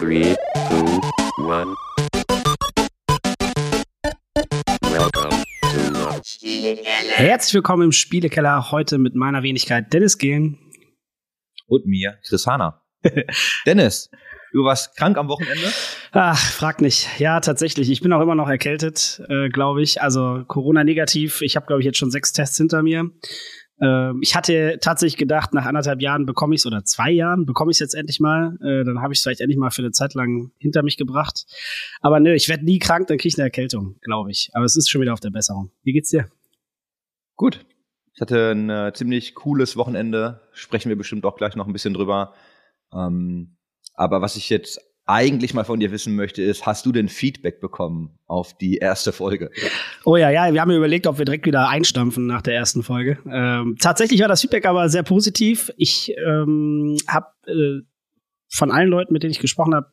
Three, 0.00 0.34
two, 0.70 1.00
one. 1.44 1.76
Welcome 4.80 5.44
to 5.60 5.78
the 5.92 6.78
Herzlich 7.16 7.52
willkommen 7.52 7.82
im 7.82 7.92
Spielekeller, 7.92 8.70
heute 8.70 8.96
mit 8.96 9.14
meiner 9.14 9.42
Wenigkeit 9.42 9.92
Dennis 9.92 10.16
Gehlen. 10.16 10.58
Und 11.66 11.84
mir, 11.84 12.18
Chris 12.26 12.46
Hanna. 12.46 12.80
Dennis, 13.66 14.08
du 14.54 14.64
warst 14.64 14.96
krank 14.96 15.18
am 15.18 15.28
Wochenende? 15.28 15.70
Ach, 16.12 16.38
frag 16.38 16.80
nicht. 16.80 17.20
Ja, 17.20 17.40
tatsächlich. 17.40 17.90
Ich 17.90 18.00
bin 18.00 18.14
auch 18.14 18.22
immer 18.22 18.34
noch 18.34 18.48
erkältet, 18.48 19.20
äh, 19.28 19.50
glaube 19.50 19.82
ich. 19.82 20.00
Also 20.00 20.44
Corona-negativ. 20.48 21.42
Ich 21.42 21.56
habe, 21.56 21.66
glaube 21.66 21.82
ich, 21.82 21.84
jetzt 21.86 21.98
schon 21.98 22.10
sechs 22.10 22.32
Tests 22.32 22.56
hinter 22.56 22.82
mir. 22.82 23.10
Ähm, 23.80 24.20
ich 24.22 24.36
hatte 24.36 24.78
tatsächlich 24.80 25.16
gedacht, 25.16 25.54
nach 25.54 25.64
anderthalb 25.64 26.02
Jahren 26.02 26.26
bekomme 26.26 26.54
ich 26.54 26.60
es, 26.60 26.66
oder 26.66 26.84
zwei 26.84 27.10
Jahren 27.10 27.46
bekomme 27.46 27.70
ich 27.70 27.76
es 27.76 27.80
jetzt 27.80 27.94
endlich 27.94 28.20
mal. 28.20 28.56
Äh, 28.62 28.84
dann 28.84 29.00
habe 29.00 29.12
ich 29.12 29.18
es 29.18 29.22
vielleicht 29.22 29.40
endlich 29.40 29.58
mal 29.58 29.70
für 29.70 29.82
eine 29.82 29.92
Zeit 29.92 30.14
lang 30.14 30.50
hinter 30.58 30.82
mich 30.82 30.96
gebracht. 30.96 31.46
Aber 32.00 32.20
nö, 32.20 32.34
ich 32.34 32.48
werde 32.48 32.64
nie 32.64 32.78
krank, 32.78 33.08
dann 33.08 33.18
kriege 33.18 33.28
ich 33.28 33.38
eine 33.38 33.44
Erkältung, 33.44 33.96
glaube 34.02 34.30
ich. 34.30 34.50
Aber 34.52 34.64
es 34.64 34.76
ist 34.76 34.90
schon 34.90 35.00
wieder 35.00 35.12
auf 35.12 35.20
der 35.20 35.30
Besserung. 35.30 35.70
Wie 35.82 35.92
geht's 35.92 36.10
dir? 36.10 36.28
Gut. 37.36 37.64
Ich 38.12 38.20
hatte 38.20 38.50
ein 38.50 38.68
äh, 38.68 38.92
ziemlich 38.92 39.34
cooles 39.34 39.76
Wochenende. 39.76 40.42
Sprechen 40.52 40.90
wir 40.90 40.96
bestimmt 40.96 41.24
auch 41.24 41.36
gleich 41.36 41.56
noch 41.56 41.66
ein 41.66 41.72
bisschen 41.72 41.94
drüber. 41.94 42.34
Ähm, 42.92 43.56
aber 43.94 44.20
was 44.20 44.36
ich 44.36 44.50
jetzt 44.50 44.80
eigentlich 45.06 45.54
mal 45.54 45.64
von 45.64 45.80
dir 45.80 45.90
wissen 45.90 46.14
möchte, 46.14 46.42
ist, 46.42 46.66
hast 46.66 46.86
du 46.86 46.92
denn 46.92 47.08
Feedback 47.08 47.60
bekommen 47.60 48.18
auf 48.26 48.56
die 48.56 48.76
erste 48.76 49.12
Folge? 49.12 49.50
Oh 50.04 50.16
ja, 50.16 50.30
ja, 50.30 50.52
wir 50.52 50.60
haben 50.60 50.70
überlegt, 50.70 51.06
ob 51.06 51.18
wir 51.18 51.24
direkt 51.24 51.46
wieder 51.46 51.68
einstampfen 51.68 52.26
nach 52.26 52.42
der 52.42 52.54
ersten 52.54 52.82
Folge. 52.82 53.18
Ähm, 53.30 53.76
tatsächlich 53.80 54.20
war 54.20 54.28
das 54.28 54.40
Feedback 54.40 54.66
aber 54.66 54.88
sehr 54.88 55.02
positiv. 55.02 55.72
Ich 55.76 56.14
ähm, 56.24 56.96
habe 57.08 57.26
äh, 57.46 57.80
von 58.48 58.70
allen 58.70 58.88
Leuten, 58.88 59.12
mit 59.12 59.22
denen 59.22 59.32
ich 59.32 59.38
gesprochen 59.38 59.74
habe, 59.74 59.90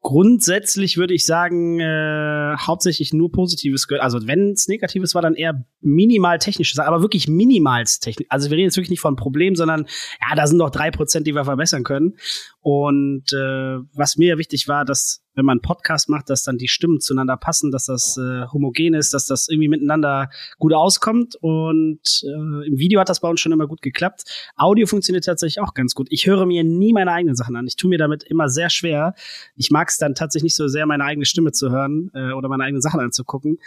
grundsätzlich 0.00 0.96
würde 0.96 1.14
ich 1.14 1.26
sagen, 1.26 1.80
äh, 1.80 2.56
hauptsächlich 2.56 3.12
nur 3.12 3.32
Positives 3.32 3.88
gehört. 3.88 4.04
Also 4.04 4.26
wenn 4.26 4.52
es 4.52 4.68
Negatives 4.68 5.14
war, 5.14 5.22
dann 5.22 5.34
eher 5.34 5.64
minimal 5.80 6.38
technisches, 6.38 6.78
aber 6.78 7.02
wirklich 7.02 7.28
minimals 7.28 7.98
technisch. 7.98 8.26
Also 8.30 8.50
wir 8.50 8.56
reden 8.56 8.66
jetzt 8.66 8.76
wirklich 8.76 8.90
nicht 8.90 9.00
von 9.00 9.16
Problemen, 9.16 9.56
sondern 9.56 9.86
ja, 10.20 10.36
da 10.36 10.46
sind 10.46 10.58
noch 10.58 10.70
drei 10.70 10.90
Prozent, 10.92 11.26
die 11.26 11.34
wir 11.34 11.44
verbessern 11.44 11.82
können. 11.82 12.16
Und 12.60 13.32
äh, 13.32 13.78
was 13.94 14.16
mir 14.16 14.38
wichtig 14.38 14.68
war, 14.68 14.84
dass 14.84 15.22
wenn 15.34 15.44
man 15.44 15.58
einen 15.58 15.62
Podcast 15.62 16.08
macht, 16.08 16.28
dass 16.30 16.42
dann 16.42 16.58
die 16.58 16.66
Stimmen 16.66 17.00
zueinander 17.00 17.36
passen, 17.36 17.70
dass 17.70 17.86
das 17.86 18.16
äh, 18.16 18.46
homogen 18.52 18.94
ist, 18.94 19.14
dass 19.14 19.26
das 19.26 19.48
irgendwie 19.48 19.68
miteinander 19.68 20.30
gut 20.58 20.74
auskommt. 20.74 21.36
Und 21.40 22.00
äh, 22.24 22.66
im 22.66 22.78
Video 22.78 22.98
hat 23.00 23.08
das 23.08 23.20
bei 23.20 23.28
uns 23.28 23.40
schon 23.40 23.52
immer 23.52 23.68
gut 23.68 23.80
geklappt. 23.80 24.24
Audio 24.56 24.86
funktioniert 24.86 25.24
tatsächlich 25.24 25.60
auch 25.60 25.74
ganz 25.74 25.94
gut. 25.94 26.08
Ich 26.10 26.26
höre 26.26 26.44
mir 26.44 26.64
nie 26.64 26.92
meine 26.92 27.12
eigenen 27.12 27.36
Sachen 27.36 27.54
an. 27.54 27.68
Ich 27.68 27.76
tue 27.76 27.88
mir 27.88 27.98
damit 27.98 28.24
immer 28.24 28.48
sehr 28.48 28.68
schwer. 28.68 29.14
Ich 29.54 29.70
mag 29.70 29.88
es 29.88 29.98
dann 29.98 30.16
tatsächlich 30.16 30.48
nicht 30.48 30.56
so 30.56 30.66
sehr, 30.66 30.86
meine 30.86 31.04
eigene 31.04 31.24
Stimme 31.24 31.52
zu 31.52 31.70
hören 31.70 32.10
äh, 32.14 32.32
oder 32.32 32.48
meine 32.48 32.64
eigenen 32.64 32.82
Sachen 32.82 32.98
anzugucken. 32.98 33.58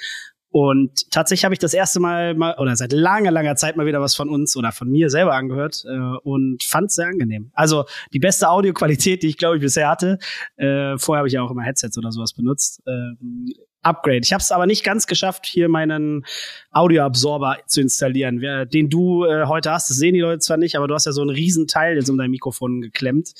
Und 0.51 1.09
tatsächlich 1.11 1.45
habe 1.45 1.55
ich 1.55 1.59
das 1.59 1.73
erste 1.73 2.01
Mal, 2.01 2.35
mal 2.35 2.55
oder 2.59 2.75
seit 2.75 2.91
langer, 2.91 3.31
langer 3.31 3.55
Zeit 3.55 3.77
mal 3.77 3.85
wieder 3.85 4.01
was 4.01 4.15
von 4.15 4.27
uns 4.27 4.57
oder 4.57 4.73
von 4.73 4.89
mir 4.89 5.09
selber 5.09 5.33
angehört 5.33 5.85
äh, 5.87 6.17
und 6.23 6.61
fand 6.63 6.89
es 6.89 6.95
sehr 6.95 7.07
angenehm. 7.07 7.51
Also 7.53 7.85
die 8.11 8.19
beste 8.19 8.49
Audioqualität, 8.49 9.23
die 9.23 9.27
ich 9.27 9.37
glaube 9.37 9.55
ich 9.55 9.61
bisher 9.61 9.89
hatte. 9.89 10.19
Äh, 10.57 10.97
vorher 10.97 11.19
habe 11.19 11.27
ich 11.27 11.33
ja 11.33 11.41
auch 11.41 11.51
immer 11.51 11.63
Headsets 11.63 11.97
oder 11.97 12.11
sowas 12.11 12.33
benutzt. 12.33 12.81
Ähm, 12.85 13.53
Upgrade. 13.81 14.19
Ich 14.23 14.33
habe 14.33 14.41
es 14.41 14.51
aber 14.51 14.67
nicht 14.67 14.83
ganz 14.83 15.07
geschafft, 15.07 15.45
hier 15.45 15.69
meinen 15.69 16.25
Audioabsorber 16.71 17.57
zu 17.65 17.81
installieren, 17.81 18.39
den 18.71 18.89
du 18.89 19.25
äh, 19.25 19.45
heute 19.45 19.71
hast. 19.71 19.89
Das 19.89 19.97
sehen 19.97 20.13
die 20.13 20.19
Leute 20.19 20.39
zwar 20.39 20.57
nicht, 20.57 20.75
aber 20.75 20.87
du 20.87 20.93
hast 20.93 21.05
ja 21.05 21.13
so 21.13 21.21
einen 21.21 21.31
riesen 21.31 21.65
Teil 21.65 21.95
jetzt 21.95 22.09
um 22.09 22.17
dein 22.17 22.29
Mikrofon 22.29 22.81
geklemmt. 22.81 23.31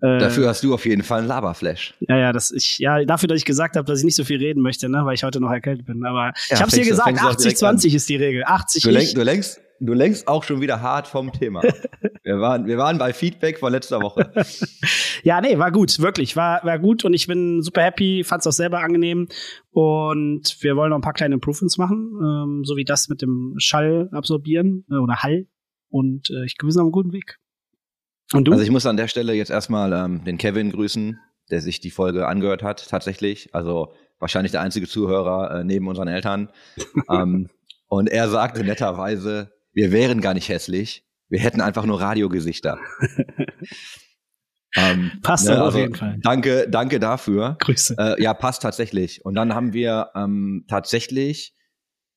Äh, 0.00 0.18
Dafür 0.18 0.48
hast 0.48 0.62
du 0.62 0.74
auf 0.74 0.86
jeden 0.86 1.02
Fall 1.02 1.20
einen 1.20 1.28
Laberflash. 1.28 1.94
Ja, 2.00 2.16
ja, 2.16 2.32
das 2.32 2.50
ich 2.52 2.78
ja 2.78 3.04
dafür, 3.04 3.28
dass 3.28 3.38
ich 3.38 3.44
gesagt 3.44 3.76
habe, 3.76 3.84
dass 3.86 3.98
ich 3.98 4.04
nicht 4.04 4.16
so 4.16 4.24
viel 4.24 4.38
reden 4.38 4.62
möchte, 4.62 4.88
ne, 4.88 5.04
weil 5.04 5.14
ich 5.14 5.24
heute 5.24 5.40
noch 5.40 5.50
erkältet 5.50 5.86
bin. 5.86 6.04
Aber 6.04 6.26
Ja, 6.26 6.32
ich 6.52 6.60
habe 6.60 6.68
es 6.68 6.74
dir 6.74 6.84
gesagt, 6.84 7.08
fängst 7.08 7.22
du 7.22 7.28
auch 7.28 7.34
direkt 7.34 7.58
80-20 7.58 7.94
ist 7.94 8.08
die 8.08 8.16
Regel. 8.16 8.44
80 8.44 8.82
Du, 8.82 8.90
lenk, 8.90 9.14
du, 9.14 9.22
lenkst, 9.22 9.60
du 9.80 9.92
lenkst 9.92 10.28
auch 10.28 10.44
schon 10.44 10.60
wieder 10.60 10.80
hart 10.80 11.08
vom 11.08 11.32
Thema. 11.32 11.62
wir, 12.22 12.40
waren, 12.40 12.66
wir 12.66 12.78
waren 12.78 12.98
bei 12.98 13.12
Feedback 13.12 13.58
von 13.58 13.72
letzter 13.72 14.00
Woche. 14.00 14.30
Ja, 15.24 15.40
nee, 15.40 15.58
war 15.58 15.72
gut, 15.72 15.98
wirklich, 15.98 16.36
war 16.36 16.64
war 16.64 16.78
gut 16.78 17.04
und 17.04 17.12
ich 17.12 17.26
bin 17.26 17.60
super 17.60 17.82
happy, 17.82 18.22
fand's 18.24 18.46
auch 18.46 18.52
selber 18.52 18.78
angenehm 18.78 19.26
und 19.72 20.56
wir 20.60 20.76
wollen 20.76 20.90
noch 20.90 20.98
ein 20.98 21.02
paar 21.02 21.12
kleine 21.12 21.34
Improvements 21.34 21.76
machen, 21.76 22.12
ähm, 22.22 22.64
so 22.64 22.76
wie 22.76 22.84
das 22.84 23.08
mit 23.08 23.20
dem 23.20 23.54
Schall 23.58 24.08
absorbieren 24.12 24.84
äh, 24.90 24.94
oder 24.94 25.16
Hall 25.16 25.46
und 25.90 26.30
äh, 26.30 26.44
ich 26.44 26.54
sind 26.60 26.70
auf 26.70 26.84
einem 26.84 26.92
guten 26.92 27.12
Weg. 27.12 27.40
Und 28.32 28.44
du? 28.44 28.52
Also 28.52 28.64
ich 28.64 28.70
muss 28.70 28.86
an 28.86 28.96
der 28.96 29.08
Stelle 29.08 29.32
jetzt 29.34 29.50
erstmal 29.50 29.92
ähm, 29.92 30.24
den 30.24 30.38
Kevin 30.38 30.70
grüßen, 30.70 31.18
der 31.50 31.60
sich 31.60 31.80
die 31.80 31.90
Folge 31.90 32.26
angehört 32.26 32.62
hat, 32.62 32.88
tatsächlich. 32.88 33.54
Also 33.54 33.94
wahrscheinlich 34.18 34.52
der 34.52 34.60
einzige 34.60 34.86
Zuhörer 34.86 35.60
äh, 35.60 35.64
neben 35.64 35.88
unseren 35.88 36.08
Eltern. 36.08 36.50
ähm, 37.10 37.48
und 37.86 38.08
er 38.08 38.28
sagte 38.28 38.64
netterweise, 38.64 39.52
wir 39.72 39.92
wären 39.92 40.20
gar 40.20 40.34
nicht 40.34 40.48
hässlich, 40.48 41.04
wir 41.28 41.40
hätten 41.40 41.60
einfach 41.60 41.84
nur 41.84 42.00
Radiogesichter. 42.00 42.78
ähm, 44.76 45.12
Passt 45.22 45.48
aber 45.48 45.68
auf 45.68 45.74
jeden 45.74 45.94
Fall. 45.94 46.18
Danke, 46.22 46.66
danke 46.68 47.00
dafür. 47.00 47.56
Grüße. 47.60 47.96
Äh, 47.98 48.22
ja, 48.22 48.34
passt 48.34 48.62
tatsächlich. 48.62 49.24
Und 49.24 49.34
dann 49.34 49.54
haben 49.54 49.72
wir 49.72 50.10
ähm, 50.14 50.64
tatsächlich 50.68 51.54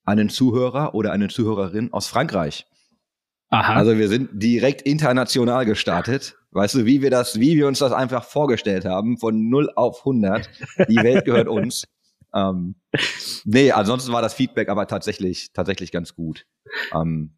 einen 0.04 0.30
Zuhörer 0.30 0.96
oder 0.96 1.12
eine 1.12 1.28
Zuhörerin 1.28 1.94
aus 1.94 2.08
Frankreich. 2.08 2.66
Aha. 3.52 3.76
Also 3.76 3.98
wir 3.98 4.08
sind 4.08 4.30
direkt 4.34 4.82
international 4.82 5.66
gestartet. 5.66 6.36
Weißt 6.52 6.76
du, 6.76 6.86
wie 6.86 7.02
wir 7.02 7.10
das, 7.12 7.40
wie 7.40 7.56
wir 7.58 7.68
uns 7.68 7.80
das 7.80 7.92
einfach 7.94 8.24
vorgestellt 8.24 8.86
haben, 8.86 9.18
von 9.18 9.50
0 9.50 9.70
auf 9.76 10.00
100. 10.00 10.50
Die 10.90 10.96
Welt 10.98 11.26
gehört 11.26 11.48
uns. 11.48 11.84
Ähm, 12.34 12.76
nee, 13.46 13.72
ansonsten 13.72 14.12
war 14.14 14.22
das 14.22 14.34
Feedback 14.34 14.70
aber 14.70 14.88
tatsächlich, 14.88 15.52
tatsächlich 15.54 15.92
ganz 15.92 16.16
gut. 16.16 16.46
Ähm, 16.94 17.38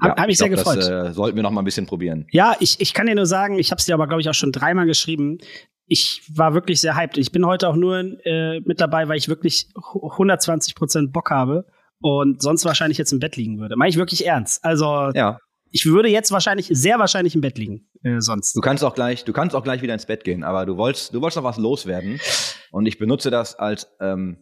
Hab- 0.00 0.18
hab 0.18 0.26
mich 0.26 0.36
sehr 0.38 0.48
glaub, 0.48 0.58
gefreut. 0.64 0.78
Das 0.78 0.88
äh, 0.88 1.12
sollten 1.14 1.36
wir 1.36 1.42
noch 1.42 1.50
mal 1.50 1.62
ein 1.62 1.66
bisschen 1.66 1.86
probieren. 1.86 2.26
Ja, 2.30 2.54
ich, 2.60 2.80
ich 2.80 2.92
kann 2.94 3.06
dir 3.06 3.14
nur 3.14 3.26
sagen, 3.26 3.58
ich 3.58 3.70
habe 3.70 3.78
es 3.78 3.86
dir 3.86 3.94
aber, 3.94 4.06
glaube 4.06 4.20
ich, 4.20 4.28
auch 4.28 4.34
schon 4.34 4.52
dreimal 4.52 4.86
geschrieben. 4.86 5.38
Ich 5.86 6.22
war 6.34 6.54
wirklich 6.54 6.80
sehr 6.80 6.96
hyped. 6.96 7.16
Ich 7.18 7.32
bin 7.32 7.46
heute 7.46 7.68
auch 7.68 7.76
nur 7.76 7.98
äh, 8.26 8.60
mit 8.60 8.80
dabei, 8.80 9.08
weil 9.08 9.16
ich 9.18 9.28
wirklich 9.28 9.68
120 9.76 10.74
Prozent 10.74 11.12
Bock 11.12 11.30
habe 11.30 11.66
und 12.00 12.42
sonst 12.42 12.64
wahrscheinlich 12.64 12.98
jetzt 12.98 13.12
im 13.12 13.20
Bett 13.20 13.36
liegen 13.36 13.58
würde. 13.60 13.76
Mach 13.76 13.86
ich 13.86 13.96
wirklich 13.96 14.26
ernst. 14.26 14.64
Also 14.64 15.10
Ja, 15.14 15.38
ich 15.74 15.86
würde 15.86 16.08
jetzt 16.08 16.30
wahrscheinlich, 16.30 16.68
sehr 16.70 17.00
wahrscheinlich 17.00 17.34
im 17.34 17.40
Bett 17.40 17.58
liegen 17.58 17.88
äh, 18.04 18.20
sonst. 18.20 18.54
du 18.54 18.60
kannst 18.60 18.84
auch 18.84 18.94
gleich, 18.94 19.24
du 19.24 19.32
kannst 19.32 19.56
auch 19.56 19.64
gleich 19.64 19.82
wieder 19.82 19.92
ins 19.92 20.06
Bett 20.06 20.22
gehen, 20.22 20.44
aber 20.44 20.66
du 20.66 20.76
wolltest, 20.76 21.12
du 21.12 21.20
wolltest 21.20 21.36
noch 21.36 21.44
was 21.44 21.58
loswerden 21.58 22.20
und 22.70 22.86
ich 22.86 22.96
benutze 22.98 23.30
das 23.30 23.56
als 23.56 23.88
ähm, 24.00 24.38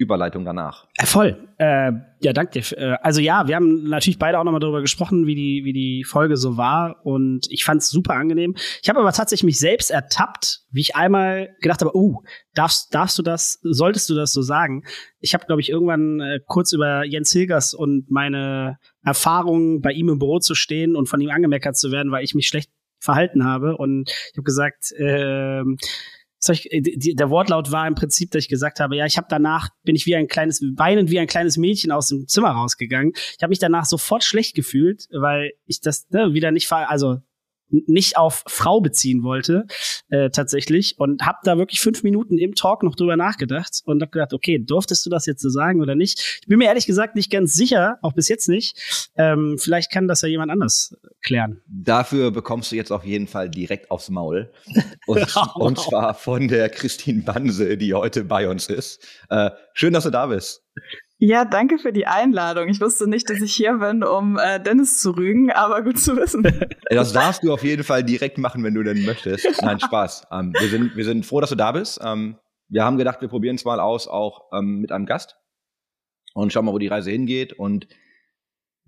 Überleitung 0.00 0.46
danach. 0.46 0.86
Äh, 0.96 1.04
voll. 1.04 1.48
Äh, 1.58 1.92
ja, 2.20 2.32
danke 2.32 2.58
dir. 2.58 2.78
Äh, 2.78 2.96
also 3.02 3.20
ja, 3.20 3.46
wir 3.46 3.54
haben 3.54 3.84
natürlich 3.84 4.18
beide 4.18 4.38
auch 4.38 4.44
nochmal 4.44 4.60
darüber 4.60 4.80
gesprochen, 4.80 5.26
wie 5.26 5.34
die, 5.34 5.62
wie 5.64 5.74
die 5.74 6.04
Folge 6.04 6.38
so 6.38 6.56
war. 6.56 7.04
Und 7.04 7.46
ich 7.50 7.64
fand 7.64 7.82
es 7.82 7.90
super 7.90 8.14
angenehm. 8.14 8.54
Ich 8.82 8.88
habe 8.88 8.98
aber 8.98 9.12
tatsächlich 9.12 9.44
mich 9.44 9.58
selbst 9.58 9.90
ertappt, 9.90 10.62
wie 10.70 10.80
ich 10.80 10.96
einmal 10.96 11.50
gedacht 11.60 11.82
habe, 11.82 11.94
oh, 11.94 12.22
darfst, 12.54 12.94
darfst 12.94 13.18
du 13.18 13.22
das, 13.22 13.60
solltest 13.62 14.08
du 14.08 14.14
das 14.14 14.32
so 14.32 14.40
sagen? 14.40 14.84
Ich 15.18 15.34
habe, 15.34 15.44
glaube 15.44 15.60
ich, 15.60 15.68
irgendwann 15.68 16.20
äh, 16.20 16.40
kurz 16.46 16.72
über 16.72 17.04
Jens 17.04 17.30
Hilgers 17.30 17.74
und 17.74 18.10
meine 18.10 18.78
Erfahrungen 19.04 19.82
bei 19.82 19.92
ihm 19.92 20.08
im 20.08 20.18
Büro 20.18 20.38
zu 20.38 20.54
stehen 20.54 20.96
und 20.96 21.10
von 21.10 21.20
ihm 21.20 21.30
angemeckert 21.30 21.76
zu 21.76 21.92
werden, 21.92 22.10
weil 22.10 22.24
ich 22.24 22.34
mich 22.34 22.48
schlecht 22.48 22.70
verhalten 23.00 23.44
habe. 23.44 23.76
Und 23.76 24.08
ich 24.08 24.32
habe 24.36 24.44
gesagt, 24.44 24.92
soll 24.98 25.64
ich, 26.48 26.72
äh, 26.72 26.80
die, 26.80 27.14
der 27.14 27.30
Wortlaut 27.30 27.70
war 27.70 27.86
im 27.86 27.94
Prinzip, 27.94 28.30
dass 28.30 28.44
ich 28.44 28.48
gesagt 28.48 28.80
habe, 28.80 28.96
ja, 28.96 29.06
ich 29.06 29.16
habe 29.16 29.26
danach, 29.28 29.68
bin 29.84 29.94
ich 29.94 30.06
wie 30.06 30.16
ein 30.16 30.28
kleines, 30.28 30.62
weinend 30.76 31.10
wie 31.10 31.18
ein 31.18 31.26
kleines 31.26 31.56
Mädchen 31.56 31.92
aus 31.92 32.08
dem 32.08 32.26
Zimmer 32.26 32.50
rausgegangen. 32.50 33.12
Ich 33.14 33.42
habe 33.42 33.50
mich 33.50 33.58
danach 33.58 33.84
sofort 33.84 34.24
schlecht 34.24 34.54
gefühlt, 34.54 35.06
weil 35.12 35.52
ich 35.66 35.80
das 35.80 36.08
ne, 36.10 36.32
wieder 36.32 36.50
nicht, 36.50 36.70
also 36.72 37.18
nicht 37.70 38.16
auf 38.16 38.44
Frau 38.46 38.80
beziehen 38.80 39.22
wollte, 39.22 39.66
äh, 40.08 40.30
tatsächlich. 40.30 40.94
Und 40.98 41.22
habe 41.22 41.38
da 41.44 41.58
wirklich 41.58 41.80
fünf 41.80 42.02
Minuten 42.02 42.38
im 42.38 42.54
Talk 42.54 42.82
noch 42.82 42.94
drüber 42.94 43.16
nachgedacht 43.16 43.80
und 43.84 44.00
habe 44.02 44.10
gedacht, 44.10 44.32
okay, 44.32 44.58
durftest 44.58 45.04
du 45.06 45.10
das 45.10 45.26
jetzt 45.26 45.42
so 45.42 45.48
sagen 45.48 45.80
oder 45.80 45.94
nicht? 45.94 46.40
Ich 46.42 46.48
bin 46.48 46.58
mir 46.58 46.66
ehrlich 46.66 46.86
gesagt 46.86 47.16
nicht 47.16 47.30
ganz 47.30 47.54
sicher, 47.54 47.98
auch 48.02 48.12
bis 48.12 48.28
jetzt 48.28 48.48
nicht. 48.48 49.10
Ähm, 49.16 49.56
vielleicht 49.58 49.90
kann 49.90 50.08
das 50.08 50.22
ja 50.22 50.28
jemand 50.28 50.50
anders 50.50 50.96
klären. 51.22 51.60
Dafür 51.66 52.30
bekommst 52.30 52.72
du 52.72 52.76
jetzt 52.76 52.90
auf 52.92 53.04
jeden 53.04 53.26
Fall 53.26 53.48
direkt 53.48 53.90
aufs 53.90 54.10
Maul. 54.10 54.50
Und, 55.06 55.36
und 55.56 55.78
zwar 55.78 56.14
von 56.14 56.46
der 56.46 56.68
Christine 56.68 57.22
Banse, 57.22 57.76
die 57.76 57.94
heute 57.94 58.24
bei 58.24 58.48
uns 58.48 58.68
ist. 58.68 59.04
Äh, 59.28 59.50
schön, 59.74 59.92
dass 59.92 60.04
du 60.04 60.10
da 60.10 60.26
bist. 60.26 60.62
Ja, 61.22 61.44
danke 61.44 61.78
für 61.78 61.92
die 61.92 62.06
Einladung. 62.06 62.68
Ich 62.68 62.80
wusste 62.80 63.06
nicht, 63.06 63.28
dass 63.28 63.42
ich 63.42 63.54
hier 63.54 63.74
bin, 63.74 64.02
um 64.02 64.38
äh, 64.38 64.58
Dennis 64.58 65.00
zu 65.00 65.10
rügen, 65.10 65.52
aber 65.52 65.82
gut 65.82 65.98
zu 65.98 66.16
wissen. 66.16 66.42
Das 66.88 67.12
darfst 67.12 67.44
du 67.44 67.52
auf 67.52 67.62
jeden 67.62 67.84
Fall 67.84 68.02
direkt 68.02 68.38
machen, 68.38 68.64
wenn 68.64 68.74
du 68.74 68.82
denn 68.82 69.04
möchtest. 69.04 69.46
Nein, 69.62 69.78
Spaß. 69.78 70.28
Ähm, 70.32 70.54
wir, 70.58 70.68
sind, 70.68 70.96
wir 70.96 71.04
sind 71.04 71.26
froh, 71.26 71.40
dass 71.40 71.50
du 71.50 71.56
da 71.56 71.72
bist. 71.72 72.00
Ähm, 72.02 72.36
wir 72.68 72.84
haben 72.84 72.96
gedacht, 72.96 73.20
wir 73.20 73.28
probieren 73.28 73.56
es 73.56 73.66
mal 73.66 73.80
aus, 73.80 74.08
auch 74.08 74.48
ähm, 74.52 74.80
mit 74.80 74.92
einem 74.92 75.04
Gast. 75.04 75.36
Und 76.32 76.52
schauen 76.52 76.64
mal, 76.64 76.72
wo 76.72 76.78
die 76.78 76.88
Reise 76.88 77.10
hingeht. 77.10 77.52
Und 77.52 77.86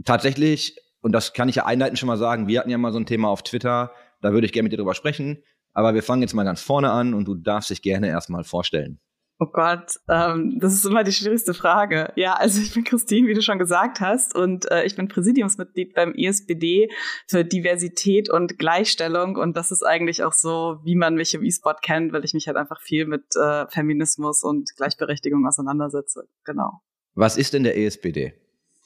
tatsächlich, 0.05 0.79
und 1.03 1.13
das 1.13 1.35
kann 1.35 1.51
ich 1.51 1.57
ja 1.57 1.67
einleitend 1.67 1.99
schon 1.99 2.07
mal 2.07 2.17
sagen, 2.17 2.49
wir 2.49 2.61
hatten 2.61 2.71
ja 2.71 2.79
mal 2.79 2.93
so 2.93 2.99
ein 2.99 3.07
Thema 3.07 3.29
auf 3.29 3.43
Twitter, 3.43 3.93
da 4.23 4.33
würde 4.33 4.47
ich 4.47 4.53
gerne 4.53 4.65
mit 4.65 4.73
dir 4.73 4.79
drüber 4.79 4.95
sprechen. 4.95 5.43
Aber 5.75 5.95
wir 5.95 6.03
fangen 6.03 6.23
jetzt 6.23 6.35
mal 6.35 6.45
ganz 6.45 6.63
vorne 6.63 6.93
an 6.93 7.13
und 7.13 7.27
du 7.27 7.35
darfst 7.35 7.69
dich 7.69 7.83
gerne 7.83 8.09
erstmal 8.09 8.43
vorstellen. 8.43 9.01
Oh 9.43 9.51
Gott, 9.53 9.99
ähm, 10.09 10.61
das 10.61 10.73
ist 10.73 10.85
immer 10.85 11.03
die 11.03 11.11
schwierigste 11.11 11.53
Frage. 11.53 12.13
Ja, 12.15 12.35
also 12.35 12.63
ich 12.63 12.73
bin 12.75 12.85
Christine, 12.85 13.27
wie 13.27 13.35
du 13.35 13.43
schon 13.43 13.59
gesagt 13.59 13.99
hast, 13.99 14.37
und 14.37 14.71
äh, 14.71 14.85
ich 14.85 14.95
bin 14.95 15.09
Präsidiumsmitglied 15.09 15.95
beim 15.95 16.15
ISBD 16.15 16.89
für 17.27 17.45
Diversität 17.45 18.31
und 18.31 18.57
Gleichstellung. 18.57 19.35
Und 19.35 19.57
das 19.57 19.73
ist 19.73 19.83
eigentlich 19.83 20.23
auch 20.23 20.33
so, 20.33 20.79
wie 20.85 20.95
man 20.95 21.17
mich 21.17 21.35
im 21.35 21.43
E-Sport 21.43 21.83
kennt, 21.83 22.13
weil 22.13 22.25
ich 22.25 22.35
mich 22.35 22.47
halt 22.47 22.57
einfach 22.57 22.81
viel 22.81 23.05
mit 23.05 23.35
äh, 23.35 23.67
Feminismus 23.67 24.45
und 24.45 24.71
Gleichberechtigung 24.77 25.45
auseinandersetze. 25.45 26.29
Genau. 26.45 26.81
Was 27.17 27.37
ist 27.37 27.53
denn 27.53 27.65
der 27.65 27.77
ESBD? 27.77 28.35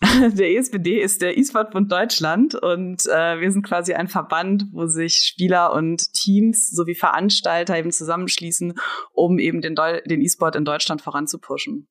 Der 0.37 0.50
ESBD 0.50 1.00
ist 1.00 1.22
der 1.22 1.38
E-Sport-Bund 1.38 1.90
Deutschland 1.90 2.54
und 2.54 3.06
äh, 3.06 3.40
wir 3.40 3.50
sind 3.50 3.64
quasi 3.64 3.94
ein 3.94 4.08
Verband, 4.08 4.66
wo 4.72 4.87
sich 4.87 5.16
Spieler 5.16 5.72
und 5.72 6.12
Teams 6.12 6.70
sowie 6.70 6.94
Veranstalter 6.94 7.78
eben 7.78 7.90
zusammenschließen, 7.90 8.75
um 9.12 9.38
eben 9.38 9.62
den, 9.62 9.75
Deu 9.75 10.02
den 10.02 10.20
E-Sport 10.20 10.54
in 10.56 10.66
Deutschland 10.66 11.00
voranzupushen. 11.00 11.88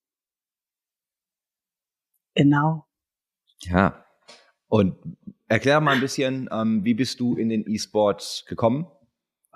Genau. 2.35 2.85
Ja. 3.61 4.05
Und 4.67 4.97
erklär 5.47 5.81
mal 5.81 5.95
ein 5.95 6.01
bisschen, 6.01 6.47
ähm, 6.51 6.83
wie 6.83 6.93
bist 6.93 7.19
du 7.19 7.35
in 7.35 7.49
den 7.49 7.67
E-Sports 7.67 8.45
gekommen? 8.47 8.87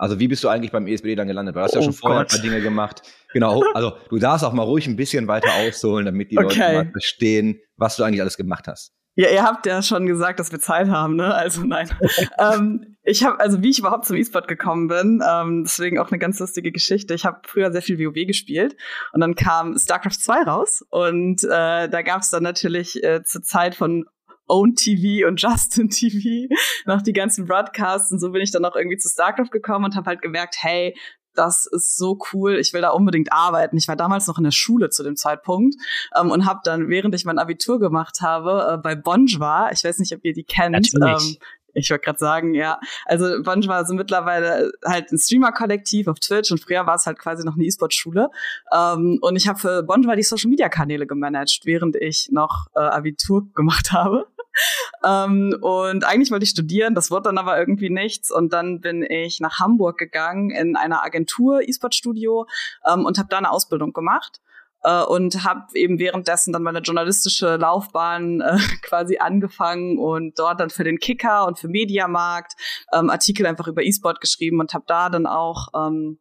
Also 0.00 0.18
wie 0.18 0.28
bist 0.28 0.42
du 0.42 0.48
eigentlich 0.48 0.72
beim 0.72 0.86
ESBD 0.86 1.14
dann 1.14 1.28
gelandet? 1.28 1.54
Du 1.54 1.60
hast 1.60 1.74
ja 1.74 1.80
Oh 1.80 1.84
schon 1.84 1.92
vorher 1.92 2.20
Gott. 2.20 2.32
ein 2.32 2.36
paar 2.36 2.42
Dinge 2.42 2.62
gemacht. 2.62 3.02
Genau, 3.34 3.62
also 3.74 3.92
du 4.08 4.18
darfst 4.18 4.44
auch 4.46 4.54
mal 4.54 4.62
ruhig 4.62 4.86
ein 4.86 4.96
bisschen 4.96 5.28
weiter 5.28 5.50
ausholen, 5.54 6.06
damit 6.06 6.30
die 6.30 6.38
Okay. 6.38 6.46
Leute 6.46 6.84
mal 6.86 6.90
verstehen, 6.90 7.60
was 7.76 7.96
du 7.96 8.04
eigentlich 8.04 8.22
alles 8.22 8.38
gemacht 8.38 8.66
hast. 8.66 8.92
Ja, 9.16 9.28
ihr 9.28 9.42
habt 9.42 9.66
ja 9.66 9.82
schon 9.82 10.06
gesagt, 10.06 10.40
dass 10.40 10.52
wir 10.52 10.60
Zeit 10.60 10.88
haben, 10.88 11.16
ne? 11.16 11.34
Also 11.34 11.64
nein. 11.64 11.90
ähm, 12.38 12.96
ich 13.02 13.24
habe, 13.24 13.40
also 13.40 13.62
wie 13.62 13.68
ich 13.68 13.78
überhaupt 13.78 14.06
zum 14.06 14.16
E-Sport 14.16 14.48
gekommen 14.48 14.88
bin, 14.88 15.22
ähm, 15.28 15.64
deswegen 15.64 15.98
auch 15.98 16.10
eine 16.10 16.18
ganz 16.18 16.38
lustige 16.38 16.72
Geschichte. 16.72 17.12
Ich 17.12 17.26
habe 17.26 17.40
früher 17.44 17.70
sehr 17.70 17.82
viel 17.82 17.98
WoW 17.98 18.26
gespielt 18.26 18.76
und 19.12 19.20
dann 19.20 19.34
kam 19.34 19.76
StarCraft 19.76 20.18
2 20.18 20.42
raus 20.44 20.82
und 20.88 21.44
äh, 21.44 21.88
da 21.90 22.02
gab 22.02 22.22
es 22.22 22.30
dann 22.30 22.42
natürlich 22.42 23.02
äh, 23.04 23.22
zur 23.22 23.42
Zeit 23.42 23.74
von 23.74 24.06
Own 24.50 24.74
TV 24.74 25.26
und 25.26 25.40
Justin 25.40 25.88
TV 25.90 26.52
noch 26.86 27.02
die 27.02 27.12
ganzen 27.12 27.46
Broadcasts 27.46 28.12
und 28.12 28.20
so 28.20 28.30
bin 28.30 28.42
ich 28.42 28.50
dann 28.50 28.64
auch 28.64 28.76
irgendwie 28.76 28.98
zu 28.98 29.08
StarCraft 29.08 29.50
gekommen 29.50 29.86
und 29.86 29.96
habe 29.96 30.06
halt 30.06 30.22
gemerkt, 30.22 30.56
hey, 30.60 30.94
das 31.34 31.66
ist 31.66 31.96
so 31.96 32.18
cool, 32.32 32.56
ich 32.58 32.72
will 32.72 32.80
da 32.80 32.90
unbedingt 32.90 33.32
arbeiten. 33.32 33.76
Ich 33.76 33.86
war 33.86 33.96
damals 33.96 34.26
noch 34.26 34.38
in 34.38 34.44
der 34.44 34.50
Schule 34.50 34.90
zu 34.90 35.02
dem 35.04 35.16
Zeitpunkt 35.16 35.76
ähm, 36.18 36.30
und 36.30 36.44
habe 36.44 36.60
dann, 36.64 36.88
während 36.88 37.14
ich 37.14 37.24
mein 37.24 37.38
Abitur 37.38 37.78
gemacht 37.78 38.20
habe, 38.20 38.74
äh, 38.74 38.76
bei 38.78 38.96
Bonjwa, 38.96 39.70
ich 39.72 39.84
weiß 39.84 39.98
nicht, 39.98 40.12
ob 40.12 40.24
ihr 40.24 40.32
die 40.32 40.44
kennt, 40.44 40.90
ähm, 40.94 41.36
ich 41.72 41.90
wollte 41.90 42.04
gerade 42.04 42.18
sagen, 42.18 42.54
ja. 42.54 42.80
Also 43.06 43.42
Bonjwa 43.42 43.84
sind 43.84 43.96
mittlerweile 43.96 44.72
halt 44.84 45.12
ein 45.12 45.18
Streamer-Kollektiv 45.18 46.08
auf 46.08 46.18
Twitch 46.18 46.50
und 46.50 46.60
früher 46.60 46.86
war 46.86 46.96
es 46.96 47.06
halt 47.06 47.18
quasi 47.18 47.44
noch 47.44 47.54
eine 47.54 47.64
E-Sport-Schule. 47.64 48.28
Ähm, 48.72 49.18
und 49.20 49.36
ich 49.36 49.48
habe 49.48 49.58
für 49.58 49.82
Bonjwa 49.82 50.16
die 50.16 50.22
Social-Media-Kanäle 50.22 51.06
gemanagt, 51.06 51.60
während 51.64 51.96
ich 51.96 52.28
noch 52.32 52.66
äh, 52.74 52.80
Abitur 52.80 53.46
gemacht 53.54 53.92
habe. 53.92 54.26
Ähm, 55.04 55.56
und 55.60 56.04
eigentlich 56.04 56.30
wollte 56.30 56.44
ich 56.44 56.50
studieren, 56.50 56.94
das 56.94 57.10
wurde 57.10 57.24
dann 57.24 57.38
aber 57.38 57.58
irgendwie 57.58 57.90
nichts. 57.90 58.30
Und 58.30 58.52
dann 58.52 58.80
bin 58.80 59.02
ich 59.02 59.40
nach 59.40 59.58
Hamburg 59.58 59.98
gegangen 59.98 60.50
in 60.50 60.76
einer 60.76 61.02
Agentur, 61.04 61.62
E-Sport-Studio, 61.66 62.46
ähm, 62.86 63.04
und 63.04 63.18
habe 63.18 63.28
da 63.28 63.38
eine 63.38 63.50
Ausbildung 63.50 63.92
gemacht. 63.92 64.40
Äh, 64.82 65.02
und 65.02 65.44
habe 65.44 65.66
eben 65.74 65.98
währenddessen 65.98 66.52
dann 66.52 66.62
meine 66.62 66.80
journalistische 66.80 67.56
Laufbahn 67.56 68.40
äh, 68.40 68.56
quasi 68.82 69.18
angefangen 69.18 69.98
und 69.98 70.38
dort 70.38 70.60
dann 70.60 70.70
für 70.70 70.84
den 70.84 70.98
Kicker 70.98 71.46
und 71.46 71.58
für 71.58 71.68
Mediamarkt 71.68 72.54
ähm, 72.92 73.10
Artikel 73.10 73.46
einfach 73.46 73.66
über 73.66 73.82
E-Sport 73.82 74.20
geschrieben 74.20 74.60
und 74.60 74.72
habe 74.72 74.84
da 74.86 75.10
dann 75.10 75.26
auch 75.26 75.68
ähm, 75.74 76.18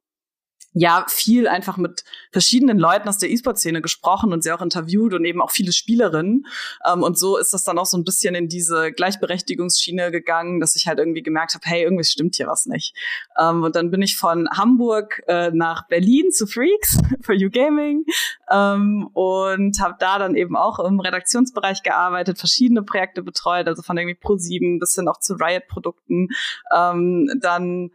ja 0.73 1.05
viel 1.07 1.47
einfach 1.47 1.77
mit 1.77 2.03
verschiedenen 2.31 2.77
Leuten 2.77 3.09
aus 3.09 3.17
der 3.17 3.29
E-Sport-Szene 3.31 3.81
gesprochen 3.81 4.31
und 4.31 4.43
sie 4.43 4.51
auch 4.51 4.61
interviewt 4.61 5.13
und 5.13 5.25
eben 5.25 5.41
auch 5.41 5.51
viele 5.51 5.71
Spielerinnen. 5.71 6.45
Ähm, 6.85 7.03
und 7.03 7.17
so 7.17 7.37
ist 7.37 7.53
das 7.53 7.63
dann 7.63 7.79
auch 7.79 7.85
so 7.85 7.97
ein 7.97 8.03
bisschen 8.03 8.35
in 8.35 8.47
diese 8.47 8.91
Gleichberechtigungsschiene 8.91 10.11
gegangen, 10.11 10.59
dass 10.59 10.75
ich 10.75 10.87
halt 10.87 10.99
irgendwie 10.99 11.23
gemerkt 11.23 11.55
habe, 11.55 11.63
hey, 11.65 11.83
irgendwie 11.83 12.03
stimmt 12.03 12.35
hier 12.35 12.47
was 12.47 12.67
nicht. 12.67 12.95
Ähm, 13.39 13.63
und 13.63 13.75
dann 13.75 13.89
bin 13.89 14.01
ich 14.01 14.17
von 14.17 14.47
Hamburg 14.51 15.23
äh, 15.27 15.51
nach 15.51 15.87
Berlin 15.87 16.31
zu 16.31 16.45
Freaks 16.45 16.99
für 17.21 17.33
You 17.33 17.49
Gaming 17.49 18.05
ähm, 18.51 19.09
und 19.13 19.79
habe 19.81 19.95
da 19.99 20.19
dann 20.19 20.35
eben 20.35 20.55
auch 20.55 20.79
im 20.79 20.99
Redaktionsbereich 20.99 21.81
gearbeitet, 21.81 22.37
verschiedene 22.37 22.83
Projekte 22.83 23.23
betreut, 23.23 23.67
also 23.67 23.81
von 23.81 23.97
irgendwie 23.97 24.19
Pro7 24.19 24.79
bis 24.79 24.93
hin 24.93 25.07
auch 25.07 25.19
zu 25.19 25.33
Riot-Produkten. 25.33 26.27
Ähm, 26.75 27.31
dann 27.41 27.91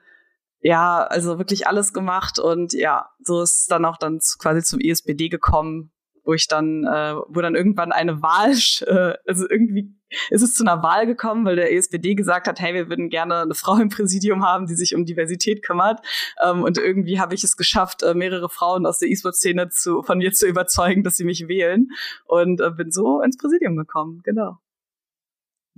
ja, 0.64 1.04
also 1.04 1.36
wirklich 1.36 1.66
alles 1.66 1.92
gemacht 1.92 2.38
und 2.38 2.72
ja, 2.72 3.10
so 3.20 3.42
ist 3.42 3.60
es 3.60 3.66
dann 3.66 3.84
auch 3.84 3.98
dann 3.98 4.18
quasi 4.38 4.62
zum 4.62 4.80
ESBD 4.80 5.28
gekommen, 5.28 5.92
wo 6.24 6.32
ich 6.32 6.48
dann, 6.48 6.84
äh, 6.84 7.16
wo 7.28 7.42
dann 7.42 7.54
irgendwann 7.54 7.92
eine 7.92 8.22
Wahl, 8.22 8.52
äh, 8.86 9.18
also 9.28 9.46
irgendwie 9.48 9.94
ist 10.30 10.40
es 10.40 10.54
zu 10.54 10.64
einer 10.64 10.82
Wahl 10.82 11.06
gekommen, 11.06 11.44
weil 11.44 11.56
der 11.56 11.70
ESBD 11.70 12.14
gesagt 12.14 12.48
hat, 12.48 12.60
hey, 12.60 12.72
wir 12.72 12.88
würden 12.88 13.10
gerne 13.10 13.42
eine 13.42 13.54
Frau 13.54 13.76
im 13.76 13.90
Präsidium 13.90 14.42
haben, 14.42 14.66
die 14.66 14.74
sich 14.74 14.94
um 14.94 15.04
Diversität 15.04 15.62
kümmert. 15.62 16.00
Ähm, 16.42 16.62
und 16.62 16.78
irgendwie 16.78 17.20
habe 17.20 17.34
ich 17.34 17.44
es 17.44 17.58
geschafft, 17.58 18.02
äh, 18.02 18.14
mehrere 18.14 18.48
Frauen 18.48 18.86
aus 18.86 18.98
der 18.98 19.10
E-Sport-Szene 19.10 19.68
zu, 19.68 20.02
von 20.02 20.16
mir 20.16 20.32
zu 20.32 20.46
überzeugen, 20.46 21.02
dass 21.02 21.18
sie 21.18 21.24
mich 21.24 21.46
wählen 21.46 21.88
und 22.24 22.62
äh, 22.62 22.70
bin 22.70 22.90
so 22.90 23.20
ins 23.20 23.36
Präsidium 23.36 23.76
gekommen, 23.76 24.22
genau. 24.24 24.56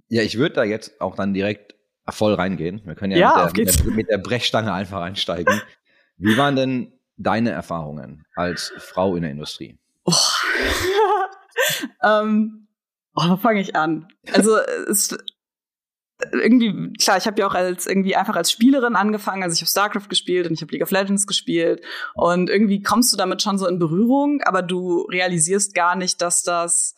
Ja, 0.08 0.22
ich 0.22 0.38
würde 0.38 0.54
da 0.54 0.62
jetzt 0.62 1.00
auch 1.00 1.16
dann 1.16 1.34
direkt 1.34 1.75
voll 2.10 2.34
reingehen. 2.34 2.82
Wir 2.84 2.94
können 2.94 3.12
ja, 3.12 3.18
Ja, 3.18 3.44
mit, 3.46 3.56
der, 3.56 3.64
mit, 3.64 3.78
der, 3.78 3.92
mit 3.92 4.08
der 4.10 4.18
Brechstange 4.18 4.72
einfach 4.72 5.02
einsteigen. 5.02 5.60
Wie 6.16 6.36
waren 6.36 6.56
denn 6.56 6.92
deine 7.16 7.50
Erfahrungen 7.50 8.24
als 8.34 8.72
Frau 8.78 9.16
in 9.16 9.22
der 9.22 9.30
Industrie? 9.30 9.78
Oh. 10.04 10.12
ähm, 12.02 12.68
oh, 13.14 13.28
wo 13.28 13.36
fange 13.36 13.60
ich 13.60 13.74
an? 13.74 14.08
Also 14.32 14.56
es 14.88 15.16
irgendwie 16.32 16.92
klar, 16.94 17.18
ich 17.18 17.26
habe 17.26 17.40
ja 17.40 17.46
auch 17.46 17.54
als 17.54 17.86
irgendwie 17.86 18.16
einfach 18.16 18.36
als 18.36 18.50
Spielerin 18.50 18.96
angefangen, 18.96 19.42
also 19.42 19.54
ich 19.54 19.60
habe 19.60 19.68
StarCraft 19.68 20.08
gespielt 20.08 20.46
und 20.46 20.54
ich 20.54 20.62
habe 20.62 20.72
League 20.72 20.82
of 20.82 20.90
Legends 20.90 21.26
gespielt 21.26 21.82
und 22.14 22.48
irgendwie 22.48 22.82
kommst 22.82 23.12
du 23.12 23.18
damit 23.18 23.42
schon 23.42 23.58
so 23.58 23.66
in 23.66 23.78
Berührung, 23.78 24.40
aber 24.42 24.62
du 24.62 25.02
realisierst 25.02 25.74
gar 25.74 25.94
nicht, 25.94 26.22
dass 26.22 26.42
das 26.42 26.94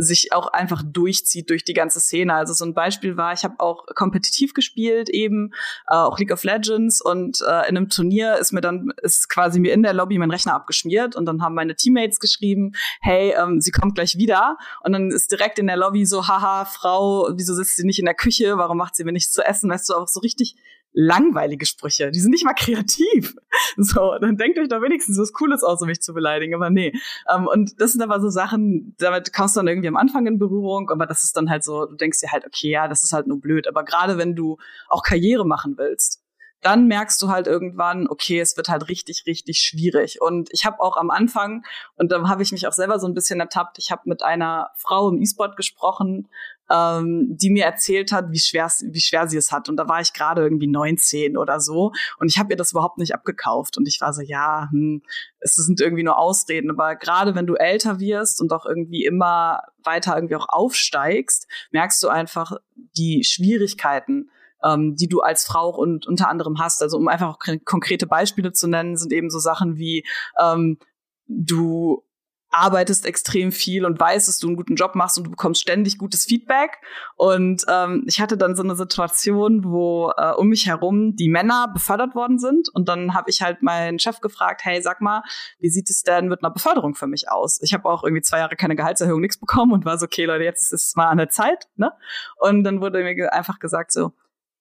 sich 0.00 0.32
auch 0.32 0.48
einfach 0.48 0.82
durchzieht 0.84 1.50
durch 1.50 1.64
die 1.64 1.74
ganze 1.74 2.00
Szene. 2.00 2.34
Also 2.34 2.54
so 2.54 2.64
ein 2.64 2.74
Beispiel 2.74 3.16
war, 3.16 3.32
ich 3.32 3.44
habe 3.44 3.56
auch 3.58 3.86
kompetitiv 3.94 4.54
gespielt, 4.54 5.08
eben 5.10 5.52
äh, 5.88 5.94
auch 5.94 6.18
League 6.18 6.32
of 6.32 6.42
Legends 6.42 7.00
und 7.02 7.40
äh, 7.42 7.68
in 7.68 7.76
einem 7.76 7.88
Turnier 7.88 8.36
ist 8.38 8.52
mir 8.52 8.60
dann 8.60 8.92
ist 9.02 9.28
quasi 9.28 9.60
mir 9.60 9.72
in 9.72 9.82
der 9.82 9.92
Lobby 9.92 10.18
mein 10.18 10.30
Rechner 10.30 10.54
abgeschmiert 10.54 11.16
und 11.16 11.26
dann 11.26 11.42
haben 11.42 11.54
meine 11.54 11.76
Teammates 11.76 12.18
geschrieben, 12.18 12.72
hey, 13.00 13.34
ähm, 13.38 13.60
sie 13.60 13.70
kommt 13.70 13.94
gleich 13.94 14.16
wieder 14.16 14.56
und 14.82 14.92
dann 14.92 15.10
ist 15.10 15.30
direkt 15.30 15.58
in 15.58 15.66
der 15.66 15.76
Lobby 15.76 16.06
so, 16.06 16.26
haha, 16.26 16.64
Frau, 16.64 17.28
wieso 17.34 17.54
sitzt 17.54 17.76
sie 17.76 17.84
nicht 17.84 17.98
in 17.98 18.06
der 18.06 18.14
Küche? 18.14 18.56
Warum 18.56 18.78
macht 18.78 18.96
sie 18.96 19.04
mir 19.04 19.12
nichts 19.12 19.32
zu 19.32 19.42
essen? 19.42 19.70
Weißt 19.70 19.88
du, 19.88 19.94
auch 19.94 20.08
so 20.08 20.20
richtig 20.20 20.56
langweilige 20.92 21.66
Sprüche. 21.66 22.10
Die 22.10 22.20
sind 22.20 22.30
nicht 22.30 22.44
mal 22.44 22.54
kreativ. 22.54 23.34
So, 23.76 24.16
dann 24.20 24.36
denkt 24.36 24.58
euch 24.58 24.68
doch 24.68 24.82
wenigstens 24.82 25.18
was 25.18 25.32
Cooles 25.32 25.62
aus, 25.62 25.80
um 25.80 25.88
mich 25.88 26.00
zu 26.00 26.12
beleidigen, 26.12 26.54
aber 26.54 26.70
nee. 26.70 26.92
Ähm, 27.32 27.46
und 27.46 27.80
das 27.80 27.92
sind 27.92 28.02
aber 28.02 28.20
so 28.20 28.28
Sachen, 28.28 28.94
damit 28.98 29.32
kommst 29.32 29.54
du 29.54 29.60
dann 29.60 29.68
irgendwie 29.68 29.88
am 29.88 29.96
Anfang 29.96 30.26
in 30.26 30.38
Berührung, 30.38 30.90
aber 30.90 31.06
das 31.06 31.24
ist 31.24 31.36
dann 31.36 31.48
halt 31.48 31.62
so, 31.62 31.86
du 31.86 31.94
denkst 31.94 32.20
dir 32.20 32.32
halt, 32.32 32.46
okay, 32.46 32.70
ja, 32.70 32.88
das 32.88 33.04
ist 33.04 33.12
halt 33.12 33.26
nur 33.26 33.40
blöd. 33.40 33.68
Aber 33.68 33.84
gerade 33.84 34.18
wenn 34.18 34.34
du 34.34 34.58
auch 34.88 35.02
Karriere 35.02 35.46
machen 35.46 35.78
willst, 35.78 36.22
dann 36.62 36.86
merkst 36.86 37.20
du 37.22 37.28
halt 37.28 37.46
irgendwann, 37.46 38.06
okay, 38.08 38.40
es 38.40 38.56
wird 38.56 38.68
halt 38.68 38.88
richtig, 38.88 39.24
richtig 39.26 39.58
schwierig. 39.60 40.20
Und 40.20 40.50
ich 40.52 40.66
habe 40.66 40.80
auch 40.80 40.96
am 40.96 41.10
Anfang, 41.10 41.64
und 41.96 42.12
da 42.12 42.28
habe 42.28 42.42
ich 42.42 42.52
mich 42.52 42.66
auch 42.66 42.72
selber 42.72 42.98
so 42.98 43.06
ein 43.06 43.14
bisschen 43.14 43.40
ertappt, 43.40 43.78
ich 43.78 43.90
habe 43.90 44.02
mit 44.04 44.22
einer 44.22 44.70
Frau 44.76 45.08
im 45.08 45.20
E-Sport 45.20 45.56
gesprochen, 45.56 46.28
ähm, 46.70 47.26
die 47.30 47.50
mir 47.50 47.64
erzählt 47.64 48.12
hat, 48.12 48.30
wie 48.30 48.38
schwer, 48.38 48.70
wie 48.82 49.00
schwer 49.00 49.28
sie 49.28 49.36
es 49.36 49.50
hat. 49.50 49.68
Und 49.68 49.76
da 49.76 49.88
war 49.88 50.00
ich 50.00 50.12
gerade 50.12 50.42
irgendwie 50.42 50.68
19 50.68 51.36
oder 51.36 51.60
so. 51.60 51.92
Und 52.18 52.30
ich 52.30 52.38
habe 52.38 52.52
ihr 52.52 52.56
das 52.56 52.72
überhaupt 52.72 52.98
nicht 52.98 53.14
abgekauft. 53.14 53.76
Und 53.76 53.88
ich 53.88 54.00
war 54.00 54.12
so, 54.12 54.22
ja, 54.22 54.68
hm, 54.70 55.02
es 55.40 55.54
sind 55.54 55.80
irgendwie 55.80 56.04
nur 56.04 56.18
Ausreden. 56.18 56.70
Aber 56.70 56.94
gerade 56.96 57.34
wenn 57.34 57.46
du 57.46 57.54
älter 57.54 57.98
wirst 57.98 58.40
und 58.40 58.52
auch 58.52 58.66
irgendwie 58.66 59.04
immer 59.04 59.62
weiter 59.82 60.14
irgendwie 60.14 60.36
auch 60.36 60.48
aufsteigst, 60.48 61.46
merkst 61.72 62.02
du 62.02 62.08
einfach 62.08 62.52
die 62.96 63.24
Schwierigkeiten, 63.24 64.30
ähm, 64.62 64.94
die 64.94 65.08
du 65.08 65.20
als 65.20 65.44
Frau 65.44 65.70
und 65.70 66.06
unter 66.06 66.28
anderem 66.28 66.58
hast. 66.58 66.82
Also 66.82 66.98
um 66.98 67.08
einfach 67.08 67.28
auch 67.28 67.38
konkrete 67.64 68.06
Beispiele 68.06 68.52
zu 68.52 68.68
nennen, 68.68 68.96
sind 68.96 69.12
eben 69.12 69.30
so 69.30 69.38
Sachen 69.38 69.76
wie 69.76 70.04
ähm, 70.38 70.78
du 71.26 72.04
arbeitest 72.50 73.06
extrem 73.06 73.52
viel 73.52 73.84
und 73.84 73.98
weißt, 74.00 74.28
dass 74.28 74.38
du 74.38 74.48
einen 74.48 74.56
guten 74.56 74.74
Job 74.74 74.94
machst 74.94 75.18
und 75.18 75.24
du 75.24 75.30
bekommst 75.30 75.60
ständig 75.60 75.98
gutes 75.98 76.24
Feedback. 76.24 76.78
Und 77.16 77.64
ähm, 77.68 78.04
ich 78.06 78.20
hatte 78.20 78.36
dann 78.36 78.56
so 78.56 78.62
eine 78.62 78.74
Situation, 78.74 79.64
wo 79.64 80.12
äh, 80.16 80.32
um 80.32 80.48
mich 80.48 80.66
herum 80.66 81.14
die 81.14 81.28
Männer 81.28 81.68
befördert 81.72 82.14
worden 82.14 82.38
sind. 82.38 82.68
Und 82.68 82.88
dann 82.88 83.14
habe 83.14 83.30
ich 83.30 83.42
halt 83.42 83.62
meinen 83.62 83.98
Chef 83.98 84.20
gefragt, 84.20 84.62
hey, 84.64 84.82
sag 84.82 85.00
mal, 85.00 85.22
wie 85.58 85.68
sieht 85.68 85.90
es 85.90 86.02
denn 86.02 86.28
mit 86.28 86.42
einer 86.42 86.52
Beförderung 86.52 86.94
für 86.94 87.06
mich 87.06 87.30
aus? 87.30 87.60
Ich 87.62 87.72
habe 87.72 87.88
auch 87.88 88.02
irgendwie 88.02 88.22
zwei 88.22 88.38
Jahre 88.38 88.56
keine 88.56 88.76
Gehaltserhöhung, 88.76 89.20
nichts 89.20 89.38
bekommen 89.38 89.72
und 89.72 89.84
war 89.84 89.98
so, 89.98 90.06
okay, 90.06 90.24
Leute, 90.24 90.44
jetzt 90.44 90.72
ist 90.72 90.88
es 90.88 90.96
mal 90.96 91.08
an 91.08 91.18
der 91.18 91.28
Zeit. 91.28 91.68
Ne? 91.76 91.92
Und 92.36 92.64
dann 92.64 92.80
wurde 92.80 93.02
mir 93.02 93.32
einfach 93.32 93.58
gesagt 93.58 93.92
so, 93.92 94.12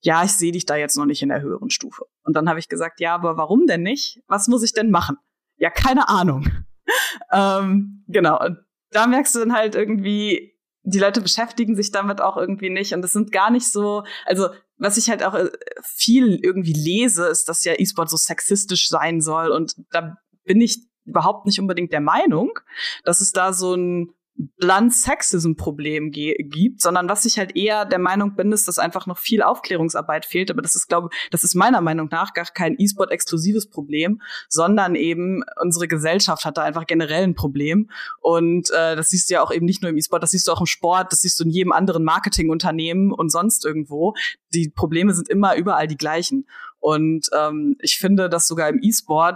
ja, 0.01 0.23
ich 0.23 0.31
sehe 0.31 0.51
dich 0.51 0.65
da 0.65 0.75
jetzt 0.75 0.95
noch 0.95 1.05
nicht 1.05 1.21
in 1.21 1.29
der 1.29 1.41
höheren 1.41 1.69
Stufe. 1.69 2.05
Und 2.23 2.35
dann 2.35 2.47
habe 2.47 2.59
ich 2.59 2.69
gesagt, 2.69 2.99
ja, 2.99 3.15
aber 3.15 3.37
warum 3.37 3.67
denn 3.67 3.81
nicht? 3.81 4.21
Was 4.27 4.47
muss 4.47 4.63
ich 4.63 4.73
denn 4.73 4.91
machen? 4.91 5.17
Ja, 5.57 5.69
keine 5.69 6.07
Ahnung. 6.07 6.45
ähm, 7.31 8.03
genau. 8.07 8.39
Und 8.43 8.59
da 8.91 9.07
merkst 9.07 9.35
du 9.35 9.39
dann 9.39 9.53
halt 9.53 9.75
irgendwie, 9.75 10.55
die 10.83 10.99
Leute 10.99 11.21
beschäftigen 11.21 11.75
sich 11.75 11.91
damit 11.91 12.21
auch 12.21 12.37
irgendwie 12.37 12.69
nicht. 12.69 12.93
Und 12.93 13.03
es 13.03 13.13
sind 13.13 13.31
gar 13.31 13.51
nicht 13.51 13.71
so, 13.71 14.03
also 14.25 14.49
was 14.77 14.97
ich 14.97 15.09
halt 15.09 15.23
auch 15.23 15.33
äh, 15.33 15.49
viel 15.83 16.39
irgendwie 16.41 16.73
lese, 16.73 17.27
ist, 17.27 17.49
dass 17.49 17.63
ja 17.63 17.73
E-Sport 17.77 18.09
so 18.09 18.17
sexistisch 18.17 18.89
sein 18.89 19.21
soll. 19.21 19.51
Und 19.51 19.75
da 19.91 20.17
bin 20.45 20.61
ich 20.61 20.79
überhaupt 21.05 21.45
nicht 21.45 21.59
unbedingt 21.59 21.91
der 21.91 22.01
Meinung, 22.01 22.59
dass 23.03 23.21
es 23.21 23.31
da 23.31 23.53
so 23.53 23.75
ein 23.75 24.13
blunt 24.39 24.93
Sexism-Problem 24.93 26.11
gibt, 26.11 26.81
sondern 26.81 27.09
was 27.09 27.25
ich 27.25 27.37
halt 27.37 27.55
eher 27.57 27.85
der 27.85 27.99
Meinung 27.99 28.35
bin, 28.35 28.53
ist, 28.53 28.67
dass 28.67 28.79
einfach 28.79 29.05
noch 29.05 29.17
viel 29.17 29.41
Aufklärungsarbeit 29.41 30.25
fehlt. 30.25 30.49
Aber 30.49 30.61
das 30.61 30.75
ist, 30.75 30.87
glaube 30.87 31.09
das 31.29 31.43
ist 31.43 31.55
meiner 31.55 31.81
Meinung 31.81 32.07
nach 32.09 32.33
gar 32.33 32.45
kein 32.45 32.75
E-Sport-exklusives 32.77 33.69
Problem, 33.69 34.21
sondern 34.47 34.95
eben 34.95 35.43
unsere 35.61 35.89
Gesellschaft 35.89 36.45
hat 36.45 36.57
da 36.57 36.63
einfach 36.63 36.87
generell 36.87 37.23
ein 37.23 37.35
Problem. 37.35 37.89
Und 38.21 38.69
äh, 38.71 38.95
das 38.95 39.09
siehst 39.09 39.29
du 39.29 39.33
ja 39.33 39.41
auch 39.41 39.51
eben 39.51 39.65
nicht 39.65 39.81
nur 39.81 39.89
im 39.89 39.97
E-Sport, 39.97 40.23
das 40.23 40.31
siehst 40.31 40.47
du 40.47 40.53
auch 40.53 40.61
im 40.61 40.67
Sport, 40.67 41.11
das 41.11 41.21
siehst 41.21 41.39
du 41.39 41.43
in 41.43 41.49
jedem 41.49 41.73
anderen 41.73 42.05
Marketingunternehmen 42.05 43.11
und 43.11 43.31
sonst 43.31 43.65
irgendwo. 43.65 44.13
Die 44.53 44.69
Probleme 44.69 45.13
sind 45.13 45.27
immer 45.27 45.55
überall 45.57 45.87
die 45.87 45.97
gleichen. 45.97 46.47
Und 46.79 47.29
ähm, 47.37 47.75
ich 47.81 47.97
finde, 47.97 48.29
dass 48.29 48.47
sogar 48.47 48.69
im 48.69 48.79
E-Sport 48.81 49.35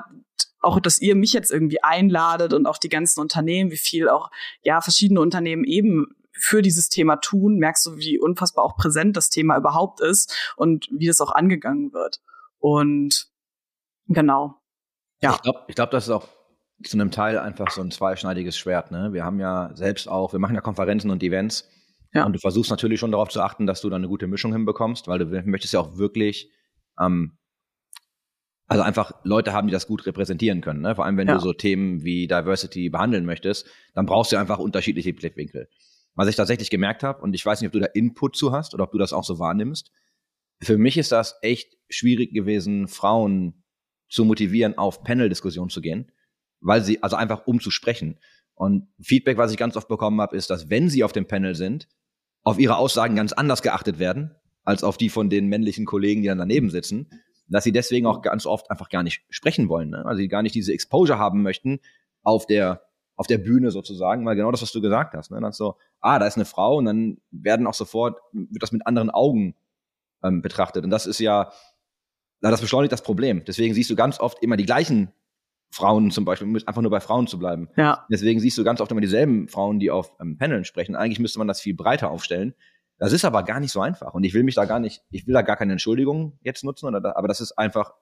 auch, 0.62 0.80
dass 0.80 1.00
ihr 1.00 1.16
mich 1.16 1.34
jetzt 1.34 1.52
irgendwie 1.52 1.84
einladet 1.84 2.54
und 2.54 2.66
auch 2.66 2.78
die 2.78 2.90
ganzen 2.90 3.20
Unternehmen, 3.20 3.72
wie 3.72 3.78
viel 3.78 4.10
auch, 4.10 4.32
ja, 4.62 4.82
verschiedene 4.82 5.20
Unternehmen 5.20 5.66
eben 5.66 6.16
für 6.32 6.62
dieses 6.62 6.90
Thema 6.90 7.18
tun, 7.18 7.58
merkst 7.58 7.86
du, 7.86 7.98
wie 7.98 8.20
unfassbar 8.20 8.66
auch 8.66 8.76
präsent 8.76 9.16
das 9.16 9.30
Thema 9.30 9.58
überhaupt 9.58 10.02
ist 10.02 10.54
und 10.56 10.88
wie 10.92 11.08
das 11.08 11.22
auch 11.22 11.32
angegangen 11.32 11.94
wird. 11.94 12.22
Und 12.60 13.28
genau. 14.08 14.56
Ja. 15.22 15.36
Ich 15.36 15.42
glaube, 15.42 15.60
ich 15.68 15.76
glaub, 15.76 15.92
das 15.92 16.06
ist 16.06 16.10
auch 16.10 16.28
zu 16.84 16.98
einem 16.98 17.12
Teil 17.12 17.38
einfach 17.38 17.70
so 17.70 17.82
ein 17.82 17.92
zweischneidiges 17.92 18.58
Schwert. 18.58 18.92
Ne? 18.92 19.14
Wir 19.14 19.24
haben 19.24 19.40
ja 19.40 19.72
selbst 19.76 20.08
auch, 20.08 20.34
wir 20.34 20.40
machen 20.40 20.56
ja 20.56 20.62
Konferenzen 20.62 21.12
und 21.12 21.22
Events. 21.24 21.70
Ja. 22.14 22.26
Und 22.26 22.34
du 22.34 22.40
versuchst 22.40 22.72
natürlich 22.72 23.00
schon 23.00 23.12
darauf 23.12 23.30
zu 23.30 23.42
achten, 23.42 23.66
dass 23.66 23.82
du 23.82 23.90
da 23.90 23.96
eine 23.96 24.08
gute 24.08 24.28
Mischung 24.28 24.54
hinbekommst, 24.54 25.08
weil 25.08 25.20
du 25.20 25.26
möchtest 25.46 25.74
ja 25.74 25.80
auch 25.80 25.98
wirklich 25.98 26.52
ähm, 27.00 27.38
also 28.74 28.84
einfach 28.84 29.14
Leute 29.24 29.54
haben, 29.54 29.68
die 29.68 29.72
das 29.72 29.86
gut 29.86 30.06
repräsentieren 30.08 30.62
können. 30.62 30.82
Ne? 30.82 30.96
Vor 30.96 31.06
allem, 31.06 31.16
wenn 31.16 31.28
ja. 31.28 31.36
du 31.36 31.40
so 31.40 31.54
Themen 31.54 32.04
wie 32.04 32.28
Diversity 32.28 32.90
behandeln 32.90 33.24
möchtest, 33.24 33.68
dann 33.94 34.08
brauchst 34.08 34.32
du 34.32 34.38
einfach 34.38 34.58
unterschiedliche 34.58 35.14
Blickwinkel. 35.14 35.70
Was 36.16 36.28
ich 36.28 36.36
tatsächlich 36.36 36.72
gemerkt 36.72 37.04
habe, 37.04 37.22
und 37.22 37.36
ich 37.36 37.46
weiß 37.46 37.62
nicht, 37.62 37.68
ob 37.68 37.74
du 37.74 37.80
da 37.80 37.86
Input 37.86 38.36
zu 38.36 38.52
hast 38.52 38.74
oder 38.74 38.84
ob 38.84 38.92
du 38.92 38.98
das 38.98 39.14
auch 39.14 39.24
so 39.24 39.38
wahrnimmst, 39.38 39.92
für 40.60 40.80
mich 40.80 40.98
ist 40.98 41.12
das 41.12 41.36
echt 41.44 41.78
schwierig 41.88 42.34
gewesen, 42.34 42.88
Frauen 42.88 43.64
zu 44.10 44.26
motivieren, 44.26 44.76
auf 44.78 45.04
Panel-Diskussionen 45.04 45.70
zu 45.70 45.82
gehen, 45.82 46.12
weil 46.60 46.84
sie, 46.84 47.04
also 47.04 47.16
einfach 47.16 47.46
um 47.46 47.60
zu 47.60 47.70
sprechen. 47.70 48.18
Und 48.56 48.88
Feedback, 49.00 49.38
was 49.38 49.52
ich 49.52 49.58
ganz 49.58 49.76
oft 49.76 49.88
bekommen 49.88 50.20
habe, 50.20 50.36
ist, 50.36 50.50
dass 50.50 50.72
wenn 50.72 50.90
sie 50.90 51.04
auf 51.04 51.12
dem 51.12 51.28
Panel 51.28 51.54
sind, 51.54 51.88
auf 52.42 52.60
ihre 52.60 52.78
Aussagen 52.78 53.16
ganz 53.16 53.34
anders 53.34 53.62
geachtet 53.62 54.00
werden, 54.00 54.36
als 54.64 54.84
auf 54.84 54.98
die 54.98 55.10
von 55.10 55.30
den 55.30 55.48
männlichen 55.48 55.86
Kollegen, 55.86 56.22
die 56.22 56.28
dann 56.28 56.40
daneben 56.40 56.72
sitzen 56.72 57.08
dass 57.48 57.64
sie 57.64 57.72
deswegen 57.72 58.06
auch 58.08 58.22
ganz 58.22 58.46
oft 58.46 58.72
einfach 58.72 58.90
gar 58.90 59.04
nicht 59.04 59.24
sprechen 59.30 59.70
wollen. 59.70 59.90
Ne? 59.92 60.06
Also 60.06 60.20
sie 60.20 60.28
gar 60.28 60.42
nicht 60.42 60.56
diese 60.56 60.74
Exposure 60.74 61.20
haben 61.20 61.42
möchten 61.42 61.80
auf 62.24 62.46
der 62.46 62.82
auf 63.16 63.28
der 63.28 63.38
Bühne 63.38 63.70
sozusagen, 63.72 64.26
weil 64.26 64.36
genau 64.36 64.52
das, 64.52 64.62
was 64.62 64.72
du 64.72 64.82
gesagt 64.82 65.14
hast. 65.14 65.30
Ne? 65.30 65.40
Dann 65.40 65.52
so, 65.52 65.78
ah, 66.02 66.18
da 66.18 66.26
ist 66.26 66.36
eine 66.36 66.46
Frau 66.46 66.78
und 66.78 66.86
dann 66.86 67.18
werden 67.32 67.68
auch 67.68 67.74
sofort, 67.74 68.20
wird 68.32 68.64
das 68.64 68.72
mit 68.72 68.88
anderen 68.88 69.12
Augen 69.12 69.56
ähm, 70.24 70.42
betrachtet. 70.42 70.84
Und 70.84 70.90
das 70.90 71.06
ist 71.06 71.20
ja, 71.20 71.52
das 72.42 72.62
beschleunigt 72.62 72.92
das 72.92 73.04
Problem. 73.04 73.44
Deswegen 73.46 73.74
siehst 73.74 73.90
du 73.90 73.96
ganz 73.96 74.20
oft 74.20 74.42
immer 74.42 74.58
die 74.58 74.66
gleichen 74.66 75.14
Frauen 75.70 76.12
zum 76.12 76.26
Beispiel, 76.26 76.48
um 76.48 76.56
einfach 76.56 76.82
nur 76.82 76.92
bei 76.92 77.00
Frauen 77.00 77.28
zu 77.28 77.40
bleiben. 77.40 77.70
Ja. 77.78 78.06
Deswegen 78.12 78.40
siehst 78.40 78.58
du 78.58 78.64
ganz 78.64 78.82
oft 78.82 78.92
immer 78.92 79.02
dieselben 79.02 79.48
Frauen, 79.48 79.80
die 79.80 79.92
auf 79.92 80.12
ähm, 80.20 80.38
Paneln 80.38 80.66
sprechen. 80.66 80.96
Eigentlich 80.96 81.20
müsste 81.20 81.40
man 81.40 81.48
das 81.48 81.62
viel 81.62 81.76
breiter 81.76 82.12
aufstellen, 82.12 82.54
das 82.98 83.14
ist 83.14 83.26
aber 83.26 83.44
gar 83.44 83.60
nicht 83.60 83.72
so 83.72 83.82
einfach. 83.82 84.14
Und 84.14 84.24
ich 84.24 84.34
will 84.34 84.44
mich 84.44 84.56
da 84.56 84.66
gar 84.66 84.80
nicht, 84.80 85.02
ich 85.10 85.28
will 85.28 85.34
da 85.34 85.42
gar 85.42 85.58
keine 85.58 85.74
Entschuldigung 85.74 86.38
jetzt 86.42 86.64
nutzen, 86.64 86.88
oder, 86.88 87.18
aber 87.18 87.28
das 87.28 87.42
ist 87.42 87.58
einfach 87.58 87.94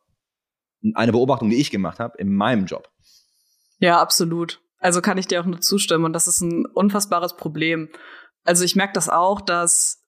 eine 0.95 1.11
Beobachtung, 1.11 1.49
die 1.49 1.59
ich 1.59 1.71
gemacht 1.71 1.99
habe 1.99 2.17
in 2.17 2.33
meinem 2.33 2.65
Job. 2.65 2.89
Ja, 3.79 4.01
absolut. 4.01 4.61
Also 4.79 5.01
kann 5.01 5.17
ich 5.17 5.27
dir 5.27 5.41
auch 5.41 5.45
nur 5.45 5.61
zustimmen. 5.61 6.05
Und 6.05 6.13
das 6.13 6.27
ist 6.27 6.41
ein 6.41 6.65
unfassbares 6.65 7.37
Problem. 7.37 7.89
Also 8.43 8.63
ich 8.63 8.75
merke 8.75 8.93
das 8.93 9.09
auch, 9.09 9.41
dass 9.41 10.01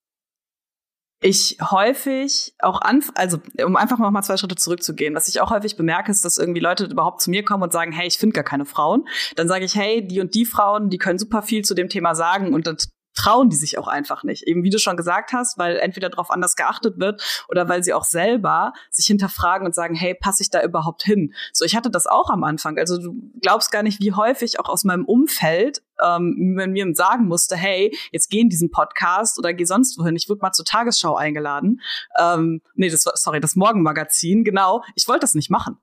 ich 1.21 1.57
häufig 1.61 2.53
auch 2.59 2.81
an, 2.81 3.03
also 3.15 3.39
um 3.63 3.77
einfach 3.77 3.97
noch 3.97 4.11
mal 4.11 4.23
zwei 4.23 4.35
Schritte 4.35 4.55
zurückzugehen, 4.55 5.15
was 5.15 5.27
ich 5.27 5.39
auch 5.39 5.51
häufig 5.51 5.77
bemerke, 5.77 6.11
ist, 6.11 6.25
dass 6.25 6.37
irgendwie 6.37 6.59
Leute 6.59 6.85
überhaupt 6.85 7.21
zu 7.21 7.29
mir 7.29 7.45
kommen 7.45 7.63
und 7.63 7.71
sagen, 7.71 7.93
hey, 7.93 8.07
ich 8.07 8.17
finde 8.17 8.33
gar 8.33 8.43
keine 8.43 8.65
Frauen. 8.65 9.07
Dann 9.35 9.47
sage 9.47 9.63
ich, 9.63 9.75
hey, 9.75 10.05
die 10.05 10.19
und 10.19 10.35
die 10.35 10.45
Frauen, 10.45 10.89
die 10.89 10.97
können 10.97 11.19
super 11.19 11.41
viel 11.41 11.63
zu 11.63 11.75
dem 11.75 11.87
Thema 11.87 12.13
sagen 12.13 12.53
und 12.53 12.67
das 12.67 12.89
trauen 13.13 13.49
die 13.49 13.55
sich 13.55 13.77
auch 13.77 13.87
einfach 13.87 14.23
nicht. 14.23 14.43
Eben 14.43 14.63
wie 14.63 14.69
du 14.69 14.79
schon 14.79 14.97
gesagt 14.97 15.33
hast, 15.33 15.57
weil 15.57 15.77
entweder 15.77 16.09
darauf 16.09 16.29
anders 16.29 16.55
geachtet 16.55 16.99
wird 16.99 17.45
oder 17.47 17.69
weil 17.69 17.83
sie 17.83 17.93
auch 17.93 18.05
selber 18.05 18.73
sich 18.89 19.05
hinterfragen 19.05 19.65
und 19.65 19.75
sagen, 19.75 19.95
hey, 19.95 20.15
passe 20.15 20.43
ich 20.43 20.49
da 20.49 20.63
überhaupt 20.63 21.03
hin? 21.03 21.33
So, 21.51 21.65
ich 21.65 21.75
hatte 21.75 21.89
das 21.89 22.07
auch 22.07 22.29
am 22.29 22.43
Anfang. 22.43 22.77
Also 22.77 22.97
du 22.97 23.15
glaubst 23.41 23.71
gar 23.71 23.83
nicht, 23.83 24.01
wie 24.01 24.13
häufig 24.13 24.59
auch 24.59 24.69
aus 24.69 24.83
meinem 24.83 25.05
Umfeld 25.05 25.81
ähm, 26.03 26.53
wenn 26.55 26.71
mir 26.71 26.93
sagen 26.95 27.27
musste, 27.27 27.55
hey, 27.55 27.95
jetzt 28.11 28.29
geh 28.29 28.39
in 28.39 28.49
diesen 28.49 28.71
Podcast 28.71 29.37
oder 29.39 29.53
geh 29.53 29.65
sonst 29.65 29.97
wohin. 29.97 30.15
Ich 30.15 30.29
wurde 30.29 30.41
mal 30.41 30.51
zur 30.51 30.65
Tagesschau 30.65 31.15
eingeladen. 31.15 31.81
Ähm, 32.19 32.61
nee, 32.75 32.89
das 32.89 33.05
war, 33.05 33.13
sorry, 33.15 33.39
das 33.39 33.55
Morgenmagazin, 33.55 34.43
genau. 34.43 34.83
Ich 34.95 35.07
wollte 35.07 35.21
das 35.21 35.35
nicht 35.35 35.49
machen. 35.49 35.77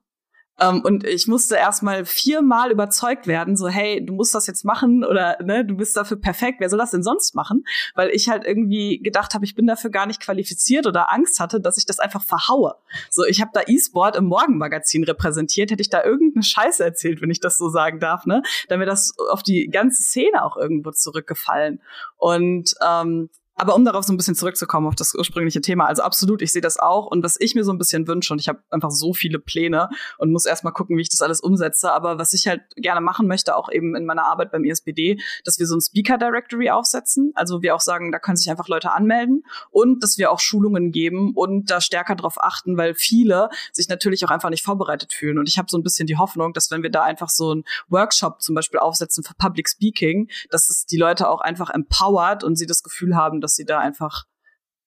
Ähm, 0.61 0.81
und 0.83 1.03
ich 1.03 1.27
musste 1.27 1.55
erstmal 1.55 2.05
viermal 2.05 2.71
überzeugt 2.71 3.27
werden, 3.27 3.57
so, 3.57 3.67
hey, 3.67 4.05
du 4.05 4.13
musst 4.13 4.35
das 4.35 4.47
jetzt 4.47 4.63
machen 4.63 5.03
oder 5.03 5.37
ne, 5.43 5.65
du 5.65 5.75
bist 5.75 5.97
dafür 5.97 6.17
perfekt, 6.17 6.59
wer 6.59 6.69
soll 6.69 6.79
das 6.79 6.91
denn 6.91 7.03
sonst 7.03 7.35
machen? 7.35 7.63
Weil 7.95 8.09
ich 8.09 8.29
halt 8.29 8.45
irgendwie 8.45 8.99
gedacht 8.99 9.33
habe, 9.33 9.43
ich 9.43 9.55
bin 9.55 9.65
dafür 9.65 9.89
gar 9.89 10.05
nicht 10.05 10.21
qualifiziert 10.21 10.85
oder 10.85 11.11
Angst 11.11 11.39
hatte, 11.39 11.59
dass 11.59 11.77
ich 11.77 11.85
das 11.85 11.99
einfach 11.99 12.23
verhaue. 12.23 12.75
So, 13.09 13.25
ich 13.25 13.41
habe 13.41 13.51
da 13.53 13.61
E-Sport 13.65 14.15
im 14.15 14.25
Morgenmagazin 14.25 15.03
repräsentiert, 15.03 15.71
hätte 15.71 15.81
ich 15.81 15.89
da 15.89 16.03
irgendeine 16.03 16.43
Scheiße 16.43 16.83
erzählt, 16.83 17.21
wenn 17.21 17.31
ich 17.31 17.39
das 17.39 17.57
so 17.57 17.69
sagen 17.69 17.99
darf, 17.99 18.25
ne? 18.25 18.43
Dann 18.69 18.79
wäre 18.79 18.89
das 18.89 19.15
auf 19.31 19.41
die 19.43 19.67
ganze 19.67 20.03
Szene 20.03 20.43
auch 20.43 20.57
irgendwo 20.57 20.91
zurückgefallen. 20.91 21.81
Und 22.17 22.75
ähm, 22.85 23.29
aber 23.61 23.75
um 23.75 23.85
darauf 23.85 24.03
so 24.03 24.11
ein 24.11 24.17
bisschen 24.17 24.33
zurückzukommen 24.33 24.87
auf 24.87 24.95
das 24.95 25.13
ursprüngliche 25.13 25.61
Thema, 25.61 25.85
also 25.85 26.01
absolut, 26.01 26.41
ich 26.41 26.51
sehe 26.51 26.63
das 26.63 26.79
auch. 26.79 27.05
Und 27.05 27.23
was 27.23 27.37
ich 27.39 27.53
mir 27.53 27.63
so 27.63 27.71
ein 27.71 27.77
bisschen 27.77 28.07
wünsche, 28.07 28.33
und 28.33 28.39
ich 28.39 28.49
habe 28.49 28.63
einfach 28.71 28.89
so 28.89 29.13
viele 29.13 29.37
Pläne 29.37 29.87
und 30.17 30.31
muss 30.31 30.47
erstmal 30.47 30.73
gucken, 30.73 30.97
wie 30.97 31.03
ich 31.03 31.09
das 31.09 31.21
alles 31.21 31.41
umsetze. 31.41 31.93
Aber 31.93 32.17
was 32.17 32.33
ich 32.33 32.47
halt 32.47 32.61
gerne 32.75 33.01
machen 33.01 33.27
möchte, 33.27 33.55
auch 33.55 33.71
eben 33.71 33.95
in 33.95 34.05
meiner 34.05 34.25
Arbeit 34.25 34.51
beim 34.51 34.63
ISBD, 34.63 35.11
e 35.11 35.17
dass 35.45 35.59
wir 35.59 35.67
so 35.67 35.75
ein 35.75 35.81
Speaker 35.81 36.17
Directory 36.17 36.71
aufsetzen. 36.71 37.33
Also 37.35 37.61
wir 37.61 37.75
auch 37.75 37.81
sagen, 37.81 38.11
da 38.11 38.17
können 38.17 38.35
sich 38.35 38.49
einfach 38.49 38.67
Leute 38.67 38.93
anmelden 38.93 39.43
und 39.69 40.01
dass 40.01 40.17
wir 40.17 40.31
auch 40.31 40.39
Schulungen 40.39 40.91
geben 40.91 41.33
und 41.35 41.69
da 41.69 41.81
stärker 41.81 42.15
drauf 42.15 42.41
achten, 42.41 42.77
weil 42.77 42.95
viele 42.95 43.49
sich 43.71 43.89
natürlich 43.89 44.25
auch 44.25 44.31
einfach 44.31 44.49
nicht 44.49 44.63
vorbereitet 44.63 45.13
fühlen. 45.13 45.37
Und 45.37 45.47
ich 45.47 45.59
habe 45.59 45.67
so 45.69 45.77
ein 45.77 45.83
bisschen 45.83 46.07
die 46.07 46.17
Hoffnung, 46.17 46.53
dass 46.53 46.71
wenn 46.71 46.81
wir 46.81 46.89
da 46.89 47.03
einfach 47.03 47.29
so 47.29 47.53
ein 47.53 47.63
Workshop 47.89 48.41
zum 48.41 48.55
Beispiel 48.55 48.79
aufsetzen 48.79 49.23
für 49.23 49.35
Public 49.35 49.69
Speaking, 49.69 50.31
dass 50.49 50.67
es 50.71 50.87
die 50.87 50.97
Leute 50.97 51.29
auch 51.29 51.41
einfach 51.41 51.69
empowert 51.69 52.43
und 52.43 52.55
sie 52.55 52.65
das 52.65 52.81
Gefühl 52.81 53.15
haben, 53.15 53.39
dass 53.39 53.50
dass 53.51 53.55
sie 53.57 53.65
da 53.65 53.79
einfach 53.79 54.23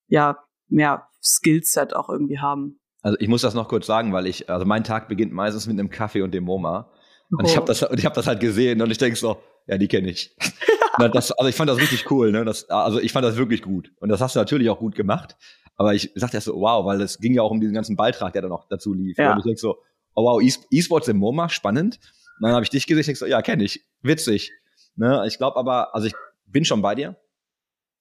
ja 0.09 0.39
mehr 0.69 1.07
Skillset 1.23 1.95
auch 1.95 2.09
irgendwie 2.09 2.39
haben. 2.39 2.81
Also 3.03 3.19
ich 3.21 3.29
muss 3.29 3.43
das 3.43 3.53
noch 3.53 3.69
kurz 3.69 3.87
sagen, 3.87 4.15
weil 4.15 4.27
ich, 4.27 4.49
also 4.49 4.65
mein 4.65 4.85
Tag 4.85 5.09
beginnt 5.09 5.33
meistens 5.33 5.67
mit 5.67 5.79
einem 5.79 5.91
Kaffee 5.91 6.23
und 6.23 6.33
dem 6.33 6.45
MoMA. 6.45 6.91
Und 7.31 7.45
oh. 7.45 7.47
ich 7.47 7.57
habe 7.57 7.67
das, 7.67 7.83
ich 7.83 8.05
habe 8.07 8.15
das 8.15 8.27
halt 8.27 8.41
gesehen 8.41 8.81
und 8.81 8.91
ich 8.91 8.97
denke 8.97 9.17
so, 9.17 9.37
ja, 9.67 9.77
die 9.77 9.89
kenne 9.89 10.11
ich. 10.11 10.35
das, 11.13 11.33
also 11.33 11.49
ich 11.49 11.55
fand 11.55 11.69
das 11.69 11.79
richtig 11.79 12.11
cool, 12.11 12.33
ne? 12.33 12.45
Das, 12.47 12.69
also 12.71 13.01
ich 13.01 13.13
fand 13.13 13.27
das 13.27 13.37
wirklich 13.37 13.61
gut. 13.61 13.93
Und 14.01 14.09
das 14.09 14.23
hast 14.23 14.35
du 14.35 14.39
natürlich 14.39 14.71
auch 14.71 14.79
gut 14.79 14.95
gemacht. 14.95 15.37
Aber 15.77 15.93
ich 15.93 16.13
sagte 16.15 16.39
erst 16.39 16.47
so, 16.47 16.55
wow, 16.55 16.87
weil 16.87 17.01
es 17.03 17.19
ging 17.19 17.35
ja 17.35 17.43
auch 17.43 17.51
um 17.51 17.61
diesen 17.61 17.75
ganzen 17.75 17.97
Beitrag, 17.97 18.33
der 18.33 18.43
da 18.43 18.49
noch 18.49 18.67
dazu 18.69 18.95
lief. 18.95 19.19
Ja. 19.19 19.33
Und 19.33 19.39
ich 19.39 19.45
denke 19.45 19.61
so, 19.61 19.77
oh 20.15 20.25
wow, 20.25 20.43
E-Sports 20.71 21.09
im 21.09 21.19
MoMA, 21.19 21.51
spannend. 21.51 21.99
Und 22.39 22.47
dann 22.47 22.53
habe 22.53 22.63
ich 22.63 22.71
dich 22.71 22.87
gesehen, 22.87 23.01
ich 23.01 23.07
denk 23.07 23.19
so, 23.19 23.27
ja, 23.27 23.43
kenne 23.43 23.65
ich, 23.65 23.85
witzig. 24.01 24.53
Ne? 24.97 25.25
Ich 25.27 25.37
glaube 25.37 25.57
aber, 25.59 25.95
also 25.95 26.07
ich 26.07 26.15
bin 26.47 26.65
schon 26.65 26.81
bei 26.81 26.95
dir 26.95 27.17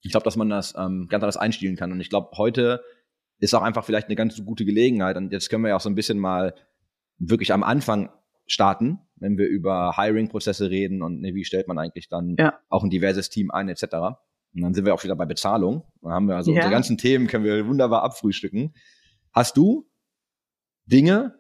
ich 0.04 0.12
glaube, 0.12 0.26
dass 0.26 0.36
man 0.36 0.50
das 0.50 0.76
ähm, 0.78 1.08
ganz 1.10 1.24
anders 1.24 1.38
einstielen 1.38 1.76
kann. 1.76 1.92
Und 1.92 2.00
ich 2.02 2.10
glaube, 2.10 2.30
heute 2.38 2.84
ist 3.40 3.54
auch 3.54 3.62
einfach 3.62 3.86
vielleicht 3.86 4.08
eine 4.08 4.16
ganz 4.16 4.44
gute 4.46 4.66
Gelegenheit. 4.66 5.18
Und 5.18 5.32
jetzt 5.32 5.50
können 5.50 5.64
wir 5.64 5.70
ja 5.70 5.76
auch 5.78 5.82
so 5.82 5.90
ein 5.90 5.96
bisschen 5.96 6.20
mal 6.20 6.54
wirklich 7.18 7.54
am 7.54 7.64
Anfang 7.64 8.10
starten, 8.46 9.00
wenn 9.16 9.38
wir 9.38 9.48
über 9.48 9.96
Hiring-Prozesse 9.96 10.70
reden 10.70 11.02
und 11.02 11.22
ne, 11.22 11.34
wie 11.34 11.46
stellt 11.46 11.68
man 11.68 11.80
eigentlich 11.80 12.10
dann 12.10 12.36
ja. 12.38 12.60
auch 12.70 12.84
ein 12.84 12.90
diverses 12.90 13.30
Team 13.30 13.52
ein, 13.52 13.70
etc. 13.70 13.84
Und 14.54 14.62
dann 14.62 14.74
sind 14.74 14.86
wir 14.86 14.94
auch 14.94 15.04
wieder 15.04 15.16
bei 15.16 15.26
Bezahlung. 15.26 15.84
Dann 16.02 16.12
haben 16.12 16.28
wir 16.28 16.36
also 16.36 16.52
ja. 16.52 16.58
unsere 16.58 16.74
ganzen 16.74 16.98
Themen 16.98 17.28
können 17.28 17.46
wir 17.46 17.66
wunderbar 17.66 18.04
abfrühstücken. 18.04 18.74
Hast 19.32 19.56
du 19.56 19.90
Dinge, 20.86 21.40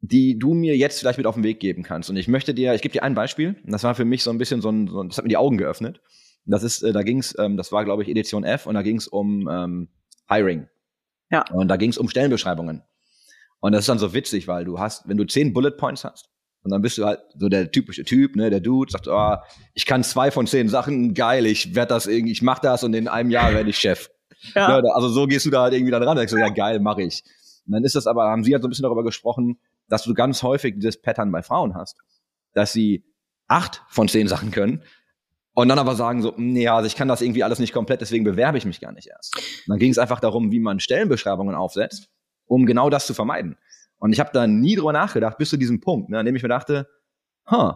die 0.00 0.38
du 0.38 0.54
mir 0.54 0.76
jetzt 0.76 1.00
vielleicht 1.00 1.18
mit 1.18 1.26
auf 1.26 1.34
den 1.34 1.44
Weg 1.44 1.58
geben 1.58 1.82
kannst? 1.82 2.08
Und 2.08 2.16
ich 2.16 2.28
möchte 2.28 2.54
dir, 2.54 2.74
ich 2.74 2.82
gebe 2.82 2.92
dir 2.92 3.02
ein 3.02 3.14
Beispiel. 3.14 3.56
Und 3.64 3.72
das 3.72 3.82
war 3.82 3.96
für 3.96 4.04
mich 4.04 4.22
so 4.22 4.30
ein 4.30 4.38
bisschen 4.38 4.60
so 4.60 4.70
ein, 4.70 4.86
so 4.86 5.00
ein 5.00 5.08
das 5.08 5.18
hat 5.18 5.24
mir 5.24 5.30
die 5.30 5.36
Augen 5.36 5.58
geöffnet. 5.58 6.00
Das 6.46 6.62
ist, 6.62 6.82
äh, 6.82 6.92
da 6.92 7.02
ging's, 7.02 7.34
ähm, 7.38 7.56
das 7.56 7.72
war 7.72 7.84
glaube 7.84 8.02
ich 8.02 8.08
Edition 8.08 8.44
F 8.44 8.66
und 8.66 8.74
da 8.74 8.82
ging's 8.82 9.06
um 9.06 9.48
ähm, 9.50 9.88
Hiring. 10.28 10.68
Ja. 11.30 11.44
Und 11.52 11.68
da 11.68 11.76
ging 11.76 11.90
es 11.90 11.98
um 11.98 12.08
Stellenbeschreibungen. 12.08 12.82
Und 13.60 13.72
das 13.72 13.80
ist 13.80 13.88
dann 13.88 13.98
so 13.98 14.12
witzig, 14.12 14.46
weil 14.46 14.64
du 14.64 14.78
hast, 14.78 15.08
wenn 15.08 15.16
du 15.16 15.24
zehn 15.24 15.52
Bullet 15.52 15.72
Points 15.72 16.04
hast, 16.04 16.28
und 16.62 16.70
dann 16.70 16.80
bist 16.80 16.96
du 16.96 17.04
halt 17.04 17.20
so 17.36 17.48
der 17.48 17.70
typische 17.70 18.04
Typ, 18.04 18.36
ne, 18.36 18.48
der 18.48 18.60
Dude, 18.60 18.90
sagt, 18.90 19.06
oh, 19.06 19.36
ich 19.74 19.84
kann 19.84 20.02
zwei 20.02 20.30
von 20.30 20.46
zehn 20.46 20.68
Sachen, 20.68 21.12
geil, 21.12 21.44
ich 21.44 21.74
werde 21.74 21.90
das 21.90 22.06
irgendwie, 22.06 22.32
ich 22.32 22.40
mach 22.40 22.58
das 22.58 22.84
und 22.84 22.94
in 22.94 23.06
einem 23.06 23.30
Jahr 23.30 23.52
werde 23.52 23.68
ich 23.68 23.76
Chef. 23.76 24.10
Ja. 24.54 24.80
Ne, 24.80 24.94
also 24.94 25.08
so 25.08 25.26
gehst 25.26 25.44
du 25.44 25.50
da 25.50 25.62
halt 25.62 25.74
irgendwie 25.74 25.90
dann 25.90 26.02
ran, 26.02 26.16
denkst 26.16 26.32
du, 26.32 26.38
ja 26.38 26.48
geil, 26.48 26.80
mache 26.80 27.02
ich. 27.02 27.22
Und 27.66 27.72
dann 27.72 27.84
ist 27.84 27.94
das 27.94 28.06
aber, 28.06 28.24
haben 28.24 28.44
sie 28.44 28.52
halt 28.54 28.62
so 28.62 28.68
ein 28.68 28.70
bisschen 28.70 28.84
darüber 28.84 29.04
gesprochen, 29.04 29.58
dass 29.88 30.04
du 30.04 30.14
ganz 30.14 30.42
häufig 30.42 30.74
dieses 30.76 31.00
Pattern 31.00 31.30
bei 31.32 31.42
Frauen 31.42 31.74
hast, 31.74 31.98
dass 32.54 32.72
sie 32.72 33.04
acht 33.46 33.82
von 33.88 34.08
zehn 34.08 34.26
Sachen 34.26 34.50
können 34.50 34.82
und 35.54 35.68
dann 35.68 35.78
aber 35.78 35.94
sagen 35.94 36.20
so, 36.22 36.34
nee, 36.36 36.68
also 36.68 36.86
ich 36.86 36.96
kann 36.96 37.08
das 37.08 37.20
irgendwie 37.22 37.42
alles 37.44 37.58
nicht 37.58 37.72
komplett, 37.72 38.00
deswegen 38.00 38.24
bewerbe 38.24 38.58
ich 38.58 38.64
mich 38.64 38.80
gar 38.80 38.92
nicht 38.92 39.08
erst. 39.08 39.36
Und 39.36 39.70
dann 39.70 39.78
ging 39.78 39.90
es 39.90 39.98
einfach 39.98 40.20
darum, 40.20 40.50
wie 40.50 40.60
man 40.60 40.80
Stellenbeschreibungen 40.80 41.54
aufsetzt, 41.54 42.08
um 42.46 42.66
genau 42.66 42.90
das 42.90 43.06
zu 43.06 43.14
vermeiden. 43.14 43.56
Und 43.98 44.12
ich 44.12 44.20
habe 44.20 44.30
da 44.32 44.46
nie 44.46 44.76
drüber 44.76 44.92
nachgedacht, 44.92 45.38
bis 45.38 45.50
zu 45.50 45.56
diesem 45.56 45.80
Punkt, 45.80 46.10
ne, 46.10 46.18
an 46.18 46.26
dem 46.26 46.36
ich 46.36 46.42
mir 46.42 46.48
dachte, 46.48 46.88
huh. 47.50 47.74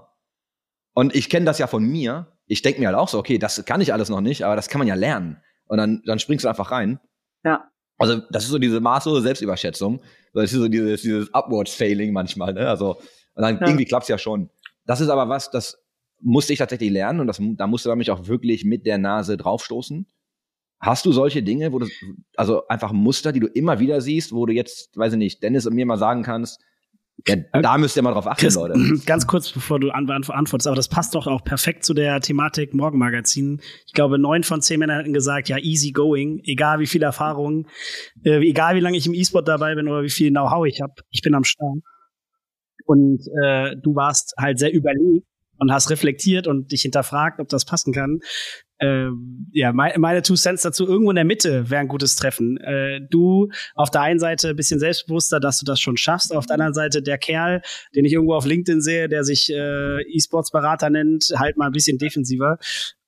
Und 0.93 1.15
ich 1.15 1.31
kenne 1.31 1.47
das 1.47 1.59
ja 1.59 1.69
von 1.69 1.85
mir. 1.85 2.33
Ich 2.47 2.63
denke 2.63 2.81
mir 2.81 2.89
halt 2.89 2.97
auch 2.97 3.09
so, 3.09 3.19
okay, 3.19 3.39
das 3.39 3.65
kann 3.65 3.81
ich 3.81 3.93
alles 3.93 4.09
noch 4.09 4.21
nicht, 4.21 4.45
aber 4.45 4.57
das 4.57 4.69
kann 4.69 4.81
man 4.81 4.89
ja 4.89 4.95
lernen. 4.97 5.41
Und 5.67 5.79
dann, 5.79 6.03
dann 6.05 6.19
springst 6.19 6.45
du 6.45 6.49
einfach 6.49 6.73
rein. 6.73 6.99
Ja. 7.45 7.71
Also 7.99 8.17
das 8.31 8.45
ist 8.45 8.51
so 8.51 8.59
diese 8.59 8.81
maßlose 8.81 9.23
Selbstüberschätzung. 9.23 10.01
Das 10.33 10.45
ist 10.45 10.53
so 10.59 10.67
dieses, 10.69 11.03
dieses 11.03 11.33
Upwards-Failing 11.33 12.13
manchmal. 12.13 12.53
Ne? 12.53 12.69
Also 12.69 12.97
und 13.35 13.43
dann 13.43 13.59
Ja. 13.61 13.67
irgendwie 13.67 13.85
klappt's 13.85 14.09
ja 14.09 14.19
schon. 14.19 14.51
Das 14.87 15.01
ist 15.01 15.09
aber 15.09 15.29
was, 15.29 15.51
das 15.51 15.79
musste 16.21 16.53
ich 16.53 16.59
tatsächlich 16.59 16.91
lernen 16.91 17.21
und 17.21 17.27
das, 17.27 17.41
da 17.41 17.67
musste 17.67 17.89
man 17.89 17.99
mich 17.99 18.11
auch 18.11 18.27
wirklich 18.27 18.65
mit 18.65 18.87
der 18.87 18.99
Nase 18.99 19.37
draufstoßen. 19.37 20.07
Hast 20.81 21.07
du 21.07 21.13
solche 21.13 21.43
Dinge, 21.43 21.73
wo 21.73 21.81
du, 21.81 21.89
also 22.37 22.67
einfach 22.69 22.93
Muster, 22.93 23.33
die 23.33 23.41
du 23.41 23.49
immer 23.49 23.81
wieder 23.81 24.01
siehst, 24.01 24.33
wo 24.33 24.47
du 24.47 24.53
jetzt, 24.53 24.97
weiß 24.97 25.15
ich 25.15 25.19
nicht, 25.19 25.43
Dennis 25.43 25.67
und 25.67 25.75
mir 25.75 25.87
mal 25.87 25.99
sagen 25.99 26.23
kannst, 26.23 26.61
ja, 27.27 27.35
da 27.35 27.79
müsst 27.79 27.97
ihr 27.97 28.03
mal 28.03 28.13
drauf 28.13 28.29
achten, 28.29 28.41
Chris, 28.43 28.55
Leute. 28.55 28.79
ganz 29.07 29.27
kurz, 29.27 29.51
bevor 29.51 29.81
du 29.81 29.91
an- 29.91 30.09
antwortest, 30.09 30.69
aber 30.69 30.77
das 30.77 30.89
passt 30.89 31.17
doch 31.17 31.27
auch 31.27 31.43
perfekt 31.43 31.85
zu 31.85 31.95
der 31.95 32.21
Thematik 32.21 32.75
Morgenmagazin. 32.75 33.61
Ich 33.87 33.93
glaube, 33.93 34.19
neun 34.19 34.45
von 34.45 34.63
zehn 34.63 34.79
Männern 34.79 34.99
hätten 34.99 35.13
gesagt, 35.13 35.49
ja, 35.49 35.59
easy 35.59 35.91
going, 35.91 36.41
egal 36.45 36.79
wie 36.79 36.87
viel 36.87 37.03
Erfahrung, 37.03 37.67
äh, 38.23 38.39
egal 38.49 38.77
wie 38.77 38.81
lange 38.81 38.97
ich 38.97 39.07
im 39.07 39.15
E-Sport 39.15 39.49
dabei 39.49 39.75
bin 39.75 39.89
oder 39.89 40.05
wie 40.05 40.11
viel 40.11 40.31
Know-how 40.31 40.65
ich 40.67 40.81
habe, 40.81 40.95
ich 41.11 41.23
bin 41.23 41.35
am 41.35 41.43
Start. 41.43 41.79
Und 42.87 43.21
äh, 43.45 43.75
du 43.83 43.97
warst 43.97 44.35
halt 44.39 44.61
sehr 44.61 44.73
überlegt 44.73 45.27
und 45.59 45.73
hast 45.73 45.91
reflektiert 45.91 46.47
und 46.47 46.73
dich 46.73 46.83
hinterfragt, 46.83 47.41
ob 47.41 47.49
das 47.49 47.65
passen 47.65 47.93
kann. 47.93 48.21
Ähm, 48.81 49.49
ja, 49.53 49.73
meine, 49.73 49.99
meine 49.99 50.23
Two 50.23 50.37
Cents 50.37 50.63
dazu, 50.63 50.87
irgendwo 50.87 51.11
in 51.11 51.17
der 51.17 51.25
Mitte 51.25 51.69
wäre 51.69 51.81
ein 51.81 51.89
gutes 51.89 52.15
Treffen. 52.17 52.59
Äh, 52.59 53.01
du 53.11 53.49
auf 53.75 53.91
der 53.91 54.03
einen 54.03 54.21
Seite 54.21 54.51
ein 54.51 54.57
bisschen 54.57 54.79
selbstbewusster, 54.79 55.41
dass 55.41 55.59
du 55.59 55.65
das 55.65 55.81
schon 55.81 55.97
schaffst, 55.97 56.35
auf 56.35 56.47
der 56.47 56.55
anderen 56.55 56.75
Seite 56.75 57.03
der 57.03 57.19
Kerl, 57.19 57.63
den 57.95 58.05
ich 58.05 58.13
irgendwo 58.13 58.35
auf 58.35 58.47
LinkedIn 58.47 58.81
sehe, 58.81 59.09
der 59.09 59.25
sich 59.25 59.51
äh, 59.53 60.03
E-Sports-Berater 60.15 60.91
nennt, 60.91 61.33
halt 61.37 61.57
mal 61.57 61.67
ein 61.67 61.73
bisschen 61.73 61.99
defensiver. 61.99 62.59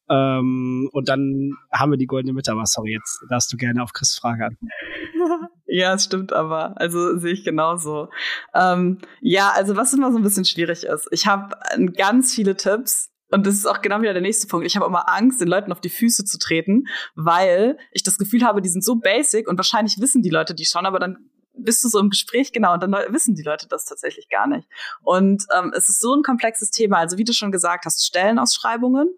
Ähm, 0.09 0.89
und 0.93 1.09
dann 1.09 1.53
haben 1.71 1.93
wir 1.93 1.99
die 1.99 2.07
goldene 2.07 2.33
Mitte, 2.33 2.51
aber 2.51 2.67
sorry, 2.67 2.93
jetzt 2.93 3.21
darfst 3.29 3.53
du 3.53 3.57
gerne 3.57 3.83
auf 3.83 3.93
Chris 3.93 4.19
Frage 4.19 4.47
an. 4.47 4.57
Ja, 5.71 5.95
es 5.95 6.05
stimmt 6.05 6.33
aber. 6.33 6.75
Also 6.81 7.17
sehe 7.17 7.33
ich 7.33 7.45
genauso. 7.45 8.09
Ähm, 8.55 8.99
ja, 9.21 9.53
also 9.55 9.77
was 9.77 9.93
immer 9.93 10.11
so 10.11 10.19
ein 10.19 10.25
bisschen 10.25 10.45
schwierig 10.45 10.85
ist. 10.85 11.09
Ich 11.13 11.27
habe 11.27 11.57
ganz 11.97 12.35
viele 12.35 12.57
Tipps. 12.57 13.09
Und 13.33 13.47
das 13.47 13.55
ist 13.55 13.67
auch 13.67 13.81
genau 13.81 14.03
wieder 14.03 14.13
der 14.13 14.23
nächste 14.23 14.49
Punkt. 14.49 14.67
Ich 14.67 14.75
habe 14.75 14.87
immer 14.87 15.09
Angst, 15.09 15.41
den 15.41 15.47
Leuten 15.47 15.71
auf 15.71 15.81
die 15.81 15.89
Füße 15.89 16.25
zu 16.25 16.37
treten, 16.37 16.89
weil 17.15 17.79
ich 17.93 18.03
das 18.03 18.19
Gefühl 18.19 18.43
habe, 18.43 18.61
die 18.61 18.69
sind 18.69 18.85
so 18.85 18.97
basic 18.97 19.47
und 19.47 19.57
wahrscheinlich 19.57 20.01
wissen 20.01 20.23
die 20.23 20.31
Leute 20.31 20.53
die 20.53 20.65
schon, 20.65 20.85
aber 20.85 20.99
dann 20.99 21.31
bist 21.55 21.85
du 21.85 21.89
so 21.89 22.01
im 22.01 22.11
Gespräch, 22.11 22.53
genau, 22.53 22.75
und 22.75 22.83
dann 22.83 22.91
wissen 23.11 23.37
die 23.37 23.45
Leute 23.45 23.69
das 23.69 23.85
tatsächlich 23.85 24.29
gar 24.29 24.49
nicht. 24.49 24.69
Und 25.03 25.45
ähm, 25.57 25.73
es 25.77 25.89
ist 25.89 26.01
so 26.01 26.13
ein 26.17 26.25
komplexes 26.25 26.73
Thema. 26.73 26.99
Also 26.99 27.19
wie 27.19 27.25
du 27.25 27.33
schon 27.33 27.53
gesagt 27.53 27.85
hast, 27.85 28.05
Stellenausschreibungen. 28.05 29.09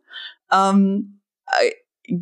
Ähm, 0.50 1.22
äh, 1.46 1.72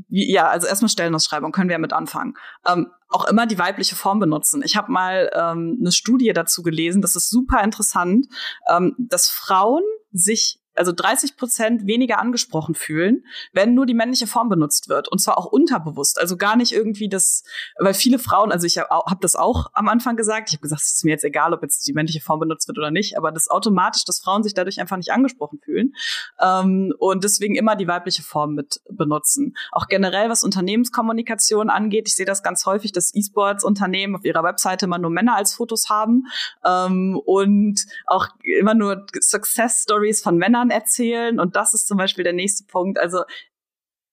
ja, 0.08 0.48
also 0.48 0.68
erstmal 0.68 0.90
Stellenausschreibung 0.90 1.50
können 1.50 1.68
wir 1.68 1.74
ja 1.74 1.80
mit 1.80 1.92
anfangen. 1.92 2.34
Ähm, 2.68 2.92
auch 3.10 3.24
immer 3.26 3.46
die 3.46 3.58
weibliche 3.58 3.96
Form 3.96 4.20
benutzen. 4.20 4.62
Ich 4.64 4.76
habe 4.76 4.90
mal 4.90 5.30
ähm, 5.34 5.78
eine 5.80 5.92
Studie 5.92 6.32
dazu 6.32 6.62
gelesen, 6.62 7.02
das 7.02 7.16
ist 7.16 7.28
super 7.28 7.62
interessant, 7.62 8.26
ähm, 8.68 8.94
dass 8.98 9.28
Frauen 9.28 9.82
sich 10.12 10.60
also 10.80 10.92
30 10.92 11.36
Prozent 11.36 11.86
weniger 11.86 12.18
angesprochen 12.18 12.74
fühlen, 12.74 13.26
wenn 13.52 13.74
nur 13.74 13.84
die 13.84 13.92
männliche 13.92 14.26
Form 14.26 14.48
benutzt 14.48 14.88
wird. 14.88 15.08
Und 15.08 15.18
zwar 15.18 15.36
auch 15.36 15.44
unterbewusst. 15.44 16.18
Also 16.18 16.38
gar 16.38 16.56
nicht 16.56 16.72
irgendwie 16.72 17.10
das, 17.10 17.44
weil 17.78 17.92
viele 17.92 18.18
Frauen, 18.18 18.50
also 18.50 18.66
ich 18.66 18.78
habe 18.78 18.88
hab 18.88 19.20
das 19.20 19.36
auch 19.36 19.66
am 19.74 19.88
Anfang 19.88 20.16
gesagt, 20.16 20.48
ich 20.48 20.54
habe 20.54 20.62
gesagt, 20.62 20.80
es 20.80 20.94
ist 20.94 21.04
mir 21.04 21.10
jetzt 21.10 21.24
egal, 21.24 21.52
ob 21.52 21.62
jetzt 21.62 21.86
die 21.86 21.92
männliche 21.92 22.22
Form 22.22 22.40
benutzt 22.40 22.66
wird 22.66 22.78
oder 22.78 22.90
nicht, 22.90 23.18
aber 23.18 23.30
das 23.30 23.50
automatisch, 23.50 24.06
dass 24.06 24.20
Frauen 24.20 24.42
sich 24.42 24.54
dadurch 24.54 24.80
einfach 24.80 24.96
nicht 24.96 25.12
angesprochen 25.12 25.58
fühlen 25.62 25.94
ähm, 26.40 26.94
und 26.98 27.24
deswegen 27.24 27.56
immer 27.56 27.76
die 27.76 27.86
weibliche 27.86 28.22
Form 28.22 28.54
mit 28.54 28.80
benutzen. 28.88 29.54
Auch 29.72 29.86
generell, 29.86 30.30
was 30.30 30.44
Unternehmenskommunikation 30.44 31.68
angeht, 31.68 32.08
ich 32.08 32.14
sehe 32.14 32.24
das 32.24 32.42
ganz 32.42 32.64
häufig, 32.64 32.92
dass 32.92 33.14
E-Sports-Unternehmen 33.14 34.16
auf 34.16 34.24
ihrer 34.24 34.42
Webseite 34.42 34.86
immer 34.86 34.98
nur 34.98 35.10
Männer 35.10 35.36
als 35.36 35.52
Fotos 35.52 35.90
haben 35.90 36.24
ähm, 36.64 37.20
und 37.26 37.84
auch 38.06 38.28
immer 38.42 38.72
nur 38.72 39.04
Success-Stories 39.20 40.22
von 40.22 40.38
Männern 40.38 40.69
erzählen. 40.70 41.38
Und 41.40 41.56
das 41.56 41.74
ist 41.74 41.86
zum 41.86 41.98
Beispiel 41.98 42.24
der 42.24 42.32
nächste 42.32 42.64
Punkt. 42.64 42.98
Also 42.98 43.22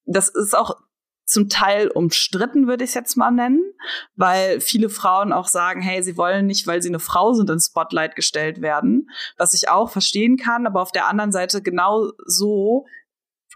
das 0.04 0.28
ist 0.28 0.56
auch 0.56 0.76
zum 1.28 1.50
Teil 1.50 1.88
umstritten, 1.88 2.66
würde 2.66 2.84
ich 2.84 2.90
es 2.90 2.94
jetzt 2.94 3.16
mal 3.16 3.30
nennen, 3.30 3.62
weil 4.16 4.60
viele 4.60 4.88
Frauen 4.88 5.32
auch 5.32 5.46
sagen, 5.46 5.82
hey, 5.82 6.02
sie 6.02 6.16
wollen 6.16 6.46
nicht, 6.46 6.66
weil 6.66 6.80
sie 6.80 6.88
eine 6.88 7.00
Frau 7.00 7.34
sind, 7.34 7.50
ins 7.50 7.66
Spotlight 7.66 8.16
gestellt 8.16 8.62
werden, 8.62 9.10
was 9.36 9.52
ich 9.52 9.68
auch 9.68 9.90
verstehen 9.90 10.38
kann, 10.38 10.66
aber 10.66 10.80
auf 10.80 10.90
der 10.90 11.06
anderen 11.06 11.30
Seite 11.30 11.60
genau 11.60 12.12
so 12.24 12.86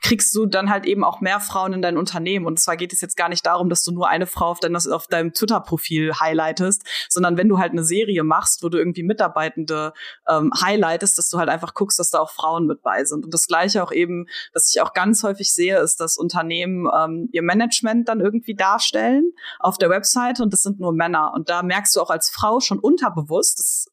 kriegst 0.03 0.35
du 0.35 0.47
dann 0.47 0.69
halt 0.69 0.85
eben 0.85 1.05
auch 1.05 1.21
mehr 1.21 1.41
Frauen 1.41 1.73
in 1.73 1.83
dein 1.83 1.97
Unternehmen. 1.97 2.47
Und 2.47 2.61
zwar 2.61 2.77
geht 2.77 2.93
es 2.93 3.01
jetzt 3.01 3.17
gar 3.17 3.29
nicht 3.29 3.47
darum, 3.47 3.69
dass 3.69 3.85
du 3.85 3.93
nur 3.93 4.09
eine 4.09 4.27
Frau 4.27 4.47
auf, 4.47 4.61
dein, 4.61 4.77
auf 4.77 5.07
deinem 5.07 5.33
Twitter-Profil 5.33 6.15
highlightest, 6.21 6.85
sondern 7.09 7.37
wenn 7.37 7.49
du 7.49 7.59
halt 7.59 7.73
eine 7.73 7.85
Serie 7.85 8.25
machst, 8.25 8.63
wo 8.63 8.69
du 8.69 8.79
irgendwie 8.79 9.05
Mitarbeitende 9.05 9.93
ähm, 10.29 10.53
highlightest, 10.61 11.17
dass 11.19 11.31
du 11.31 11.39
halt 11.39 11.49
einfach 11.49 11.75
guckst, 11.75 11.99
dass 11.99 12.11
da 12.11 12.19
auch 12.19 12.31
Frauen 12.31 12.67
mit 12.67 12.83
bei 12.83 13.05
sind. 13.05 13.25
Und 13.25 13.33
das 13.33 13.47
Gleiche 13.47 13.83
auch 13.83 13.93
eben, 13.93 14.27
was 14.53 14.71
ich 14.75 14.83
auch 14.83 14.93
ganz 14.93 15.23
häufig 15.23 15.53
sehe, 15.53 15.79
ist, 15.79 16.01
dass 16.01 16.17
Unternehmen 16.17 16.89
ähm, 16.95 17.29
ihr 17.33 17.43
Management 17.43 18.09
dann 18.09 18.21
irgendwie 18.21 18.55
darstellen 18.55 19.33
auf 19.61 19.79
der 19.79 19.91
Webseite 19.91 20.43
und 20.43 20.53
das 20.53 20.63
sind 20.63 20.81
nur 20.81 20.93
Männer. 20.93 21.33
Und 21.35 21.49
da 21.49 21.63
merkst 21.63 21.95
du 21.95 22.01
auch 22.01 22.11
als 22.11 22.29
Frau 22.29 22.61
schon 22.61 22.81
unterbewusst, 22.81 23.59
das 23.59 23.92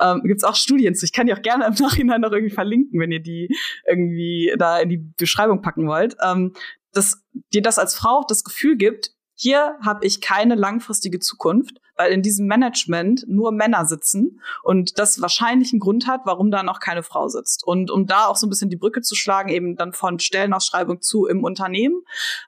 ähm, 0.00 0.22
gibt 0.24 0.38
es 0.38 0.44
auch 0.44 0.54
Studien 0.54 0.94
zu. 0.94 1.04
Ich 1.04 1.12
kann 1.12 1.26
die 1.26 1.34
auch 1.34 1.42
gerne 1.42 1.66
im 1.66 1.74
Nachhinein 1.74 2.20
noch 2.20 2.32
irgendwie 2.32 2.54
verlinken, 2.54 3.00
wenn 3.00 3.12
ihr 3.12 3.22
die 3.22 3.48
irgendwie 3.88 4.52
da 4.58 4.78
in 4.78 4.88
die 4.88 4.98
Beschreibung 4.98 5.62
packen 5.62 5.86
wollt. 5.86 6.16
Ähm, 6.22 6.54
dass 6.92 7.22
dir 7.52 7.62
das 7.62 7.78
als 7.78 7.94
Frau 7.94 8.18
auch 8.18 8.26
das 8.26 8.42
Gefühl 8.44 8.76
gibt, 8.76 9.12
hier 9.34 9.78
habe 9.82 10.04
ich 10.04 10.20
keine 10.20 10.54
langfristige 10.54 11.18
Zukunft, 11.18 11.80
weil 11.96 12.12
in 12.12 12.20
diesem 12.20 12.46
Management 12.46 13.24
nur 13.26 13.52
Männer 13.52 13.86
sitzen 13.86 14.40
und 14.62 14.98
das 14.98 15.22
wahrscheinlich 15.22 15.72
einen 15.72 15.80
Grund 15.80 16.06
hat, 16.06 16.22
warum 16.24 16.50
da 16.50 16.62
noch 16.62 16.78
keine 16.78 17.02
Frau 17.02 17.28
sitzt. 17.28 17.64
Und 17.66 17.90
um 17.90 18.06
da 18.06 18.26
auch 18.26 18.36
so 18.36 18.46
ein 18.46 18.50
bisschen 18.50 18.68
die 18.68 18.76
Brücke 18.76 19.00
zu 19.00 19.14
schlagen, 19.14 19.48
eben 19.48 19.76
dann 19.76 19.94
von 19.94 20.18
Stellenausschreibung 20.18 21.00
zu 21.00 21.26
im 21.26 21.42
Unternehmen, 21.42 22.02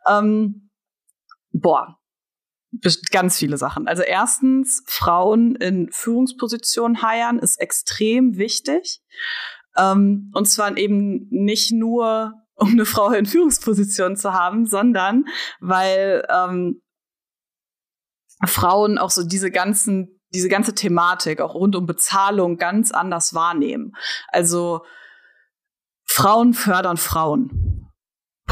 ähm, 0.07 0.69
boah, 1.53 1.99
ganz 3.11 3.39
viele 3.39 3.59
Sachen. 3.59 3.87
Also 3.87 4.03
erstens, 4.03 4.83
Frauen 4.87 5.57
in 5.57 5.91
Führungspositionen 5.93 7.03
heiern 7.03 7.39
ist 7.39 7.61
extrem 7.61 8.37
wichtig. 8.37 9.03
Ähm, 9.77 10.31
und 10.35 10.49
zwar 10.49 10.77
eben 10.77 11.29
nicht 11.31 11.73
nur, 11.73 12.35
um 12.55 12.73
eine 12.73 12.85
Frau 12.85 13.11
in 13.13 13.27
Führungspositionen 13.27 14.17
zu 14.17 14.33
haben, 14.33 14.67
sondern 14.67 15.27
weil 15.61 16.27
ähm, 16.31 16.83
Frauen 18.45 18.99
auch 18.99 19.11
so 19.11 19.23
diese 19.23 19.51
ganzen 19.51 20.19
diese 20.35 20.49
ganze 20.49 20.75
Thematik 20.75 21.41
auch 21.41 21.55
rund 21.55 21.77
um 21.77 21.87
Bezahlung 21.87 22.57
ganz 22.57 22.91
anders 22.91 23.35
wahrnehmen. 23.35 23.95
Also 24.29 24.85
Frauen 26.05 26.55
fördern 26.55 26.97
Frauen. 26.97 27.72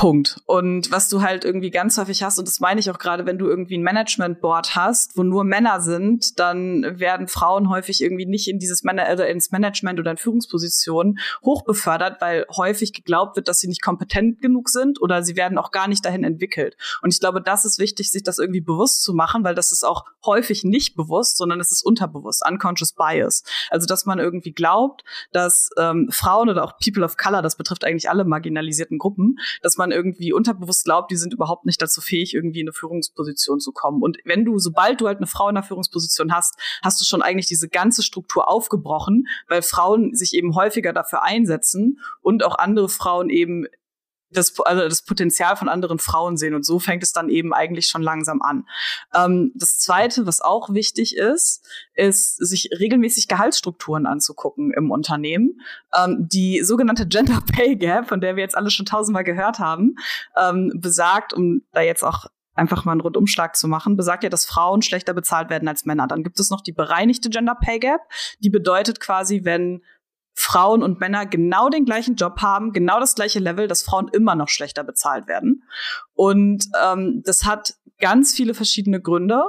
Punkt. 0.01 0.41
Und 0.47 0.91
was 0.91 1.11
du 1.11 1.21
halt 1.21 1.45
irgendwie 1.45 1.71
ganz 1.71 1.99
häufig 1.99 2.23
hast, 2.23 2.39
und 2.39 2.49
das 2.49 2.59
meine 2.59 2.81
ich 2.81 2.91
auch 2.91 2.99
gerade, 2.99 3.27
wenn 3.27 3.37
du 3.37 3.49
irgendwie 3.49 3.77
ein 3.77 3.83
Management-Board 3.83 4.75
hast, 4.75 5.19
wo 5.19 5.23
nur 5.25 5.45
Männer 5.45 5.83
sind, 5.83 6.39
dann 6.39 6.99
werden 6.99 7.29
Frauen 7.29 7.69
häufig 7.69 8.03
irgendwie 8.03 8.25
nicht 8.25 8.49
in 8.49 8.59
dieses 8.59 8.83
Man 8.83 8.99
oder 8.99 9.29
ins 9.29 9.51
Management 9.51 10.01
oder 10.01 10.13
in 10.13 10.17
Führungspositionen 10.17 11.19
hochbefördert, 11.45 12.23
weil 12.23 12.47
häufig 12.57 12.95
geglaubt 12.95 13.37
wird, 13.37 13.47
dass 13.47 13.61
sie 13.61 13.69
nicht 13.69 13.83
kompetent 13.83 14.41
genug 14.41 14.71
sind 14.71 15.03
oder 15.03 15.23
sie 15.23 15.37
werden 15.37 15.59
auch 15.59 15.71
gar 15.71 15.87
nicht 15.87 16.03
dahin 16.03 16.25
entwickelt. 16.25 16.79
Und 17.03 17.13
ich 17.13 17.21
glaube, 17.21 17.43
das 17.43 17.67
ist 17.67 17.79
wichtig, 17.79 18.11
sich 18.11 18.23
das 18.23 18.39
irgendwie 18.39 18.63
bewusst 18.63 19.03
zu 19.03 19.13
machen, 19.13 19.45
weil 19.45 19.55
das 19.55 19.71
ist 19.71 19.85
auch 19.85 20.07
häufig 20.25 20.65
nicht 20.65 20.97
bewusst, 20.97 21.37
sondern 21.37 21.61
es 21.61 21.73
ist 21.73 21.85
unterbewusst, 21.85 22.43
unconscious 22.49 22.95
bias. 22.95 23.43
Also, 23.69 23.87
dass 23.87 24.07
man 24.07 24.19
irgendwie 24.19 24.53
glaubt, 24.53 25.05
dass 25.33 25.69
ähm, 25.77 26.09
Frauen 26.11 26.49
oder 26.49 26.65
auch 26.65 26.79
People 26.83 27.05
of 27.05 27.19
Color, 27.19 27.43
das 27.43 27.57
betrifft 27.57 27.85
eigentlich 27.85 28.09
alle 28.09 28.25
marginalisierten 28.25 28.97
Gruppen, 28.97 29.37
dass 29.61 29.77
man 29.77 29.90
man 29.91 29.97
irgendwie 29.97 30.33
unterbewusst 30.33 30.85
glaubt, 30.85 31.11
die 31.11 31.17
sind 31.17 31.33
überhaupt 31.33 31.67
nicht 31.67 31.81
dazu 31.83 32.01
fähig, 32.01 32.35
irgendwie 32.35 32.61
in 32.61 32.69
eine 32.69 32.73
Führungsposition 32.73 33.61
zu 33.61 33.73
kommen. 33.73 34.03
Und 34.03 34.19
wenn 34.25 34.45
du, 34.45 34.59
sobald 34.59 35.01
du 35.01 35.07
halt 35.07 35.19
eine 35.19 35.27
Frau 35.27 35.49
in 35.49 35.57
einer 35.57 35.67
Führungsposition 35.67 36.33
hast, 36.33 36.59
hast 36.83 37.01
du 37.01 37.05
schon 37.05 37.23
eigentlich 37.23 37.47
diese 37.47 37.69
ganze 37.69 38.03
Struktur 38.03 38.49
aufgebrochen, 38.49 39.27
weil 39.49 39.63
Frauen 39.63 40.15
sich 40.15 40.35
eben 40.35 40.55
häufiger 40.55 40.93
dafür 40.93 41.23
einsetzen 41.23 41.99
und 42.21 42.45
auch 42.45 42.57
andere 42.57 42.89
Frauen 42.89 43.29
eben 43.31 43.67
das, 44.31 44.59
also 44.61 44.89
das 44.89 45.03
Potenzial 45.03 45.57
von 45.57 45.69
anderen 45.69 45.99
Frauen 45.99 46.37
sehen. 46.37 46.55
Und 46.55 46.65
so 46.65 46.79
fängt 46.79 47.03
es 47.03 47.13
dann 47.13 47.29
eben 47.29 47.53
eigentlich 47.53 47.87
schon 47.87 48.03
langsam 48.03 48.43
an. 48.43 48.67
Ähm, 49.15 49.53
das 49.55 49.79
Zweite, 49.79 50.27
was 50.27 50.41
auch 50.41 50.73
wichtig 50.73 51.17
ist, 51.17 51.67
ist, 51.95 52.37
sich 52.37 52.71
regelmäßig 52.79 53.29
Gehaltsstrukturen 53.29 54.07
anzugucken 54.07 54.73
im 54.73 54.91
Unternehmen. 54.91 55.61
Ähm, 55.97 56.29
die 56.31 56.63
sogenannte 56.63 57.07
Gender 57.07 57.43
Pay 57.53 57.77
Gap, 57.77 58.09
von 58.09 58.21
der 58.21 58.37
wir 58.37 58.43
jetzt 58.43 58.57
alle 58.57 58.71
schon 58.71 58.87
tausendmal 58.87 59.25
gehört 59.25 59.59
haben, 59.59 59.97
ähm, 60.37 60.73
besagt, 60.77 61.33
um 61.33 61.63
da 61.73 61.81
jetzt 61.81 62.05
auch 62.05 62.27
einfach 62.55 62.85
mal 62.85 62.93
einen 62.93 63.01
Rundumschlag 63.01 63.57
zu 63.57 63.69
machen, 63.69 63.97
besagt 63.97 64.23
ja, 64.23 64.29
dass 64.29 64.45
Frauen 64.45 64.83
schlechter 64.83 65.15
bezahlt 65.15 65.51
werden 65.51 65.69
als 65.69 65.85
Männer. 65.85 66.07
Dann 66.07 66.23
gibt 66.23 66.39
es 66.39 66.51
noch 66.51 66.61
die 66.61 66.73
bereinigte 66.73 67.31
Gender 67.31 67.55
Pay 67.55 67.79
Gap. 67.79 68.01
Die 68.41 68.51
bedeutet 68.51 69.01
quasi, 69.01 69.45
wenn 69.45 69.83
Frauen 70.41 70.83
und 70.83 71.01
Männer 71.01 71.27
genau 71.27 71.69
den 71.69 71.85
gleichen 71.85 72.15
Job 72.15 72.41
haben, 72.41 72.73
genau 72.73 72.99
das 72.99 73.15
gleiche 73.15 73.41
Level, 73.41 73.69
dass 73.69 73.83
Frauen 73.83 74.09
immer 74.09 74.35
noch 74.35 74.49
schlechter 74.49 74.83
bezahlt 74.83 75.29
werden. 75.29 75.65
Und 76.15 76.65
ähm, 76.83 77.23
das 77.27 77.45
hat 77.45 77.75
ganz 77.99 78.33
viele 78.33 78.55
verschiedene 78.55 79.03
Gründe. 79.03 79.43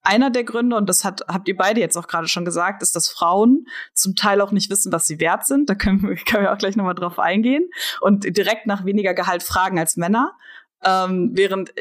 Einer 0.00 0.30
der 0.30 0.44
Gründe, 0.44 0.76
und 0.76 0.88
das 0.88 1.04
hat, 1.04 1.22
habt 1.26 1.48
ihr 1.48 1.56
beide 1.56 1.80
jetzt 1.80 1.96
auch 1.96 2.06
gerade 2.06 2.28
schon 2.28 2.44
gesagt, 2.44 2.82
ist, 2.82 2.94
dass 2.94 3.08
Frauen 3.08 3.66
zum 3.94 4.14
Teil 4.14 4.40
auch 4.40 4.52
nicht 4.52 4.70
wissen, 4.70 4.92
was 4.92 5.08
sie 5.08 5.18
wert 5.18 5.44
sind. 5.44 5.68
Da 5.68 5.74
können 5.74 6.02
wir, 6.02 6.14
können 6.24 6.44
wir 6.44 6.52
auch 6.52 6.58
gleich 6.58 6.76
nochmal 6.76 6.94
drauf 6.94 7.18
eingehen. 7.18 7.68
Und 8.00 8.24
direkt 8.36 8.66
nach 8.66 8.84
weniger 8.84 9.14
Gehalt 9.14 9.42
fragen 9.42 9.80
als 9.80 9.96
Männer. 9.96 10.36
Ähm, 10.84 11.32
während 11.34 11.72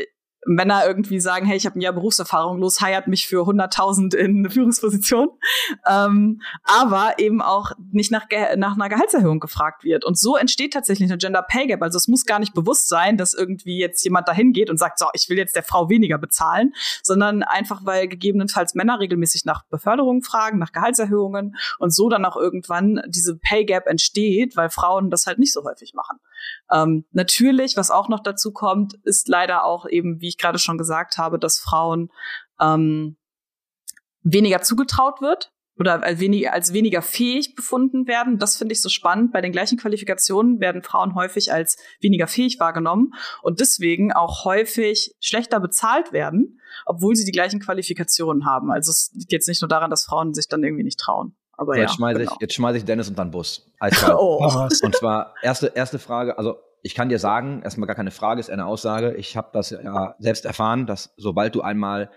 Männer 0.46 0.86
irgendwie 0.86 1.20
sagen, 1.20 1.46
hey, 1.46 1.58
ich 1.58 1.66
habe 1.66 1.78
ein 1.78 1.82
Jahr 1.82 1.94
Berufserfahrung, 1.94 2.60
los, 2.60 2.80
heiert 2.80 3.08
mich 3.08 3.28
für 3.28 3.44
100.000 3.48 4.16
in 4.16 4.40
eine 4.40 4.50
Führungsposition, 4.50 5.30
ähm, 5.88 6.42
aber 6.64 7.16
eben 7.18 7.42
auch 7.42 7.72
nicht 7.92 8.12
nach, 8.12 8.28
nach 8.56 8.76
einer 8.76 8.90
Gehaltserhöhung 8.90 9.40
gefragt 9.40 9.84
wird. 9.84 10.06
Und 10.06 10.18
so 10.18 10.38
entsteht 10.38 10.74
tatsächlich 10.74 11.10
eine 11.10 11.18
Gender 11.18 11.42
Pay 11.42 11.68
Gap. 11.68 11.82
Also 11.82 11.98
es 11.98 12.08
muss 12.08 12.26
gar 12.26 12.40
nicht 12.40 12.54
bewusst 12.54 12.88
sein, 12.88 13.18
dass 13.18 13.34
irgendwie 13.34 13.80
jetzt 13.80 14.04
jemand 14.04 14.28
dahin 14.28 14.54
geht 14.54 14.70
und 14.70 14.78
sagt, 14.78 15.00
so, 15.00 15.08
ich 15.14 15.28
will 15.30 15.38
jetzt 15.38 15.56
der 15.56 15.64
Frau 15.64 15.90
weniger 15.90 16.18
bezahlen, 16.18 16.74
sondern 17.04 17.44
einfach, 17.44 17.82
weil 17.84 18.08
gegebenenfalls 18.08 18.74
Männer 18.74 19.00
regelmäßig 19.00 19.46
nach 19.46 19.66
Beförderungen 19.66 20.22
fragen, 20.22 20.60
nach 20.60 20.72
Gehaltserhöhungen 20.72 21.56
und 21.80 21.94
so 21.94 22.10
dann 22.10 22.26
auch 22.26 22.38
irgendwann 22.38 23.02
diese 23.08 23.38
Pay 23.38 23.66
Gap 23.66 23.88
entsteht, 23.88 24.56
weil 24.56 24.70
Frauen 24.70 25.10
das 25.10 25.26
halt 25.26 25.40
nicht 25.40 25.54
so 25.54 25.64
häufig 25.64 25.94
machen. 25.94 26.20
Ähm, 26.72 27.06
natürlich, 27.12 27.76
was 27.76 27.92
auch 27.92 28.08
noch 28.08 28.22
dazu 28.22 28.52
kommt, 28.52 28.96
ist 29.04 29.28
leider 29.28 29.66
auch 29.66 29.88
eben, 29.88 30.22
wie 30.22 30.27
ich 30.28 30.38
gerade 30.38 30.60
schon 30.60 30.78
gesagt 30.78 31.18
habe, 31.18 31.40
dass 31.40 31.60
Frauen 31.60 32.10
ähm, 32.60 33.18
weniger 34.24 34.62
zugetraut 34.62 35.22
wird 35.22 35.52
oder 35.80 36.04
als 36.04 36.20
weniger, 36.20 36.54
als 36.54 36.74
weniger 36.74 37.02
fähig 37.02 37.56
befunden 37.56 38.08
werden. 38.08 38.40
Das 38.40 38.58
finde 38.58 38.74
ich 38.74 38.82
so 38.82 38.90
spannend. 38.90 39.32
Bei 39.32 39.42
den 39.42 39.52
gleichen 39.52 39.78
Qualifikationen 39.78 40.60
werden 40.60 40.82
Frauen 40.82 41.16
häufig 41.16 41.54
als 41.54 41.78
weniger 42.02 42.28
fähig 42.28 42.60
wahrgenommen 42.60 43.14
und 43.42 43.60
deswegen 43.60 44.12
auch 44.12 44.44
häufig 44.44 45.16
schlechter 45.20 45.60
bezahlt 45.60 46.12
werden, 46.14 46.60
obwohl 46.86 47.16
sie 47.16 47.26
die 47.26 47.32
gleichen 47.32 47.60
Qualifikationen 47.60 48.46
haben. 48.46 48.72
Also 48.72 48.92
es 48.92 49.12
liegt 49.14 49.32
jetzt 49.32 49.48
nicht 49.48 49.62
nur 49.62 49.70
daran, 49.70 49.90
dass 49.90 50.04
Frauen 50.04 50.34
sich 50.34 50.48
dann 50.48 50.64
irgendwie 50.64 50.84
nicht 50.84 51.00
trauen. 51.00 51.36
Aber 51.58 51.74
so, 51.74 51.78
ja, 51.78 51.86
jetzt 51.86 51.96
schmeiße 51.96 52.20
genau. 52.20 52.34
ich, 52.34 52.42
jetzt 52.42 52.54
schmeiße 52.54 52.78
ich 52.78 52.86
Dennis 52.86 53.10
unter 53.10 53.26
den 53.26 53.32
Bus. 53.32 53.72
oh. 54.12 54.68
Und 54.84 54.96
zwar 54.96 55.34
erste 55.42 55.68
erste 55.68 56.00
Frage. 56.00 56.38
Also 56.38 56.58
ich 56.88 56.96
kann 56.96 57.10
dir 57.10 57.20
sagen, 57.20 57.62
erstmal 57.64 57.86
gar 57.86 57.96
keine 57.98 58.12
Frage, 58.12 58.40
ist 58.40 58.50
eine 58.50 58.66
Aussage. 58.66 59.14
Ich 59.16 59.36
habe 59.36 59.50
das 59.52 59.72
ja 59.72 60.16
selbst 60.20 60.46
erfahren, 60.46 60.86
dass 60.88 61.14
sobald 61.18 61.54
du 61.54 61.62
einmal 61.62 62.10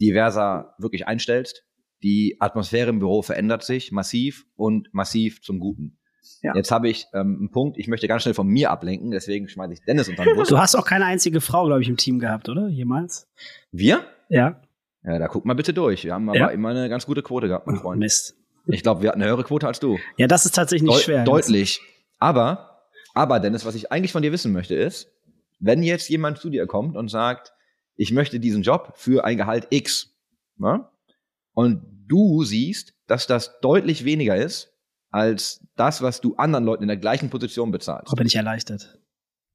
diverser 0.00 0.74
wirklich 0.78 1.06
einstellst, 1.08 1.64
die 2.04 2.36
Atmosphäre 2.40 2.90
im 2.90 3.00
Büro 3.00 3.22
verändert 3.22 3.64
sich 3.64 3.90
massiv 3.92 4.46
und 4.56 4.88
massiv 4.92 5.42
zum 5.42 5.58
Guten. 5.58 5.98
Ja. 6.40 6.54
Jetzt 6.54 6.70
habe 6.70 6.88
ich 6.88 7.06
ähm, 7.14 7.36
einen 7.40 7.50
Punkt, 7.50 7.78
ich 7.78 7.88
möchte 7.88 8.06
ganz 8.06 8.22
schnell 8.22 8.34
von 8.34 8.46
mir 8.46 8.70
ablenken, 8.70 9.10
deswegen 9.10 9.48
schmeiße 9.48 9.72
ich 9.74 9.80
Dennis 9.84 10.08
unter 10.08 10.24
den 10.24 10.36
Bus. 10.36 10.48
Du 10.50 10.58
hast 10.58 10.76
auch 10.76 10.84
keine 10.86 11.04
einzige 11.04 11.40
Frau, 11.40 11.66
glaube 11.66 11.82
ich, 11.82 11.88
im 11.88 11.96
Team 11.96 12.20
gehabt, 12.20 12.48
oder? 12.48 12.68
Jemals? 12.68 13.28
Wir? 13.72 14.04
Ja. 14.28 14.60
Ja, 15.04 15.18
da 15.18 15.26
guck 15.26 15.44
mal 15.44 15.54
bitte 15.54 15.72
durch. 15.74 16.04
Wir 16.04 16.14
haben 16.14 16.28
aber 16.28 16.38
Ja. 16.38 16.46
immer 16.48 16.68
eine 16.70 16.88
ganz 16.88 17.06
gute 17.06 17.22
Quote 17.22 17.48
gehabt, 17.48 17.66
mein 17.66 17.76
Freund. 17.76 17.98
Mist. 17.98 18.36
Ich 18.66 18.84
glaube, 18.84 19.02
wir 19.02 19.08
hatten 19.10 19.20
eine 19.20 19.28
höhere 19.30 19.42
Quote 19.42 19.66
als 19.66 19.80
du. 19.80 19.98
Ja, 20.16 20.28
das 20.28 20.44
ist 20.46 20.54
tatsächlich 20.54 20.88
nicht 20.88 21.00
Deu 21.00 21.02
schwer. 21.02 21.24
Deutlich. 21.24 21.80
Aber, 22.20 22.71
aber 23.14 23.40
Dennis, 23.40 23.64
was 23.64 23.74
ich 23.74 23.92
eigentlich 23.92 24.12
von 24.12 24.22
dir 24.22 24.32
wissen 24.32 24.52
möchte, 24.52 24.74
ist, 24.74 25.12
wenn 25.58 25.82
jetzt 25.82 26.08
jemand 26.08 26.38
zu 26.38 26.50
dir 26.50 26.66
kommt 26.66 26.96
und 26.96 27.08
sagt, 27.08 27.52
ich 27.96 28.12
möchte 28.12 28.40
diesen 28.40 28.62
Job 28.62 28.94
für 28.96 29.24
ein 29.24 29.36
Gehalt 29.36 29.68
X, 29.70 30.14
ne? 30.56 30.88
und 31.54 31.82
du 32.08 32.44
siehst, 32.44 32.94
dass 33.06 33.26
das 33.26 33.60
deutlich 33.60 34.04
weniger 34.04 34.36
ist 34.36 34.72
als 35.10 35.66
das, 35.76 36.02
was 36.02 36.20
du 36.20 36.34
anderen 36.36 36.64
Leuten 36.64 36.84
in 36.84 36.88
der 36.88 36.96
gleichen 36.96 37.30
Position 37.30 37.70
bezahlst. 37.70 38.12
Oh, 38.12 38.16
bin 38.16 38.26
ich 38.26 38.34
erleichtert. 38.34 38.98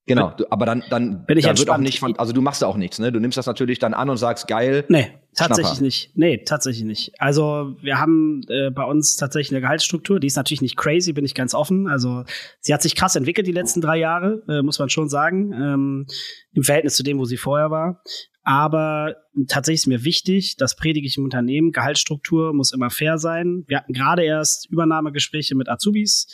Genau, 0.07 0.31
du, 0.37 0.49
aber 0.49 0.65
dann, 0.65 0.83
dann 0.89 1.25
Bin 1.25 1.37
ich 1.37 1.43
da 1.43 1.49
wird 1.49 1.57
auch 1.69 1.75
entspannt. 1.75 1.83
nicht 1.83 1.99
von, 1.99 2.17
also 2.17 2.31
du 2.31 2.41
machst 2.41 2.61
da 2.61 2.67
auch 2.67 2.77
nichts, 2.77 2.97
ne? 2.97 3.11
Du 3.11 3.19
nimmst 3.19 3.37
das 3.37 3.45
natürlich 3.45 3.77
dann 3.77 3.93
an 3.93 4.09
und 4.09 4.15
sagst, 4.17 4.47
geil, 4.47 4.85
Nee, 4.87 5.11
tatsächlich 5.35 5.67
Schnapper. 5.67 5.83
nicht. 5.83 6.11
Nee, 6.15 6.37
tatsächlich 6.45 6.85
nicht. 6.85 7.11
Also 7.19 7.75
wir 7.81 7.99
haben 7.99 8.41
äh, 8.47 8.71
bei 8.71 8.83
uns 8.85 9.17
tatsächlich 9.17 9.51
eine 9.51 9.61
Gehaltsstruktur, 9.61 10.19
die 10.21 10.27
ist 10.27 10.37
natürlich 10.37 10.61
nicht 10.61 10.77
crazy, 10.77 11.11
bin 11.11 11.25
ich 11.25 11.35
ganz 11.35 11.53
offen. 11.53 11.87
Also 11.89 12.23
sie 12.61 12.73
hat 12.73 12.81
sich 12.81 12.95
krass 12.95 13.15
entwickelt 13.17 13.47
die 13.47 13.51
letzten 13.51 13.81
drei 13.81 13.97
Jahre, 13.97 14.43
äh, 14.47 14.61
muss 14.61 14.79
man 14.79 14.89
schon 14.89 15.09
sagen, 15.09 15.51
ähm, 15.51 16.07
im 16.53 16.63
Verhältnis 16.63 16.95
zu 16.95 17.03
dem, 17.03 17.19
wo 17.19 17.25
sie 17.25 17.37
vorher 17.37 17.69
war. 17.69 18.01
Aber 18.43 19.17
tatsächlich 19.49 19.81
ist 19.81 19.87
mir 19.87 20.05
wichtig, 20.05 20.55
das 20.55 20.77
predige 20.77 21.05
ich 21.05 21.17
im 21.17 21.25
Unternehmen, 21.25 21.73
Gehaltsstruktur 21.73 22.53
muss 22.53 22.71
immer 22.71 22.89
fair 22.89 23.17
sein. 23.17 23.65
Wir 23.67 23.75
hatten 23.79 23.91
gerade 23.91 24.23
erst 24.23 24.69
Übernahmegespräche 24.69 25.53
mit 25.53 25.67
Azubis. 25.67 26.27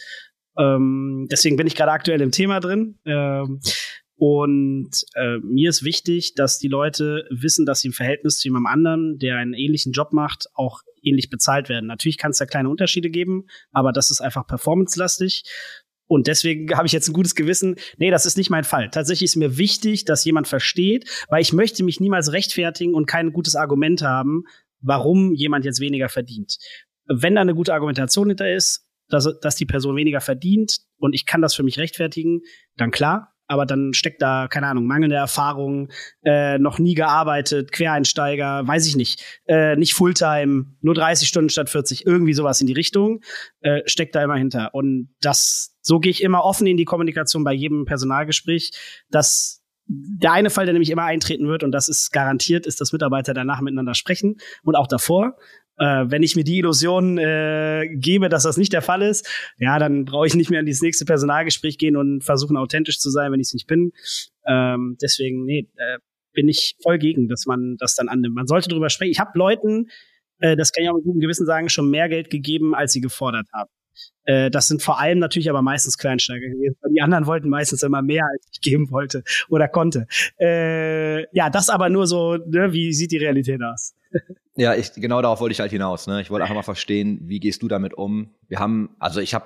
Ähm, 0.57 1.27
deswegen 1.31 1.57
bin 1.57 1.67
ich 1.67 1.75
gerade 1.75 1.91
aktuell 1.91 2.21
im 2.21 2.31
Thema 2.31 2.59
drin. 2.59 2.99
Ähm, 3.05 3.59
und 4.15 4.91
äh, 5.15 5.39
mir 5.39 5.69
ist 5.69 5.83
wichtig, 5.83 6.35
dass 6.35 6.59
die 6.59 6.67
Leute 6.67 7.25
wissen, 7.29 7.65
dass 7.65 7.81
sie 7.81 7.87
im 7.87 7.93
Verhältnis 7.93 8.39
zu 8.39 8.47
jemandem 8.47 8.67
anderen, 8.67 9.17
der 9.17 9.37
einen 9.37 9.53
ähnlichen 9.53 9.91
Job 9.91 10.13
macht, 10.13 10.47
auch 10.53 10.81
ähnlich 11.01 11.29
bezahlt 11.29 11.67
werden. 11.67 11.87
Natürlich 11.87 12.17
kann 12.17 12.31
es 12.31 12.37
da 12.37 12.45
kleine 12.45 12.69
Unterschiede 12.69 13.09
geben, 13.09 13.47
aber 13.71 13.91
das 13.91 14.11
ist 14.11 14.21
einfach 14.21 14.47
performancelastig. 14.47 15.43
Und 16.07 16.27
deswegen 16.27 16.73
habe 16.77 16.87
ich 16.87 16.93
jetzt 16.93 17.09
ein 17.09 17.13
gutes 17.13 17.35
Gewissen. 17.35 17.75
Nee, 17.97 18.11
das 18.11 18.25
ist 18.25 18.37
nicht 18.37 18.49
mein 18.49 18.63
Fall. 18.63 18.89
Tatsächlich 18.89 19.31
ist 19.31 19.35
mir 19.35 19.57
wichtig, 19.57 20.05
dass 20.05 20.25
jemand 20.25 20.47
versteht, 20.47 21.09
weil 21.29 21.41
ich 21.41 21.53
möchte 21.53 21.83
mich 21.83 21.99
niemals 21.99 22.31
rechtfertigen 22.31 22.93
und 22.93 23.07
kein 23.07 23.33
gutes 23.33 23.55
Argument 23.55 24.03
haben, 24.03 24.43
warum 24.79 25.33
jemand 25.33 25.65
jetzt 25.65 25.79
weniger 25.79 26.09
verdient. 26.09 26.57
Wenn 27.07 27.35
da 27.35 27.41
eine 27.41 27.55
gute 27.55 27.73
Argumentation 27.73 28.29
hinter 28.29 28.53
ist, 28.53 28.83
dass, 29.13 29.39
dass 29.41 29.56
die 29.56 29.65
Person 29.65 29.95
weniger 29.95 30.21
verdient 30.21 30.80
und 30.97 31.13
ich 31.13 31.26
kann 31.26 31.41
das 31.41 31.56
für 31.56 31.63
mich 31.63 31.78
rechtfertigen, 31.78 32.41
dann 32.78 32.91
klar. 32.91 33.30
Aber 33.45 33.65
dann 33.65 33.93
steckt 33.93 34.21
da, 34.21 34.47
keine 34.47 34.67
Ahnung, 34.67 34.88
mangelnde 34.88 35.17
Erfahrung, 35.17 35.89
äh, 36.23 36.58
noch 36.58 36.80
nie 36.80 36.95
gearbeitet, 36.95 37.73
Quereinsteiger, 37.73 38.65
weiß 38.65 38.88
ich 38.88 38.95
nicht, 38.95 39.41
äh, 39.45 39.76
nicht 39.76 39.93
Fulltime, 39.93 40.65
nur 40.82 40.95
30 40.95 41.28
Stunden 41.28 41.49
statt 41.49 41.69
40, 41.69 42.06
irgendwie 42.06 42.34
sowas 42.34 42.62
in 42.62 42.67
die 42.67 42.73
Richtung, 42.73 43.21
äh, 43.60 43.82
steckt 43.86 44.15
da 44.15 44.23
immer 44.23 44.38
hinter. 44.38 44.73
Und 44.73 45.10
das, 45.21 45.78
so 45.82 45.99
gehe 45.99 46.12
ich 46.12 46.23
immer 46.23 46.45
offen 46.45 46.65
in 46.67 46.78
die 46.78 46.86
Kommunikation 46.86 47.43
bei 47.43 47.54
jedem 47.54 47.84
Personalgespräch, 47.84 48.71
dass 49.10 49.63
der 49.86 50.32
eine 50.32 50.49
Fall, 50.49 50.65
der 50.65 50.73
nämlich 50.73 50.89
immer 50.89 51.04
eintreten 51.04 51.47
wird, 51.47 51.63
und 51.63 51.71
das 51.71 51.89
ist 51.89 52.12
garantiert, 52.12 52.65
ist, 52.65 52.80
dass 52.80 52.93
Mitarbeiter 52.93 53.34
danach 53.34 53.62
miteinander 53.62 53.93
sprechen 53.93 54.38
und 54.63 54.76
auch 54.76 54.88
davor. 54.88 55.36
Äh, 55.77 56.05
wenn 56.07 56.23
ich 56.23 56.36
mir 56.36 56.43
die 56.43 56.59
Illusion 56.59 57.17
äh, 57.17 57.88
gebe, 57.91 58.29
dass 58.29 58.43
das 58.43 58.57
nicht 58.57 58.73
der 58.73 58.81
Fall 58.81 59.01
ist, 59.01 59.27
ja, 59.57 59.79
dann 59.79 60.05
brauche 60.05 60.27
ich 60.27 60.36
nicht 60.36 60.49
mehr 60.49 60.59
in 60.59 60.65
dieses 60.65 60.81
nächste 60.81 61.05
Personalgespräch 61.05 61.77
gehen 61.77 61.97
und 61.97 62.23
versuchen 62.23 62.57
authentisch 62.57 62.99
zu 62.99 63.09
sein, 63.09 63.31
wenn 63.31 63.39
ich 63.39 63.47
es 63.47 63.53
nicht 63.53 63.67
bin. 63.67 63.91
Ähm, 64.45 64.97
deswegen, 65.01 65.45
nee, 65.45 65.67
äh, 65.77 65.97
bin 66.33 66.47
ich 66.47 66.75
voll 66.81 66.97
gegen, 66.97 67.27
dass 67.27 67.45
man 67.45 67.77
das 67.77 67.95
dann 67.95 68.07
annimmt. 68.07 68.36
Man 68.36 68.47
sollte 68.47 68.69
drüber 68.69 68.89
sprechen. 68.89 69.12
Ich 69.12 69.19
habe 69.19 69.38
Leuten, 69.38 69.89
äh, 70.39 70.55
das 70.55 70.71
kann 70.71 70.83
ich 70.83 70.89
auch 70.89 70.95
mit 70.95 71.05
gutem 71.05 71.21
Gewissen 71.21 71.45
sagen, 71.45 71.69
schon 71.69 71.89
mehr 71.89 72.09
Geld 72.09 72.29
gegeben, 72.29 72.75
als 72.75 72.93
sie 72.93 73.01
gefordert 73.01 73.47
haben. 73.53 73.69
Äh, 74.25 74.49
das 74.49 74.67
sind 74.67 74.82
vor 74.82 74.99
allem 74.99 75.19
natürlich 75.19 75.49
aber 75.49 75.62
meistens 75.62 75.97
Kleinsteiger 75.97 76.47
gewesen. 76.47 76.77
Die 76.95 77.01
anderen 77.01 77.25
wollten 77.25 77.49
meistens 77.49 77.84
immer 77.84 78.01
mehr, 78.01 78.25
als 78.32 78.47
ich 78.51 78.62
geben 78.62 78.89
wollte 78.91 79.23
oder 79.49 79.67
konnte. 79.67 80.08
Äh, 80.39 81.23
ja, 81.36 81.49
das 81.49 81.69
aber 81.69 81.89
nur 81.89 82.08
so, 82.08 82.36
ne, 82.38 82.71
wie 82.73 82.93
sieht 82.93 83.12
die 83.12 83.17
Realität 83.17 83.62
aus? 83.62 83.95
Ja, 84.56 84.75
ich, 84.75 84.93
genau 84.93 85.19
darauf 85.23 85.39
wollte 85.41 85.53
ich 85.53 85.60
halt 85.60 85.71
hinaus. 85.71 86.06
Ne? 86.06 86.21
Ich 86.21 86.29
wollte 86.29 86.43
einfach 86.43 86.53
mal 86.53 86.62
verstehen, 86.62 87.21
wie 87.23 87.39
gehst 87.39 87.63
du 87.63 87.67
damit 87.67 87.95
um? 87.95 88.36
Wir 88.47 88.60
haben, 88.60 88.95
also 88.99 89.19
ich 89.19 89.34
habe 89.34 89.45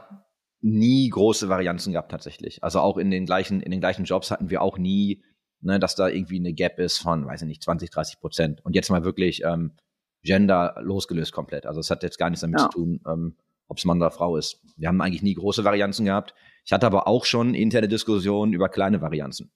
nie 0.59 1.07
große 1.09 1.47
Varianzen 1.47 1.93
gehabt 1.93 2.11
tatsächlich. 2.11 2.61
Also 2.61 2.81
auch 2.81 2.97
in 2.97 3.09
den 3.09 3.25
gleichen, 3.25 3.61
in 3.61 3.71
den 3.71 3.79
gleichen 3.79 4.03
Jobs 4.03 4.31
hatten 4.31 4.49
wir 4.49 4.61
auch 4.61 4.77
nie, 4.77 5.23
ne, 5.61 5.79
dass 5.79 5.95
da 5.95 6.09
irgendwie 6.09 6.39
eine 6.39 6.51
Gap 6.51 6.77
ist 6.79 6.97
von, 6.97 7.25
weiß 7.25 7.43
ich 7.43 7.47
nicht, 7.47 7.63
20, 7.63 7.89
30 7.89 8.19
Prozent. 8.19 8.65
Und 8.65 8.75
jetzt 8.75 8.89
mal 8.89 9.05
wirklich 9.05 9.43
ähm, 9.45 9.77
Gender 10.23 10.75
losgelöst 10.81 11.31
komplett. 11.31 11.65
Also 11.65 11.79
es 11.79 11.89
hat 11.89 12.03
jetzt 12.03 12.17
gar 12.17 12.29
nichts 12.29 12.41
damit 12.41 12.59
Ja. 12.59 12.65
zu 12.69 12.77
tun, 12.77 12.99
ähm, 13.07 13.37
ob 13.67 13.77
es 13.77 13.85
Mann 13.85 13.97
oder 13.97 14.11
Frau 14.11 14.37
ist. 14.37 14.61
Wir 14.77 14.87
haben 14.87 15.01
eigentlich 15.01 15.23
nie 15.23 15.33
große 15.33 15.63
Varianzen 15.63 16.05
gehabt. 16.05 16.33
Ich 16.65 16.73
hatte 16.73 16.85
aber 16.85 17.07
auch 17.07 17.25
schon 17.25 17.53
interne 17.53 17.87
Diskussionen 17.87 18.53
über 18.53 18.69
kleine 18.69 19.01
Varianzen. 19.01 19.51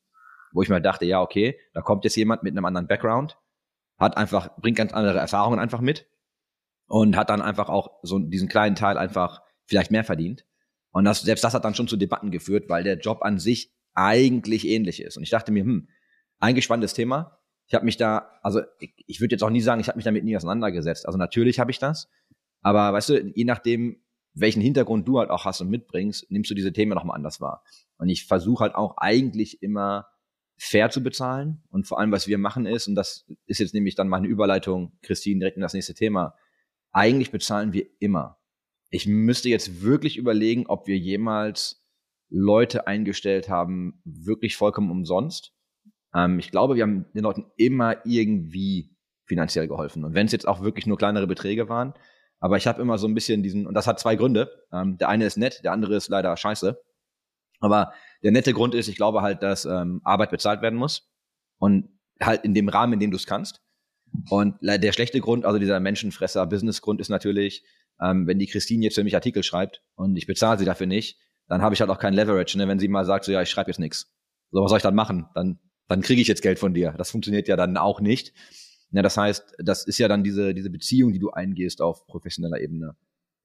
wo 0.54 0.62
ich 0.62 0.69
mir 0.69 0.82
dachte, 0.82 1.06
ja, 1.06 1.21
okay, 1.21 1.58
da 1.74 1.82
kommt 1.82 2.04
jetzt 2.04 2.17
jemand 2.17 2.43
mit 2.43 2.52
einem 2.52 2.65
anderen 2.65 2.88
Background, 2.88 3.38
hat 3.97 4.17
einfach, 4.17 4.50
bringt 4.58 4.78
ganz 4.78 4.91
andere 4.91 5.17
Erfahrungen 5.17 5.60
einfach 5.60 5.80
mit 5.80 6.08
und 6.88 7.15
hat 7.15 7.30
dann 7.30 7.41
einfach 7.41 7.69
auch 7.69 8.00
so 8.04 8.19
diesen 8.19 8.50
kleinen 8.50 8.76
Teil 8.76 8.97
einfach 8.97 9.41
vielleicht 9.65 9.91
mehr 9.91 10.04
verdient. 10.04 10.45
Und 10.91 11.06
das, 11.06 11.21
selbst 11.21 11.43
das 11.43 11.54
hat 11.54 11.63
dann 11.63 11.74
schon 11.74 11.88
zu 11.88 11.95
Debatten 11.95 12.32
geführt, 12.32 12.67
weil 12.67 12.84
der 12.84 12.97
Job 12.97 13.21
an 13.21 13.39
sich 13.39 13.74
eigentlich 13.93 14.67
ähnlich 14.67 15.02
ist. 15.02 15.15
Und 15.15 15.24
ich 15.24 15.30
dachte 15.30 15.52
mir, 15.52 15.63
hm, 15.63 15.88
eigentlich 16.39 16.65
spannendes 16.65 16.93
Thema. 16.93 17.38
Ich 17.67 17.74
habe 17.74 17.86
mich 17.86 17.95
da, 17.95 18.30
also 18.41 18.62
ich, 18.80 18.93
ich 19.08 19.21
würde 19.21 19.36
jetzt 19.36 19.43
auch 19.43 19.50
nie 19.50 19.62
sagen, 19.62 19.80
ich 19.80 19.88
habe 19.88 19.97
mich 19.97 20.04
damit 20.04 20.26
nie 20.26 20.36
auseinandergesetzt. 20.36 21.06
Also 21.06 21.17
natürlich 21.17 21.60
habe 21.60 21.71
ich 21.71 21.80
das, 21.80 22.10
aber 22.62 22.93
weißt 22.93 23.10
du, 23.10 23.32
je 23.36 23.43
nachdem, 23.43 24.04
welchen 24.34 24.62
Hintergrund 24.62 25.08
du 25.08 25.19
halt 25.19 25.30
auch 25.30 25.45
hast 25.45 25.62
und 25.62 25.69
mitbringst, 25.69 26.32
nimmst 26.32 26.50
du 26.50 26.56
diese 26.56 26.74
Themen 26.74 26.93
nochmal 26.93 27.17
anders 27.17 27.41
wahr. 27.41 27.63
Und 27.97 28.10
ich 28.10 28.26
versuche 28.26 28.63
halt 28.63 28.76
auch 28.76 28.97
eigentlich 28.97 29.62
immer 29.62 30.08
fair 30.58 30.89
zu 30.89 31.04
bezahlen. 31.04 31.63
Und 31.69 31.88
vor 31.88 32.00
allem, 32.00 32.12
was 32.12 32.28
wir 32.28 32.38
machen 32.38 32.65
ist, 32.65 32.88
und 32.88 32.95
das 32.95 33.26
ist 33.45 33.60
jetzt 33.60 33.74
nämlich 33.74 33.95
dann 33.95 34.08
meine 34.08 34.28
Überleitung, 34.28 34.97
Christine, 35.02 35.39
direkt 35.39 35.58
in 35.58 35.62
das 35.63 35.74
nächste 35.74 35.95
Thema. 35.95 36.36
Eigentlich 36.91 37.32
bezahlen 37.32 37.74
wir 37.74 37.88
immer. 38.00 38.38
Ich 38.89 39.08
müsste 39.08 39.50
jetzt 39.50 39.82
wirklich 39.82 40.17
überlegen, 40.17 40.67
ob 40.67 40.88
wir 40.88 40.97
jemals 40.97 41.84
Leute 42.30 42.88
eingestellt 42.88 43.50
haben, 43.50 44.02
wirklich 44.06 44.56
vollkommen 44.56 44.91
umsonst. 44.91 45.54
Ähm, 46.13 46.39
ich 46.39 46.52
glaube, 46.52 46.76
wir 46.76 46.84
haben 46.84 47.06
den 47.13 47.24
Leuten 47.24 47.45
immer 47.58 48.06
irgendwie 48.06 48.95
finanziell 49.26 49.67
geholfen. 49.67 50.06
Und 50.06 50.13
wenn 50.13 50.28
es 50.28 50.32
jetzt 50.32 50.47
auch 50.47 50.62
wirklich 50.62 50.86
nur 50.86 50.97
kleinere 50.97 51.28
Beträge 51.28 51.69
waren, 51.69 51.93
aber 52.41 52.58
ich 52.58 52.67
habe 52.67 52.82
immer 52.82 52.97
so 52.97 53.08
ein 53.08 53.13
bisschen 53.13 53.43
diesen, 53.43 53.67
und 53.67 53.75
das 53.75 53.88
hat 53.88 53.99
zwei 53.99 54.15
Gründe. 54.15 54.51
Ähm, 54.73 54.97
der 54.97 55.10
eine 55.10 55.25
ist 55.25 55.38
nett, 55.38 55.63
der 55.63 55.71
andere 55.71 55.95
ist 55.95 56.10
leider 56.10 56.36
scheiße. 56.36 56.82
Aber 57.60 57.93
der 58.23 58.32
nette 58.32 58.51
Grund 58.51 58.73
ist, 58.73 58.88
ich 58.88 58.95
glaube 58.95 59.21
halt, 59.21 59.43
dass 59.43 59.63
ähm, 59.65 60.01
Arbeit 60.04 60.32
bezahlt 60.32 60.63
werden 60.63 60.77
muss. 60.77 61.08
Und 61.60 61.88
halt 62.19 62.43
in 62.43 62.56
dem 62.56 62.67
Rahmen, 62.67 62.93
in 62.93 62.99
dem 62.99 63.12
du 63.12 63.17
es 63.17 63.27
kannst. 63.27 63.62
Und 64.30 64.56
der 64.62 64.91
schlechte 64.91 65.21
Grund, 65.21 65.45
also 65.45 65.60
dieser 65.60 65.80
Menschenfresser-Business-Grund 65.80 66.99
ist 66.99 67.10
natürlich, 67.10 67.63
ähm, 68.01 68.25
wenn 68.25 68.39
die 68.39 68.47
Christine 68.47 68.84
jetzt 68.84 68.95
für 68.95 69.04
mich 69.04 69.15
Artikel 69.15 69.43
schreibt 69.43 69.84
und 69.95 70.17
ich 70.17 70.25
bezahle 70.25 70.58
sie 70.58 70.65
dafür 70.65 70.88
nicht, 70.88 71.19
dann 71.47 71.62
habe 71.62 71.75
ich 71.75 71.82
halt 71.82 71.91
auch 71.91 71.99
kein 71.99 72.13
Leverage, 72.13 72.58
ne? 72.58 72.67
wenn 72.67 72.80
sie 72.80 72.88
mal 72.88 73.06
sagt, 73.06 73.25
so 73.25 73.32
ja, 73.32 73.41
ich 73.41 73.49
schreibe 73.49 73.69
jetzt 73.69 73.80
nichts. 73.80 74.12
So, 74.51 74.63
was 74.63 74.69
soll 74.69 74.77
ich 74.77 74.84
dann 74.84 74.95
machen? 74.95 75.27
Dann, 75.36 75.60
dann 75.88 76.01
kriege 76.01 76.21
ich 76.21 76.27
jetzt 76.27 76.41
Geld 76.41 76.58
von 76.60 76.73
dir. 76.73 76.93
Das 76.97 77.12
funktioniert 77.12 77.47
ja 77.47 77.56
dann 77.56 77.77
auch 77.77 78.01
nicht. 78.01 78.34
Ja, 78.91 79.01
das 79.01 79.17
heißt, 79.17 79.56
das 79.60 79.86
ist 79.86 79.97
ja 79.97 80.08
dann 80.08 80.23
diese, 80.23 80.54
diese 80.54 80.69
Beziehung, 80.69 81.13
die 81.13 81.19
du 81.19 81.32
eingehst 81.32 81.82
auf 81.82 82.06
professioneller 82.08 82.60
Ebene. 82.60 82.95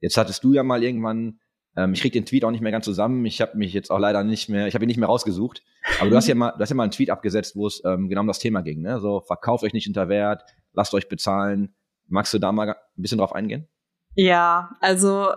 Jetzt 0.01 0.17
hattest 0.17 0.43
du 0.45 0.53
ja 0.53 0.63
mal 0.63 0.83
irgendwann, 0.83 1.39
ähm, 1.77 1.93
ich 1.93 2.01
krieg 2.01 2.13
den 2.13 2.27
Tweet 2.27 2.45
auch 2.45 2.51
nicht 2.51 2.61
mehr 2.61 2.73
ganz 2.73 2.85
zusammen, 2.85 3.25
ich 3.25 3.41
habe 3.41 3.57
mich 3.57 3.73
jetzt 3.73 3.91
auch 3.91 3.99
leider 3.99 4.25
nicht 4.25 4.49
mehr, 4.49 4.67
ich 4.67 4.75
habe 4.75 4.85
ihn 4.85 4.89
nicht 4.89 4.99
mehr 4.99 5.09
rausgesucht, 5.09 5.63
aber 6.01 6.11
du 6.11 6.17
hast 6.17 6.27
ja 6.27 6.35
mal, 6.37 6.53
du 6.53 6.61
hast 6.61 6.71
ja 6.71 6.77
mal 6.77 6.83
einen 6.83 6.93
Tweet 6.93 7.11
abgesetzt, 7.11 7.55
wo 7.55 7.67
es 7.67 7.83
ähm, 7.85 8.09
genau 8.09 8.23
um 8.23 8.27
das 8.27 8.41
Thema 8.41 8.63
ging, 8.63 8.83
ne? 8.83 9.01
So, 9.01 9.21
verkauft 9.21 9.63
euch 9.63 9.73
nicht 9.73 9.87
unter 9.87 10.09
Wert, 10.09 10.43
lasst 10.73 10.95
euch 10.95 11.09
bezahlen. 11.09 11.75
Magst 12.09 12.33
du 12.35 12.39
da 12.39 12.53
mal 12.53 12.71
ein 12.71 12.77
bisschen 12.97 13.19
drauf 13.19 13.35
eingehen? 13.35 13.69
Ja, 14.15 14.77
also 14.81 15.29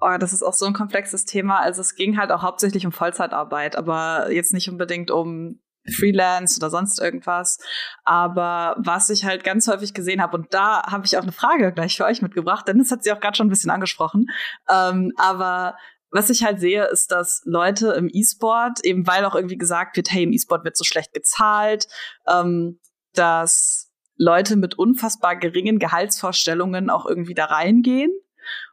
Oh, 0.00 0.16
das 0.18 0.32
ist 0.32 0.44
auch 0.44 0.52
so 0.52 0.64
ein 0.64 0.74
komplexes 0.74 1.24
Thema. 1.24 1.58
Also 1.58 1.80
es 1.80 1.96
ging 1.96 2.18
halt 2.18 2.30
auch 2.30 2.42
hauptsächlich 2.42 2.86
um 2.86 2.92
Vollzeitarbeit, 2.92 3.74
aber 3.74 4.30
jetzt 4.30 4.52
nicht 4.52 4.70
unbedingt 4.70 5.10
um 5.10 5.60
Freelance 5.92 6.58
oder 6.58 6.70
sonst 6.70 7.00
irgendwas. 7.00 7.58
Aber 8.04 8.76
was 8.78 9.10
ich 9.10 9.24
halt 9.24 9.44
ganz 9.44 9.68
häufig 9.68 9.94
gesehen 9.94 10.22
habe, 10.22 10.36
und 10.36 10.52
da 10.54 10.82
habe 10.84 11.06
ich 11.06 11.16
auch 11.16 11.22
eine 11.22 11.32
Frage 11.32 11.72
gleich 11.72 11.96
für 11.96 12.04
euch 12.04 12.22
mitgebracht, 12.22 12.66
denn 12.68 12.78
das 12.78 12.90
hat 12.90 13.04
sie 13.04 13.12
auch 13.12 13.20
gerade 13.20 13.36
schon 13.36 13.46
ein 13.46 13.50
bisschen 13.50 13.70
angesprochen. 13.70 14.26
Ähm, 14.68 15.12
aber 15.16 15.76
was 16.10 16.30
ich 16.30 16.42
halt 16.44 16.60
sehe, 16.60 16.84
ist, 16.86 17.10
dass 17.10 17.42
Leute 17.44 17.92
im 17.92 18.08
E-Sport, 18.10 18.84
eben 18.84 19.06
weil 19.06 19.24
auch 19.24 19.34
irgendwie 19.34 19.58
gesagt 19.58 19.96
wird, 19.96 20.10
hey, 20.10 20.22
im 20.22 20.32
E-Sport 20.32 20.64
wird 20.64 20.76
so 20.76 20.84
schlecht 20.84 21.12
gezahlt, 21.12 21.86
ähm, 22.26 22.80
dass 23.12 23.90
Leute 24.16 24.56
mit 24.56 24.78
unfassbar 24.78 25.36
geringen 25.36 25.78
Gehaltsvorstellungen 25.78 26.90
auch 26.90 27.06
irgendwie 27.06 27.34
da 27.34 27.46
reingehen. 27.46 28.10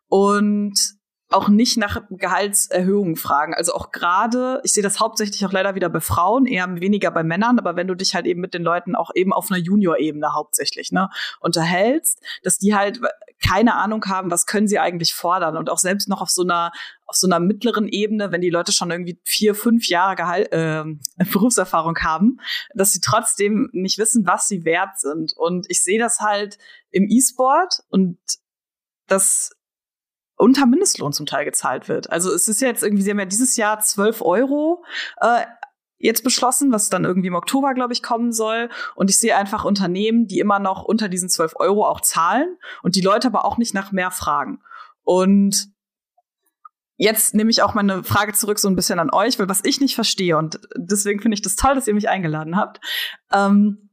Und 0.07 0.79
auch 1.29 1.49
nicht 1.49 1.77
nach 1.77 2.03
Gehaltserhöhungen 2.11 3.15
fragen. 3.15 3.55
Also 3.55 3.73
auch 3.73 3.91
gerade, 3.91 4.61
ich 4.63 4.73
sehe 4.73 4.83
das 4.83 4.99
hauptsächlich 4.99 5.43
auch 5.45 5.51
leider 5.51 5.73
wieder 5.73 5.89
bei 5.89 5.99
Frauen, 5.99 6.45
eher 6.45 6.79
weniger 6.79 7.09
bei 7.09 7.23
Männern, 7.23 7.57
aber 7.57 7.75
wenn 7.75 7.87
du 7.87 7.95
dich 7.95 8.13
halt 8.13 8.27
eben 8.27 8.41
mit 8.41 8.53
den 8.53 8.61
Leuten 8.61 8.95
auch 8.95 9.09
eben 9.15 9.33
auf 9.33 9.49
einer 9.49 9.59
Junior-Ebene 9.59 10.33
hauptsächlich 10.33 10.91
ne, 10.91 11.09
unterhältst, 11.39 12.21
dass 12.43 12.59
die 12.59 12.75
halt 12.75 13.01
keine 13.43 13.75
Ahnung 13.75 14.05
haben, 14.05 14.29
was 14.29 14.45
können 14.45 14.67
sie 14.67 14.77
eigentlich 14.77 15.13
fordern 15.15 15.57
und 15.57 15.69
auch 15.69 15.79
selbst 15.79 16.07
noch 16.07 16.21
auf 16.21 16.29
so 16.29 16.43
einer 16.43 16.71
auf 17.07 17.15
so 17.15 17.27
einer 17.27 17.39
mittleren 17.39 17.87
Ebene, 17.87 18.31
wenn 18.31 18.41
die 18.41 18.49
Leute 18.49 18.71
schon 18.71 18.89
irgendwie 18.89 19.19
vier, 19.23 19.53
fünf 19.53 19.87
Jahre 19.87 20.15
Gehalt, 20.15 20.51
äh, 20.51 20.83
Berufserfahrung 21.31 21.97
haben, 21.99 22.39
dass 22.73 22.93
sie 22.93 23.01
trotzdem 23.01 23.69
nicht 23.73 23.97
wissen, 23.97 24.25
was 24.25 24.47
sie 24.47 24.65
wert 24.65 24.99
sind. 24.99 25.33
Und 25.37 25.67
ich 25.69 25.83
sehe 25.83 25.99
das 25.99 26.19
halt 26.19 26.57
im 26.89 27.07
E-Sport 27.07 27.83
und 27.89 28.17
das 29.07 29.51
unter 30.37 30.65
Mindestlohn 30.65 31.13
zum 31.13 31.25
Teil 31.25 31.45
gezahlt 31.45 31.87
wird. 31.87 32.09
Also 32.11 32.31
es 32.31 32.47
ist 32.47 32.61
jetzt 32.61 32.83
irgendwie, 32.83 33.03
sie 33.03 33.11
haben 33.11 33.19
ja 33.19 33.25
dieses 33.25 33.55
Jahr 33.55 33.79
12 33.79 34.21
Euro 34.21 34.83
äh, 35.21 35.45
jetzt 35.97 36.23
beschlossen, 36.23 36.71
was 36.71 36.89
dann 36.89 37.05
irgendwie 37.05 37.27
im 37.27 37.35
Oktober, 37.35 37.73
glaube 37.73 37.93
ich, 37.93 38.03
kommen 38.03 38.31
soll. 38.31 38.69
Und 38.95 39.09
ich 39.09 39.17
sehe 39.17 39.35
einfach 39.35 39.65
Unternehmen, 39.65 40.27
die 40.27 40.39
immer 40.39 40.59
noch 40.59 40.83
unter 40.83 41.09
diesen 41.09 41.29
12 41.29 41.53
Euro 41.57 41.85
auch 41.87 42.01
zahlen 42.01 42.57
und 42.83 42.95
die 42.95 43.01
Leute 43.01 43.27
aber 43.27 43.45
auch 43.45 43.57
nicht 43.57 43.73
nach 43.73 43.91
mehr 43.91 44.11
fragen. 44.11 44.61
Und 45.03 45.69
jetzt 46.97 47.33
nehme 47.33 47.49
ich 47.49 47.61
auch 47.61 47.73
meine 47.73 48.03
Frage 48.03 48.33
zurück 48.33 48.59
so 48.59 48.67
ein 48.67 48.75
bisschen 48.75 48.99
an 48.99 49.11
euch, 49.11 49.39
weil 49.39 49.49
was 49.49 49.61
ich 49.63 49.81
nicht 49.81 49.95
verstehe 49.95 50.37
und 50.37 50.59
deswegen 50.75 51.21
finde 51.21 51.35
ich 51.35 51.41
das 51.41 51.55
toll, 51.55 51.75
dass 51.75 51.87
ihr 51.87 51.93
mich 51.93 52.09
eingeladen 52.09 52.57
habt. 52.57 52.79
Ähm, 53.31 53.89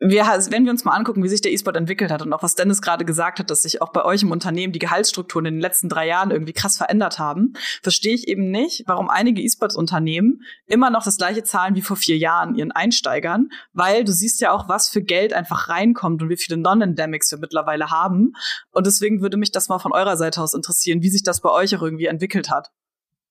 wir, 0.00 0.24
wenn 0.50 0.64
wir 0.64 0.70
uns 0.70 0.84
mal 0.84 0.92
angucken, 0.92 1.24
wie 1.24 1.28
sich 1.28 1.40
der 1.40 1.52
E-Sport 1.52 1.76
entwickelt 1.76 2.12
hat 2.12 2.22
und 2.22 2.32
auch 2.32 2.42
was 2.42 2.54
Dennis 2.54 2.80
gerade 2.80 3.04
gesagt 3.04 3.40
hat, 3.40 3.50
dass 3.50 3.62
sich 3.62 3.82
auch 3.82 3.90
bei 3.90 4.04
euch 4.04 4.22
im 4.22 4.30
Unternehmen 4.30 4.72
die 4.72 4.78
Gehaltsstrukturen 4.78 5.46
in 5.46 5.54
den 5.54 5.60
letzten 5.60 5.88
drei 5.88 6.06
Jahren 6.06 6.30
irgendwie 6.30 6.52
krass 6.52 6.76
verändert 6.76 7.18
haben, 7.18 7.54
verstehe 7.82 8.14
ich 8.14 8.28
eben 8.28 8.50
nicht, 8.50 8.84
warum 8.86 9.10
einige 9.10 9.42
E-Sports-Unternehmen 9.42 10.42
immer 10.66 10.90
noch 10.90 11.02
das 11.02 11.16
gleiche 11.16 11.42
zahlen 11.42 11.74
wie 11.74 11.82
vor 11.82 11.96
vier 11.96 12.16
Jahren 12.16 12.54
ihren 12.54 12.70
Einsteigern, 12.70 13.48
weil 13.72 14.04
du 14.04 14.12
siehst 14.12 14.40
ja 14.40 14.52
auch, 14.52 14.68
was 14.68 14.88
für 14.88 15.02
Geld 15.02 15.32
einfach 15.32 15.68
reinkommt 15.68 16.22
und 16.22 16.28
wie 16.28 16.36
viele 16.36 16.58
Non-Endemics 16.58 17.32
wir 17.32 17.38
mittlerweile 17.38 17.90
haben. 17.90 18.34
Und 18.70 18.86
deswegen 18.86 19.20
würde 19.20 19.36
mich 19.36 19.50
das 19.50 19.68
mal 19.68 19.80
von 19.80 19.92
eurer 19.92 20.16
Seite 20.16 20.40
aus 20.40 20.54
interessieren, 20.54 21.02
wie 21.02 21.10
sich 21.10 21.24
das 21.24 21.40
bei 21.40 21.50
euch 21.50 21.74
auch 21.74 21.82
irgendwie 21.82 22.06
entwickelt 22.06 22.50
hat. 22.50 22.70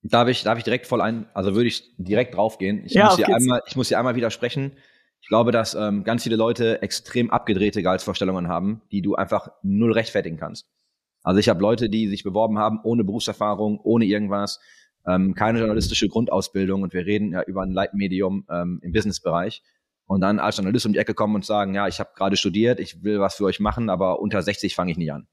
Darf 0.03 0.27
ich, 0.27 0.43
darf 0.43 0.57
ich 0.57 0.63
direkt 0.65 0.85
voll 0.85 1.01
ein, 1.01 1.27
also 1.33 1.55
würde 1.55 1.67
ich 1.67 1.95
direkt 1.97 2.35
draufgehen. 2.35 2.83
Ich, 2.85 2.93
ja, 2.93 3.05
muss, 3.05 3.15
hier 3.15 3.33
einmal, 3.33 3.61
ich 3.67 3.75
muss 3.75 3.87
hier 3.87 3.99
einmal 3.99 4.15
widersprechen. 4.15 4.73
Ich 5.27 5.29
glaube, 5.29 5.51
dass 5.51 5.75
ähm, 5.75 6.05
ganz 6.05 6.23
viele 6.23 6.37
Leute 6.37 6.81
extrem 6.81 7.31
abgedrehte 7.31 7.83
Gehaltsvorstellungen 7.83 8.47
haben, 8.47 8.81
die 8.93 9.01
du 9.01 9.15
einfach 9.15 9.49
null 9.61 9.91
rechtfertigen 9.91 10.37
kannst. 10.37 10.69
Also 11.21 11.41
ich 11.41 11.49
habe 11.49 11.61
Leute, 11.61 11.89
die 11.89 12.07
sich 12.07 12.23
beworben 12.23 12.57
haben 12.57 12.79
ohne 12.85 13.03
Berufserfahrung, 13.03 13.77
ohne 13.83 14.05
irgendwas, 14.05 14.61
ähm, 15.05 15.35
keine 15.35 15.59
journalistische 15.59 16.07
Grundausbildung 16.07 16.81
und 16.81 16.93
wir 16.93 17.05
reden 17.05 17.33
ja 17.33 17.41
über 17.41 17.63
ein 17.63 17.73
Leitmedium 17.73 18.45
ähm, 18.49 18.79
im 18.81 18.93
Businessbereich 18.93 19.63
und 20.05 20.21
dann 20.21 20.39
als 20.39 20.55
Journalist 20.55 20.85
um 20.85 20.93
die 20.93 20.99
Ecke 20.99 21.13
kommen 21.13 21.35
und 21.35 21.43
sagen, 21.43 21.75
ja, 21.75 21.89
ich 21.89 21.99
habe 21.99 22.11
gerade 22.15 22.37
studiert, 22.37 22.79
ich 22.79 23.03
will 23.03 23.19
was 23.19 23.35
für 23.35 23.43
euch 23.43 23.59
machen, 23.59 23.89
aber 23.89 24.21
unter 24.21 24.41
60 24.41 24.75
fange 24.75 24.91
ich 24.91 24.97
nie 24.97 25.11
an. 25.11 25.27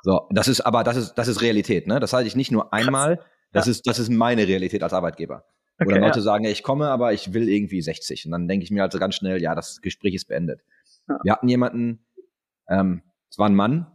So, 0.00 0.26
das 0.30 0.48
ist 0.48 0.62
aber 0.62 0.84
das 0.84 0.96
ist 0.96 1.14
das 1.16 1.28
ist 1.28 1.42
Realität, 1.42 1.86
ne? 1.86 2.00
Das 2.00 2.14
halte 2.14 2.28
ich 2.28 2.34
nicht 2.34 2.50
nur 2.50 2.72
einmal, 2.72 3.20
das 3.52 3.66
ja. 3.66 3.72
ist 3.72 3.86
das 3.86 3.98
ist 3.98 4.08
meine 4.08 4.48
Realität 4.48 4.82
als 4.82 4.94
Arbeitgeber. 4.94 5.44
Okay, 5.82 5.94
Oder 5.94 6.00
Leute 6.00 6.18
ja. 6.18 6.22
sagen, 6.22 6.44
ja, 6.44 6.50
ich 6.50 6.62
komme, 6.62 6.88
aber 6.88 7.12
ich 7.12 7.32
will 7.32 7.48
irgendwie 7.48 7.80
60. 7.80 8.26
Und 8.26 8.32
dann 8.32 8.48
denke 8.48 8.64
ich 8.64 8.70
mir 8.70 8.82
also 8.82 8.98
ganz 8.98 9.14
schnell, 9.14 9.42
ja, 9.42 9.54
das 9.54 9.80
Gespräch 9.80 10.14
ist 10.14 10.26
beendet. 10.26 10.60
Ja. 11.08 11.18
Wir 11.22 11.32
hatten 11.32 11.48
jemanden, 11.48 12.04
ähm, 12.68 13.02
es 13.30 13.38
war 13.38 13.48
ein 13.48 13.54
Mann, 13.54 13.86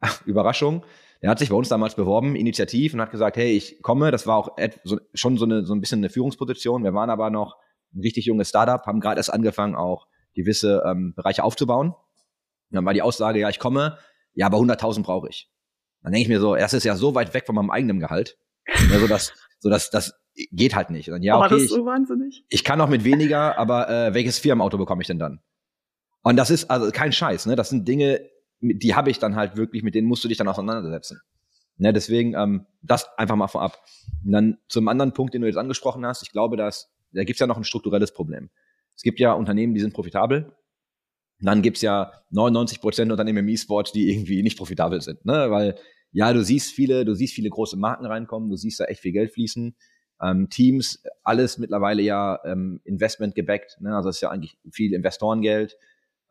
Überraschung, 0.26 0.84
der 1.22 1.30
hat 1.30 1.38
sich 1.38 1.48
bei 1.48 1.56
uns 1.56 1.68
damals 1.68 1.94
beworben, 1.94 2.36
initiativ, 2.36 2.94
und 2.94 3.00
hat 3.00 3.10
gesagt, 3.10 3.36
hey, 3.36 3.52
ich 3.52 3.82
komme. 3.82 4.10
Das 4.10 4.26
war 4.26 4.36
auch 4.36 4.56
so, 4.84 4.98
schon 5.14 5.38
so, 5.38 5.44
eine, 5.44 5.64
so 5.64 5.74
ein 5.74 5.80
bisschen 5.80 6.00
eine 6.00 6.10
Führungsposition. 6.10 6.84
Wir 6.84 6.94
waren 6.94 7.10
aber 7.10 7.30
noch 7.30 7.56
ein 7.94 8.00
richtig 8.00 8.26
junges 8.26 8.48
Startup, 8.48 8.84
haben 8.86 9.00
gerade 9.00 9.18
erst 9.18 9.32
angefangen, 9.32 9.74
auch 9.74 10.06
gewisse 10.34 10.82
ähm, 10.86 11.14
Bereiche 11.14 11.42
aufzubauen. 11.42 11.88
Und 11.88 11.96
dann 12.70 12.84
war 12.84 12.92
die 12.92 13.02
Aussage, 13.02 13.38
ja, 13.38 13.48
ich 13.48 13.58
komme, 13.58 13.98
ja, 14.34 14.46
aber 14.46 14.58
100.000 14.58 15.02
brauche 15.02 15.28
ich. 15.28 15.50
Dann 16.02 16.12
denke 16.12 16.22
ich 16.22 16.28
mir 16.28 16.40
so, 16.40 16.54
das 16.54 16.74
ist 16.74 16.84
ja 16.84 16.94
so 16.96 17.14
weit 17.14 17.32
weg 17.32 17.46
von 17.46 17.54
meinem 17.54 17.70
eigenen 17.70 17.98
Gehalt. 17.98 18.38
Also 18.92 19.06
das, 19.06 19.32
so 19.58 19.70
dass 19.70 19.90
das 19.90 20.14
geht 20.52 20.74
halt 20.74 20.90
nicht. 20.90 21.10
Und 21.10 21.22
ja, 21.22 21.38
okay, 21.38 21.60
das 21.60 21.68
so 21.68 21.84
wahnsinnig. 21.86 22.44
Ich, 22.48 22.60
ich 22.60 22.64
kann 22.64 22.80
auch 22.80 22.88
mit 22.88 23.04
weniger, 23.04 23.58
aber 23.58 23.88
äh, 23.88 24.14
welches 24.14 24.38
Firmenauto 24.38 24.78
bekomme 24.78 25.02
ich 25.02 25.06
denn 25.06 25.18
dann? 25.18 25.40
Und 26.22 26.36
das 26.36 26.50
ist 26.50 26.70
also 26.70 26.90
kein 26.90 27.12
Scheiß, 27.12 27.46
ne? 27.46 27.56
Das 27.56 27.70
sind 27.70 27.86
Dinge, 27.86 28.20
die 28.60 28.94
habe 28.94 29.10
ich 29.10 29.18
dann 29.18 29.36
halt 29.36 29.56
wirklich, 29.56 29.82
mit 29.82 29.94
denen 29.94 30.08
musst 30.08 30.24
du 30.24 30.28
dich 30.28 30.38
dann 30.38 30.48
auseinandersetzen. 30.48 31.20
Ne, 31.78 31.92
deswegen 31.92 32.34
ähm, 32.34 32.66
das 32.82 33.06
einfach 33.18 33.36
mal 33.36 33.48
vorab. 33.48 33.82
Und 34.24 34.32
dann 34.32 34.58
zum 34.68 34.88
anderen 34.88 35.12
Punkt, 35.12 35.34
den 35.34 35.42
du 35.42 35.46
jetzt 35.46 35.58
angesprochen 35.58 36.06
hast, 36.06 36.22
ich 36.22 36.32
glaube, 36.32 36.56
dass 36.56 36.90
da 37.12 37.24
gibt's 37.24 37.40
ja 37.40 37.46
noch 37.46 37.56
ein 37.56 37.64
strukturelles 37.64 38.12
Problem. 38.12 38.50
Es 38.94 39.02
gibt 39.02 39.20
ja 39.20 39.32
Unternehmen, 39.32 39.74
die 39.74 39.80
sind 39.80 39.92
profitabel. 39.92 40.44
Und 41.38 41.46
dann 41.46 41.60
gibt's 41.60 41.82
ja 41.82 42.12
99 42.30 42.80
Prozent 42.80 43.12
Unternehmen 43.12 43.38
im 43.38 43.48
E-Sport, 43.48 43.94
die 43.94 44.10
irgendwie 44.10 44.42
nicht 44.42 44.56
profitabel 44.56 45.02
sind, 45.02 45.24
ne? 45.26 45.50
Weil 45.50 45.76
ja, 46.12 46.32
du 46.32 46.42
siehst 46.42 46.72
viele, 46.72 47.04
du 47.04 47.14
siehst 47.14 47.34
viele 47.34 47.50
große 47.50 47.76
Marken 47.76 48.06
reinkommen, 48.06 48.48
du 48.48 48.56
siehst 48.56 48.80
da 48.80 48.84
echt 48.84 49.00
viel 49.00 49.12
Geld 49.12 49.32
fließen. 49.32 49.76
Ähm, 50.22 50.48
Teams, 50.48 51.02
alles 51.22 51.58
mittlerweile 51.58 52.02
ja 52.02 52.40
ähm, 52.44 52.80
Investment 52.84 53.34
gebackt, 53.34 53.76
ne? 53.80 53.94
also 53.94 54.08
es 54.08 54.16
ist 54.16 54.22
ja 54.22 54.30
eigentlich 54.30 54.58
viel 54.70 54.94
Investorengeld. 54.94 55.76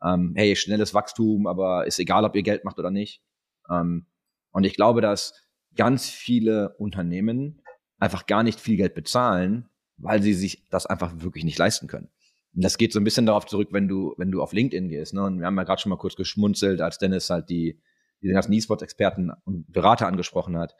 Ähm, 0.04 0.34
hey, 0.36 0.56
schnelles 0.56 0.92
Wachstum, 0.92 1.46
aber 1.46 1.86
ist 1.86 1.98
egal, 1.98 2.24
ob 2.24 2.34
ihr 2.36 2.42
Geld 2.42 2.64
macht 2.64 2.78
oder 2.78 2.90
nicht. 2.90 3.22
Ähm, 3.70 4.06
und 4.50 4.64
ich 4.64 4.74
glaube, 4.74 5.00
dass 5.00 5.34
ganz 5.74 6.08
viele 6.08 6.74
Unternehmen 6.78 7.62
einfach 7.98 8.26
gar 8.26 8.42
nicht 8.42 8.60
viel 8.60 8.76
Geld 8.76 8.94
bezahlen, 8.94 9.68
weil 9.96 10.22
sie 10.22 10.34
sich 10.34 10.68
das 10.70 10.86
einfach 10.86 11.12
wirklich 11.20 11.44
nicht 11.44 11.58
leisten 11.58 11.86
können. 11.86 12.10
Und 12.54 12.64
das 12.64 12.78
geht 12.78 12.92
so 12.92 13.00
ein 13.00 13.04
bisschen 13.04 13.26
darauf 13.26 13.46
zurück, 13.46 13.68
wenn 13.72 13.88
du, 13.88 14.14
wenn 14.16 14.30
du 14.30 14.42
auf 14.42 14.52
LinkedIn 14.52 14.88
gehst. 14.88 15.14
Ne? 15.14 15.22
Und 15.22 15.38
wir 15.38 15.46
haben 15.46 15.56
ja 15.56 15.64
gerade 15.64 15.80
schon 15.80 15.90
mal 15.90 15.98
kurz 15.98 16.16
geschmunzelt, 16.16 16.80
als 16.80 16.98
Dennis 16.98 17.28
halt 17.30 17.48
die, 17.50 17.80
die 18.22 18.28
ganzen 18.28 18.52
E-Sports-Experten 18.52 19.30
und 19.44 19.70
Berater 19.70 20.06
angesprochen 20.06 20.56
hat. 20.56 20.74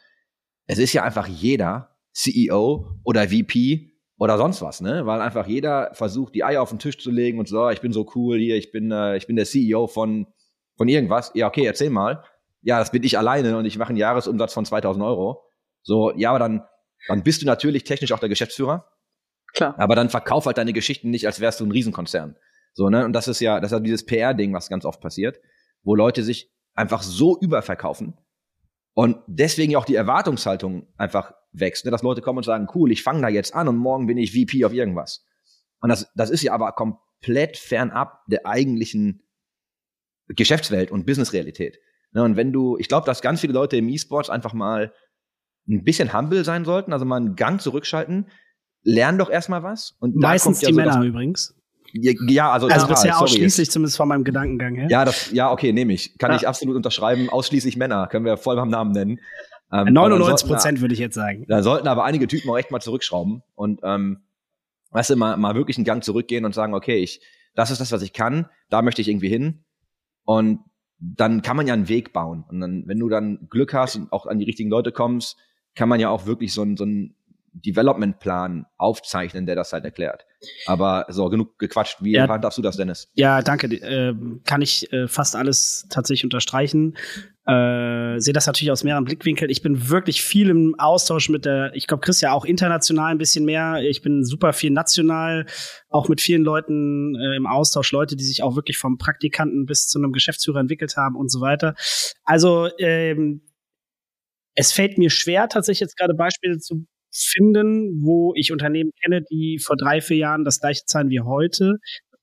Es 0.67 0.79
ist 0.79 0.93
ja 0.93 1.03
einfach 1.03 1.29
jeder 1.29 1.96
CEO 2.17 2.99
oder 3.05 3.29
VP 3.29 3.93
oder 4.19 4.39
sonst 4.39 4.63
was, 4.63 4.81
ne? 4.81 5.05
Weil 5.05 5.21
einfach 5.21 5.47
jeder 5.47 5.91
versucht, 5.93 6.35
die 6.35 6.45
Eier 6.45 6.63
auf 6.63 6.71
den 6.71 6.79
Tisch 6.79 6.99
zu 6.99 7.11
legen 7.11 7.39
und 7.39 7.47
so, 7.47 7.69
ich 7.69 7.83
bin 7.83 7.93
so 7.93 8.11
cool 8.15 8.39
hier, 8.39 8.57
ich 8.57 8.73
bin, 8.73 8.91
äh, 8.91 9.19
ich 9.19 9.27
bin 9.27 9.37
der 9.37 9.45
CEO 9.45 9.87
von, 9.87 10.27
von 10.79 10.89
irgendwas. 10.89 11.31
Ja, 11.35 11.47
okay, 11.47 11.67
erzähl 11.67 11.91
mal. 11.91 12.25
Ja, 12.63 12.79
das 12.79 12.91
bin 12.91 13.03
ich 13.03 13.19
alleine 13.19 13.59
und 13.59 13.67
ich 13.67 13.77
mache 13.77 13.91
einen 13.91 13.99
Jahresumsatz 13.99 14.55
von 14.55 14.65
2000 14.65 15.05
Euro. 15.05 15.45
So, 15.83 16.11
ja, 16.17 16.31
aber 16.31 16.39
dann, 16.39 16.65
dann 17.07 17.23
bist 17.23 17.43
du 17.43 17.47
natürlich 17.47 17.85
technisch 17.85 18.13
auch 18.13 18.19
der 18.19 18.31
Geschäftsführer. 18.31 18.89
Klar. 19.53 19.75
Aber 19.79 19.95
dann 19.95 20.09
verkauf 20.09 20.47
halt 20.47 20.57
deine 20.57 20.73
Geschichten 20.73 21.11
nicht, 21.11 21.27
als 21.27 21.41
wärst 21.41 21.61
du 21.61 21.67
ein 21.67 21.71
Riesenkonzern. 21.71 22.37
So, 22.73 22.89
ne? 22.89 23.05
Und 23.05 23.13
das 23.13 23.29
ist 23.29 23.41
ja, 23.41 23.61
das 23.61 23.73
ist 23.73 23.77
ja 23.77 23.81
dieses 23.81 24.07
PR-Ding, 24.07 24.55
was 24.55 24.71
ganz 24.71 24.87
oft 24.87 25.03
passiert, 25.03 25.39
wo 25.83 25.95
Leute 25.95 26.23
sich 26.23 26.51
einfach 26.75 27.03
so 27.03 27.39
überverkaufen 27.39 28.15
und 28.99 29.19
deswegen 29.27 29.77
auch 29.77 29.85
die 29.85 29.95
Erwartungshaltung 29.95 30.87
einfach 30.97 31.35
wächst, 31.53 31.85
ne? 31.85 31.91
dass 31.91 32.03
Leute 32.03 32.23
kommen 32.23 32.39
und 32.39 32.45
sagen, 32.45 32.67
cool, 32.75 32.91
ich 32.91 33.03
fange 33.03 33.21
da 33.21 33.29
jetzt 33.29 33.55
an 33.55 33.69
und 33.69 33.77
morgen 33.77 34.07
bin 34.07 34.17
ich 34.17 34.33
VP 34.33 34.65
auf 34.65 34.73
irgendwas. 34.73 35.27
Und 35.83 35.91
das, 35.91 36.11
das 36.15 36.31
ist 36.31 36.43
ja 36.43 36.55
aber 36.55 36.73
komplett 36.73 37.59
fernab 37.59 38.25
der 38.27 38.47
eigentlichen 38.47 39.23
Geschäftswelt 40.29 40.91
und 40.91 41.05
Businessrealität. 41.05 41.79
Ne? 42.13 42.23
Und 42.23 42.37
wenn 42.37 42.55
du, 42.55 42.79
ich 42.79 42.89
glaube, 42.89 43.05
dass 43.05 43.21
ganz 43.21 43.43
viele 43.43 43.53
Leute 43.53 43.77
im 43.77 43.87
E-Sports 43.91 44.31
einfach 44.31 44.55
mal 44.55 44.95
ein 45.69 45.85
bisschen 45.85 46.15
humble 46.15 46.43
sein 46.43 46.65
sollten, 46.65 46.95
also 46.95 47.05
mal 47.05 47.17
einen 47.17 47.37
Gang 47.37 47.61
zurückschalten, 47.61 48.31
lern 48.83 49.19
doch 49.19 49.29
erstmal 49.29 49.63
was. 49.63 49.95
Und 50.01 50.17
Meistens 50.17 50.63
ja 50.63 50.69
die 50.69 50.75
so 50.75 50.81
Männer 50.81 51.03
übrigens. 51.03 51.55
Ja, 52.01 52.51
also, 52.53 52.67
Also 52.67 52.81
total, 52.87 52.89
bisher 52.89 53.13
sorry, 53.13 53.25
ausschließlich, 53.25 53.71
zumindest 53.71 53.97
von 53.97 54.09
meinem 54.09 54.25
Gedankengang 54.25 54.75
her. 54.75 54.89
Ja, 54.91 55.05
das, 55.05 55.31
ja, 55.33 55.51
okay, 55.51 55.73
nehme 55.73 55.93
ich. 55.93 56.17
Kann 56.19 56.31
Ja. 56.31 56.37
ich 56.37 56.49
absolut 56.49 56.77
unterschreiben. 56.77 57.29
Ausschließlich 57.31 57.77
Männer, 57.77 58.07
können 58.07 58.25
wir 58.25 58.37
voll 58.37 58.57
beim 58.57 58.69
Namen 58.69 58.93
nennen. 58.93 59.19
Ähm, 59.73 59.81
aber 59.81 59.91
99 59.91 60.41
sollten- 60.41 60.55
Prozent 60.55 60.81
würde 60.81 60.95
ich 60.95 61.01
jetzt 61.01 61.15
sagen. 61.15 61.45
Da 61.49 61.63
sollten 61.63 61.89
aber 61.89 62.05
einige 62.05 62.27
Typen 62.29 62.49
auch 62.51 62.57
echt 62.59 62.71
mal 62.71 62.81
zurückschrauben 62.81 63.43
und 63.57 63.81
ähm, 63.83 64.19
weißt 64.93 65.11
du, 65.11 65.17
mal, 65.17 65.37
mal 65.37 65.55
wirklich 65.57 65.77
einen 65.77 65.85
Gang 65.85 66.05
zurückgehen 66.05 66.45
und 66.45 66.55
sagen, 66.55 66.73
okay, 66.75 66.97
ich, 66.97 67.21
das 67.55 67.71
ist 67.71 67.81
das, 67.81 67.91
was 67.91 68.03
ich 68.03 68.13
kann, 68.13 68.47
da 68.71 68.81
möchte 68.83 69.01
ich 69.03 69.09
irgendwie 69.09 69.29
hin. 69.29 69.65
Und 70.25 70.61
dann 70.99 71.43
kann 71.43 71.57
man 71.57 71.67
ja 71.67 71.75
einen 71.75 71.89
Weg 71.89 72.13
bauen. 72.13 72.45
Und 72.49 72.61
dann, 72.61 72.85
wenn 72.87 72.99
du 72.99 73.09
dann 73.09 73.49
Glück 73.51 73.75
hast 73.75 73.97
und 73.97 74.13
auch 74.13 74.27
an 74.27 74.39
die 74.39 74.45
richtigen 74.45 74.71
Leute 74.71 74.93
kommst, 74.93 75.37
kann 75.75 75.89
man 75.89 75.99
ja 76.01 76.09
auch 76.11 76.27
wirklich 76.27 76.55
so 76.55 76.63
einen, 76.63 76.77
so 76.77 76.85
einen 76.85 77.16
Development-Plan 77.65 78.67
aufzeichnen, 78.77 79.47
der 79.47 79.57
das 79.57 79.73
halt 79.73 79.85
erklärt. 79.85 80.27
Aber 80.67 81.07
so, 81.09 81.29
genug 81.29 81.59
gequatscht. 81.59 81.99
Wie 82.03 82.13
Ja. 82.13 82.29
handhabst 82.29 82.59
du 82.59 82.63
das, 82.63 82.77
Dennis? 82.77 83.09
Ja, 83.15 83.41
danke. 83.43 83.67
Äh, 83.69 84.15
kann 84.45 84.63
ich 84.63 84.93
äh, 84.93 85.09
fast 85.09 85.35
alles 85.37 85.87
tatsächlich 85.89 86.25
unterstreichen. 86.25 86.97
Äh, 87.47 88.19
sehe 88.19 88.35
das 88.35 88.47
natürlich 88.47 88.73
aus 88.73 88.85
mehreren 88.85 89.05
Blickwinkeln. 89.05 89.51
Ich 89.51 89.63
bin 89.63 89.89
wirklich 89.89 90.23
viel 90.23 90.51
im 90.51 90.75
Austausch 90.79 91.29
mit 91.29 91.45
der, 91.45 91.71
ich 91.75 91.87
glaube, 91.87 92.01
Chris 92.01 92.21
ja 92.21 92.33
auch 92.33 92.45
international 92.45 93.13
ein 93.13 93.19
bisschen 93.19 93.45
mehr. 93.45 93.81
Ich 93.83 94.03
bin 94.03 94.25
super 94.25 94.53
viel 94.53 94.71
national, 94.73 95.47
auch 95.89 96.09
mit 96.09 96.21
vielen 96.21 96.43
Leuten 96.43 97.15
äh, 97.15 97.37
im 97.37 97.47
Austausch, 97.47 97.93
Leute, 97.93 98.17
die 98.17 98.25
sich 98.25 98.43
auch 98.43 98.57
wirklich 98.57 98.79
vom 98.79 98.99
Praktikanten 98.99 99.65
bis 99.65 99.87
zu 99.87 99.99
einem 99.99 100.13
Geschäftsführer 100.13 100.59
entwickelt 100.61 100.97
haben 100.97 101.17
und 101.17 101.31
so 101.31 101.41
weiter. 101.41 101.75
Also 102.25 102.69
ähm, 102.79 103.43
es 104.57 104.73
fällt 104.73 104.99
mir 104.99 105.11
schwer, 105.11 105.49
tatsächlich 105.49 105.81
jetzt 105.81 105.97
gerade 105.97 106.15
Beispiele 106.15 106.59
zu 106.59 106.85
finden, 107.17 108.03
wo 108.03 108.33
ich 108.37 108.53
Unternehmen 108.53 108.91
kenne, 109.03 109.23
die 109.23 109.59
vor 109.59 109.77
drei, 109.77 110.01
vier 110.01 110.17
Jahren 110.19 110.45
das 110.45 110.61
gleiche 110.61 110.85
zahlen 110.85 111.11
wie 111.11 111.21
heute. 111.21 111.79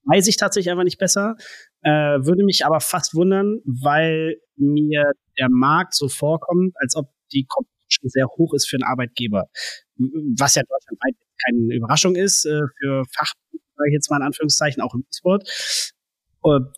Weiß 0.06 0.27
ich 0.27 0.38
tatsächlich 0.38 0.71
einfach 0.71 0.84
nicht 0.84 0.99
besser. 0.99 1.36
Äh, 1.82 1.89
würde 1.89 2.43
mich 2.43 2.65
aber 2.65 2.79
fast 2.79 3.15
wundern, 3.15 3.60
weil 3.65 4.38
mir 4.58 5.13
der 5.39 5.49
Markt 5.49 5.93
so 5.95 6.10
vorkommt, 6.10 6.73
als 6.75 6.95
ob 6.95 7.10
die 7.32 7.45
Competition 7.47 8.10
sehr 8.10 8.27
hoch 8.27 8.53
ist 8.53 8.67
für 8.67 8.75
einen 8.77 8.84
Arbeitgeber. 8.84 9.45
Was 10.38 10.56
ja 10.56 10.63
deutschlandweit 10.63 11.15
keine 11.45 11.75
Überraschung 11.75 12.15
ist, 12.15 12.45
äh, 12.45 12.62
für 12.79 13.03
Fachberufe, 13.15 13.63
sage 13.75 13.89
ich 13.89 13.93
jetzt 13.93 14.10
mal 14.10 14.17
in 14.17 14.23
Anführungszeichen, 14.23 14.82
auch 14.82 14.93
im 14.93 15.01
E-Sport. 15.01 15.49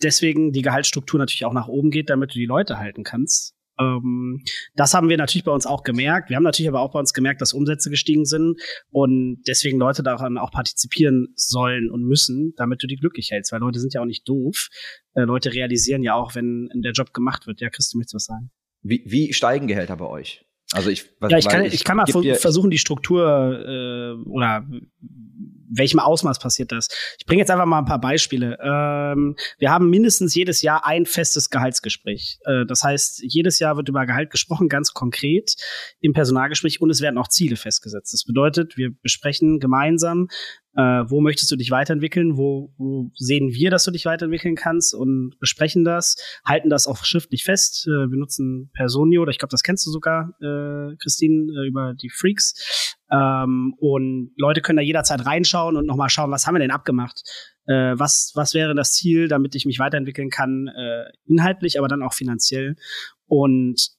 Deswegen 0.04 0.52
die 0.52 0.62
Gehaltsstruktur 0.62 1.20
natürlich 1.20 1.44
auch 1.46 1.54
nach 1.54 1.68
oben 1.68 1.90
geht, 1.90 2.12
damit 2.12 2.30
du 2.30 2.34
die 2.36 2.46
Leute 2.46 2.78
halten 2.78 3.04
kannst. 3.04 3.55
Ähm, 3.80 4.44
das 4.76 4.94
haben 4.94 5.10
wir 5.10 5.18
natürlich 5.18 5.44
bei 5.44 5.52
uns 5.52 5.66
auch 5.66 5.84
gemerkt. 5.84 6.30
Wir 6.30 6.38
haben 6.38 6.44
natürlich 6.44 6.70
aber 6.70 6.82
auch 6.82 6.92
bei 6.92 7.00
uns 7.00 7.14
gemerkt, 7.14 7.42
dass 7.42 7.54
Umsätze 7.54 7.90
gestiegen 7.90 8.26
sind 8.26 8.60
und 8.90 9.42
deswegen 9.48 9.78
Leute 9.78 10.04
daran 10.04 10.38
auch 10.38 10.52
partizipieren 10.52 11.28
sollen 11.36 11.90
und 11.90 12.04
müssen, 12.04 12.54
damit 12.58 12.82
du 12.84 12.88
die 12.88 12.96
glücklich 12.96 13.32
hältst, 13.32 13.52
weil 13.52 13.60
Leute 13.60 13.80
sind 13.80 13.94
ja 13.94 14.02
auch 14.02 14.06
nicht 14.06 14.28
doof. 14.28 14.70
Äh, 15.14 15.22
Leute 15.22 15.54
realisieren 15.54 16.04
ja 16.04 16.16
auch, 16.16 16.36
wenn 16.36 16.70
der 16.76 16.94
Job 16.94 17.14
gemacht 17.14 17.48
wird. 17.48 17.62
Ja, 17.62 17.70
Chris, 17.70 17.90
du 17.90 17.98
möchtest 17.98 18.16
was 18.16 18.26
sagen? 18.26 18.52
Wie, 18.82 19.04
wie 19.06 19.34
steigen 19.34 19.68
Gehälter 19.68 19.98
bei 19.98 20.06
euch? 20.06 20.46
Also 20.72 20.90
ich, 20.90 21.10
was, 21.20 21.32
Ja, 21.32 21.38
ich 21.38 21.48
kann, 21.48 21.66
ich 21.66 21.84
kann 21.84 21.98
mal 21.98 22.06
versuchen, 22.08 22.72
die 22.72 22.78
Struktur 22.78 23.60
äh, 23.66 24.30
oder 24.30 24.68
welchem 25.78 26.00
Ausmaß 26.00 26.40
passiert 26.40 26.72
das. 26.72 26.90
Ich 27.18 27.26
bringe 27.26 27.42
jetzt 27.42 27.52
einfach 27.52 27.66
mal 27.66 27.80
ein 27.80 27.86
paar 27.86 28.02
Beispiele. 28.02 28.58
Ähm, 28.62 29.36
wir 29.58 29.72
haben 29.72 29.90
mindestens 29.90 30.36
jedes 30.36 30.62
Jahr 30.62 30.86
ein 30.86 31.06
festes 31.06 31.50
Gehaltsgespräch. 31.50 32.40
Äh, 32.46 32.66
das 32.66 32.84
heißt, 32.84 33.24
jedes 33.24 33.60
Jahr 33.60 33.78
wird 33.78 33.90
über 33.90 34.06
Gehalt 34.06 34.30
gesprochen, 34.30 34.70
ganz 34.70 34.94
konkret 34.94 35.56
im 36.00 36.14
Personalgespräch 36.14 36.82
und 36.82 36.90
es 36.90 37.02
werden 37.02 37.18
auch 37.18 37.28
Ziele 37.28 37.56
festgesetzt. 37.56 38.14
Das 38.14 38.24
bedeutet, 38.24 38.78
wir 38.78 38.92
besprechen 39.02 39.60
gemeinsam, 39.60 40.28
äh, 40.76 41.04
wo 41.08 41.22
möchtest 41.22 41.52
du 41.52 41.56
dich 41.56 41.72
weiterentwickeln, 41.72 42.38
wo, 42.38 42.74
wo 42.78 43.12
sehen 43.16 43.54
wir, 43.54 43.72
dass 43.72 43.86
du 43.86 43.92
dich 43.92 44.06
weiterentwickeln 44.06 44.56
kannst 44.56 44.94
und 44.94 45.36
besprechen 45.40 45.86
das, 45.86 46.16
halten 46.46 46.70
das 46.70 46.88
auch 46.88 47.04
schriftlich 47.06 47.44
fest. 47.44 47.88
Äh, 47.88 48.10
wir 48.10 48.18
nutzen 48.18 48.70
Personio, 48.74 49.22
oder 49.22 49.32
ich 49.32 49.40
glaube, 49.40 49.52
das 49.52 49.64
kennst 49.64 49.86
du 49.88 49.92
sogar, 49.92 50.34
äh, 50.42 50.96
Christine, 50.98 51.52
äh, 51.54 51.68
über 51.68 51.94
die 51.94 52.10
Freaks. 52.10 52.96
Ähm, 53.12 53.76
und 53.78 54.32
Leute 54.38 54.62
können 54.62 54.78
da 54.78 54.84
jederzeit 54.84 55.26
reinschauen 55.26 55.78
und 55.78 55.86
nochmal 55.86 56.10
schauen, 56.10 56.32
was 56.32 56.46
haben 56.46 56.56
wir 56.56 56.60
denn 56.60 56.72
abgemacht? 56.72 57.22
Äh, 57.68 57.98
was, 57.98 58.32
was 58.36 58.54
wäre 58.54 58.76
das 58.76 58.94
Ziel, 58.94 59.28
damit 59.28 59.56
ich 59.56 59.66
mich 59.66 59.80
weiterentwickeln 59.80 60.30
kann, 60.30 60.68
äh, 60.68 61.06
inhaltlich, 61.26 61.80
aber 61.80 61.88
dann 61.88 62.04
auch 62.04 62.14
finanziell. 62.14 62.76
Und 63.28 63.90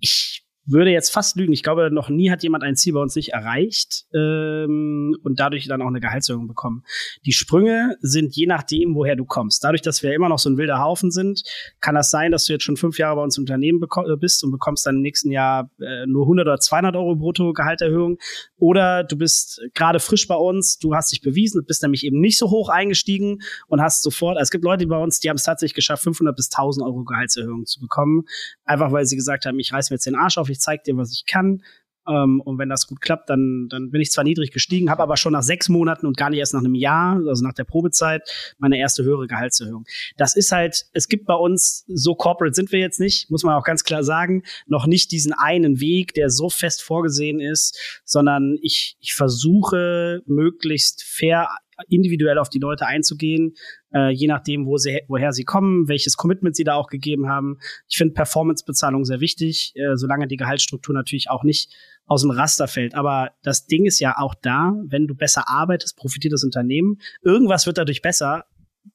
ich 0.00 0.44
würde 0.66 0.90
jetzt 0.90 1.10
fast 1.10 1.36
lügen. 1.36 1.52
Ich 1.52 1.62
glaube, 1.62 1.90
noch 1.90 2.08
nie 2.08 2.30
hat 2.30 2.42
jemand 2.42 2.64
ein 2.64 2.76
Ziel 2.76 2.94
bei 2.94 3.00
uns 3.00 3.14
nicht 3.16 3.30
erreicht 3.32 4.06
ähm, 4.14 5.03
und 5.22 5.40
dadurch 5.40 5.66
dann 5.66 5.82
auch 5.82 5.86
eine 5.86 6.00
Gehaltserhöhung 6.00 6.48
bekommen. 6.48 6.84
Die 7.24 7.32
Sprünge 7.32 7.96
sind 8.00 8.34
je 8.34 8.46
nachdem, 8.46 8.94
woher 8.94 9.16
du 9.16 9.24
kommst. 9.24 9.64
Dadurch, 9.64 9.82
dass 9.82 10.02
wir 10.02 10.14
immer 10.14 10.28
noch 10.28 10.38
so 10.38 10.50
ein 10.50 10.56
wilder 10.56 10.80
Haufen 10.80 11.10
sind, 11.10 11.42
kann 11.80 11.94
das 11.94 12.10
sein, 12.10 12.32
dass 12.32 12.46
du 12.46 12.52
jetzt 12.52 12.64
schon 12.64 12.76
fünf 12.76 12.98
Jahre 12.98 13.16
bei 13.16 13.22
uns 13.22 13.36
im 13.38 13.42
Unternehmen 13.42 13.82
äh, 13.82 14.16
bist 14.16 14.44
und 14.44 14.50
bekommst 14.50 14.86
dann 14.86 14.96
im 14.96 15.02
nächsten 15.02 15.30
Jahr 15.30 15.70
äh, 15.80 16.06
nur 16.06 16.24
100 16.24 16.46
oder 16.46 16.58
200 16.58 16.96
Euro 16.96 17.16
brutto 17.16 17.52
Gehalterhöhung. 17.52 18.18
Oder 18.56 19.04
du 19.04 19.16
bist 19.16 19.60
gerade 19.74 20.00
frisch 20.00 20.26
bei 20.26 20.36
uns, 20.36 20.78
du 20.78 20.94
hast 20.94 21.12
dich 21.12 21.20
bewiesen, 21.20 21.64
bist 21.66 21.82
nämlich 21.82 22.04
eben 22.04 22.20
nicht 22.20 22.38
so 22.38 22.50
hoch 22.50 22.68
eingestiegen 22.68 23.40
und 23.68 23.80
hast 23.80 24.02
sofort, 24.02 24.36
also 24.36 24.44
es 24.44 24.50
gibt 24.50 24.64
Leute 24.64 24.86
bei 24.86 24.98
uns, 24.98 25.20
die 25.20 25.28
haben 25.28 25.36
es 25.36 25.44
tatsächlich 25.44 25.74
geschafft, 25.74 26.02
500 26.04 26.34
bis 26.34 26.50
1000 26.50 26.86
Euro 26.86 27.04
Gehaltserhöhung 27.04 27.66
zu 27.66 27.80
bekommen. 27.80 28.24
Einfach 28.64 28.92
weil 28.92 29.06
sie 29.06 29.16
gesagt 29.16 29.46
haben, 29.46 29.58
ich 29.58 29.72
reiß 29.72 29.90
mir 29.90 29.96
jetzt 29.96 30.06
den 30.06 30.16
Arsch 30.16 30.38
auf, 30.38 30.48
ich 30.48 30.60
zeig 30.60 30.84
dir, 30.84 30.96
was 30.96 31.12
ich 31.12 31.26
kann. 31.26 31.62
Ähm, 32.08 32.40
und 32.40 32.58
wenn 32.58 32.68
das 32.68 32.86
gut 32.86 33.00
klappt, 33.00 33.30
dann, 33.30 33.68
dann 33.70 33.90
bin 33.90 34.00
ich 34.00 34.10
zwar 34.10 34.24
niedrig 34.24 34.52
gestiegen, 34.52 34.90
habe 34.90 35.02
aber 35.02 35.16
schon 35.16 35.32
nach 35.32 35.42
sechs 35.42 35.68
Monaten 35.68 36.06
und 36.06 36.16
gar 36.16 36.30
nicht 36.30 36.38
erst 36.38 36.54
nach 36.54 36.60
einem 36.60 36.74
Jahr, 36.74 37.20
also 37.26 37.44
nach 37.44 37.54
der 37.54 37.64
Probezeit, 37.64 38.22
meine 38.58 38.78
erste 38.78 39.04
höhere 39.04 39.26
Gehaltserhöhung. 39.26 39.84
Das 40.16 40.36
ist 40.36 40.52
halt, 40.52 40.86
es 40.92 41.08
gibt 41.08 41.26
bei 41.26 41.34
uns, 41.34 41.84
so 41.88 42.14
corporate 42.14 42.54
sind 42.54 42.72
wir 42.72 42.80
jetzt 42.80 43.00
nicht, 43.00 43.30
muss 43.30 43.44
man 43.44 43.54
auch 43.54 43.64
ganz 43.64 43.84
klar 43.84 44.04
sagen, 44.04 44.42
noch 44.66 44.86
nicht 44.86 45.12
diesen 45.12 45.32
einen 45.32 45.80
Weg, 45.80 46.14
der 46.14 46.30
so 46.30 46.50
fest 46.50 46.82
vorgesehen 46.82 47.40
ist, 47.40 48.02
sondern 48.04 48.58
ich, 48.60 48.96
ich 49.00 49.14
versuche 49.14 50.22
möglichst 50.26 51.04
fair 51.04 51.48
individuell 51.88 52.38
auf 52.38 52.48
die 52.48 52.58
Leute 52.58 52.86
einzugehen, 52.86 53.54
äh, 53.94 54.10
je 54.10 54.26
nachdem, 54.26 54.66
wo 54.66 54.76
sie, 54.76 55.00
woher 55.08 55.32
sie 55.32 55.44
kommen, 55.44 55.88
welches 55.88 56.16
Commitment 56.16 56.56
sie 56.56 56.64
da 56.64 56.74
auch 56.74 56.88
gegeben 56.88 57.28
haben. 57.28 57.58
Ich 57.88 57.96
finde 57.96 58.14
Performance-Bezahlung 58.14 59.04
sehr 59.04 59.20
wichtig, 59.20 59.72
äh, 59.76 59.96
solange 59.96 60.26
die 60.26 60.36
Gehaltsstruktur 60.36 60.94
natürlich 60.94 61.30
auch 61.30 61.44
nicht 61.44 61.72
aus 62.06 62.22
dem 62.22 62.30
Raster 62.30 62.68
fällt. 62.68 62.94
Aber 62.94 63.30
das 63.42 63.66
Ding 63.66 63.86
ist 63.86 64.00
ja 64.00 64.16
auch 64.18 64.34
da, 64.34 64.74
wenn 64.86 65.06
du 65.06 65.14
besser 65.14 65.48
arbeitest, 65.48 65.96
profitiert 65.96 66.32
das 66.32 66.44
Unternehmen. 66.44 66.98
Irgendwas 67.22 67.66
wird 67.66 67.78
dadurch 67.78 68.02
besser. 68.02 68.44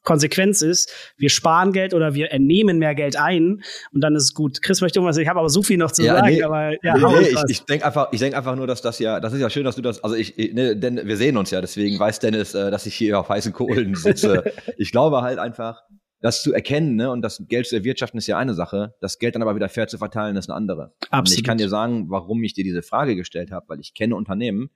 Konsequenz 0.03 0.61
ist, 0.61 0.91
wir 1.17 1.29
sparen 1.29 1.71
Geld 1.71 1.93
oder 1.93 2.13
wir 2.13 2.31
entnehmen 2.31 2.79
mehr 2.79 2.95
Geld 2.95 3.17
ein 3.17 3.61
und 3.93 4.01
dann 4.01 4.15
ist 4.15 4.23
es 4.23 4.33
gut. 4.33 4.61
Chris 4.61 4.81
möchte 4.81 4.99
irgendwas, 4.99 5.17
ich 5.17 5.27
habe 5.27 5.39
aber 5.39 5.49
so 5.49 5.61
viel 5.61 5.77
noch 5.77 5.91
zu 5.91 6.03
Ja, 6.03 6.15
sagen, 6.15 6.27
nee, 6.27 6.43
aber 6.43 6.71
ja, 6.83 6.97
Nee, 6.97 7.19
nee, 7.19 7.27
ich, 7.27 7.43
ich 7.49 7.65
denke 7.65 7.85
einfach, 7.85 8.09
ich 8.11 8.19
denk 8.19 8.35
einfach 8.35 8.55
nur, 8.55 8.67
dass 8.67 8.81
das 8.81 8.99
ja, 8.99 9.19
das 9.19 9.33
ist 9.33 9.41
ja 9.41 9.49
schön, 9.49 9.63
dass 9.63 9.75
du 9.75 9.81
das, 9.81 10.03
also 10.03 10.15
ich, 10.15 10.37
ne, 10.37 10.75
denn 10.75 11.01
wir 11.05 11.17
sehen 11.17 11.37
uns 11.37 11.51
ja, 11.51 11.61
deswegen 11.61 11.99
weiß 11.99 12.19
Dennis, 12.19 12.53
äh, 12.53 12.71
dass 12.71 12.85
ich 12.85 12.95
hier 12.95 13.19
auf 13.19 13.29
heißen 13.29 13.53
Kohlen 13.53 13.95
sitze. 13.95 14.43
ich 14.77 14.91
glaube 14.91 15.21
halt 15.21 15.39
einfach, 15.39 15.81
das 16.21 16.43
zu 16.43 16.53
erkennen 16.53 16.95
ne, 16.95 17.09
und 17.11 17.21
das 17.21 17.43
Geld 17.47 17.67
zu 17.67 17.75
erwirtschaften 17.75 18.17
ist 18.17 18.27
ja 18.27 18.37
eine 18.37 18.53
Sache, 18.53 18.95
das 19.01 19.19
Geld 19.19 19.35
dann 19.35 19.41
aber 19.41 19.55
wieder 19.55 19.69
fair 19.69 19.87
zu 19.87 19.97
verteilen 19.97 20.35
ist 20.35 20.49
eine 20.49 20.57
andere. 20.57 20.93
Und 21.01 21.13
Absolut. 21.13 21.39
ich 21.39 21.43
kann 21.45 21.57
dir 21.57 21.69
sagen, 21.69 22.09
warum 22.09 22.43
ich 22.43 22.53
dir 22.53 22.63
diese 22.63 22.81
Frage 22.81 23.15
gestellt 23.15 23.51
habe, 23.51 23.65
weil 23.69 23.79
ich 23.79 23.93
kenne 23.93 24.15
Unternehmen, 24.15 24.69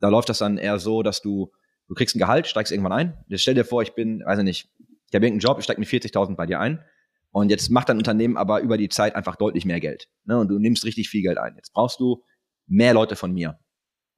da 0.00 0.08
läuft 0.08 0.28
das 0.28 0.38
dann 0.38 0.58
eher 0.58 0.78
so, 0.78 1.02
dass 1.02 1.22
du, 1.22 1.50
du 1.88 1.94
kriegst 1.94 2.16
ein 2.16 2.18
Gehalt, 2.18 2.46
steigst 2.46 2.72
irgendwann 2.72 2.92
ein. 2.92 3.24
Jetzt 3.28 3.42
stell 3.42 3.54
dir 3.54 3.64
vor, 3.64 3.82
ich 3.82 3.94
bin, 3.94 4.22
weiß 4.24 4.38
ich 4.38 4.44
nicht, 4.44 4.70
ich 4.78 5.14
habe 5.14 5.26
irgendeinen 5.26 5.40
Job, 5.40 5.58
ich 5.58 5.64
steige 5.64 5.80
mit 5.80 5.88
40.000 5.88 6.36
bei 6.36 6.46
dir 6.46 6.60
ein. 6.60 6.84
Und 7.30 7.50
jetzt 7.50 7.70
macht 7.70 7.88
dein 7.88 7.98
Unternehmen 7.98 8.36
aber 8.36 8.60
über 8.60 8.78
die 8.78 8.88
Zeit 8.88 9.14
einfach 9.14 9.36
deutlich 9.36 9.64
mehr 9.64 9.80
Geld. 9.80 10.08
Ne? 10.24 10.38
Und 10.38 10.48
du 10.48 10.58
nimmst 10.58 10.84
richtig 10.84 11.08
viel 11.08 11.22
Geld 11.22 11.38
ein. 11.38 11.54
Jetzt 11.56 11.72
brauchst 11.72 12.00
du 12.00 12.22
mehr 12.66 12.94
Leute 12.94 13.14
von 13.14 13.32
mir. 13.32 13.58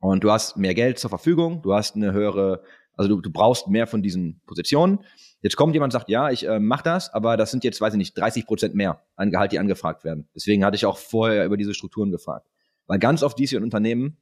Und 0.00 0.22
du 0.22 0.30
hast 0.30 0.56
mehr 0.56 0.74
Geld 0.74 0.98
zur 0.98 1.10
Verfügung, 1.10 1.60
du 1.62 1.74
hast 1.74 1.96
eine 1.96 2.12
höhere, 2.12 2.62
also 2.94 3.08
du, 3.08 3.20
du 3.20 3.30
brauchst 3.32 3.66
mehr 3.66 3.86
von 3.88 4.02
diesen 4.02 4.40
Positionen. 4.46 5.00
Jetzt 5.42 5.56
kommt 5.56 5.74
jemand 5.74 5.92
und 5.92 5.98
sagt, 5.98 6.08
ja, 6.08 6.30
ich 6.30 6.46
äh, 6.46 6.60
mach 6.60 6.82
das, 6.82 7.12
aber 7.12 7.36
das 7.36 7.50
sind 7.50 7.64
jetzt, 7.64 7.80
weiß 7.80 7.94
ich 7.94 7.98
nicht, 7.98 8.16
30 8.16 8.46
Prozent 8.46 8.74
mehr 8.74 9.02
an 9.16 9.30
Gehalt, 9.30 9.50
die 9.50 9.58
angefragt 9.58 10.04
werden. 10.04 10.28
Deswegen 10.34 10.64
hatte 10.64 10.76
ich 10.76 10.86
auch 10.86 10.98
vorher 10.98 11.44
über 11.44 11.56
diese 11.56 11.74
Strukturen 11.74 12.12
gefragt. 12.12 12.48
Weil 12.86 13.00
ganz 13.00 13.22
oft 13.22 13.38
dies 13.38 13.50
hier 13.50 13.58
in 13.58 13.64
Unternehmen, 13.64 14.18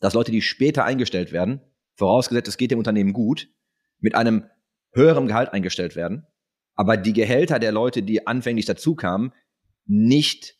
dass 0.00 0.14
Leute, 0.14 0.32
die 0.32 0.42
später 0.42 0.84
eingestellt 0.84 1.32
werden, 1.32 1.60
vorausgesetzt, 2.02 2.48
es 2.48 2.56
geht 2.56 2.72
dem 2.72 2.78
Unternehmen 2.78 3.12
gut, 3.12 3.48
mit 4.00 4.16
einem 4.16 4.44
höheren 4.92 5.28
Gehalt 5.28 5.52
eingestellt 5.52 5.94
werden, 5.94 6.26
aber 6.74 6.96
die 6.96 7.12
Gehälter 7.12 7.60
der 7.60 7.70
Leute, 7.70 8.02
die 8.02 8.26
anfänglich 8.26 8.66
dazu 8.66 8.96
kamen, 8.96 9.32
nicht 9.86 10.56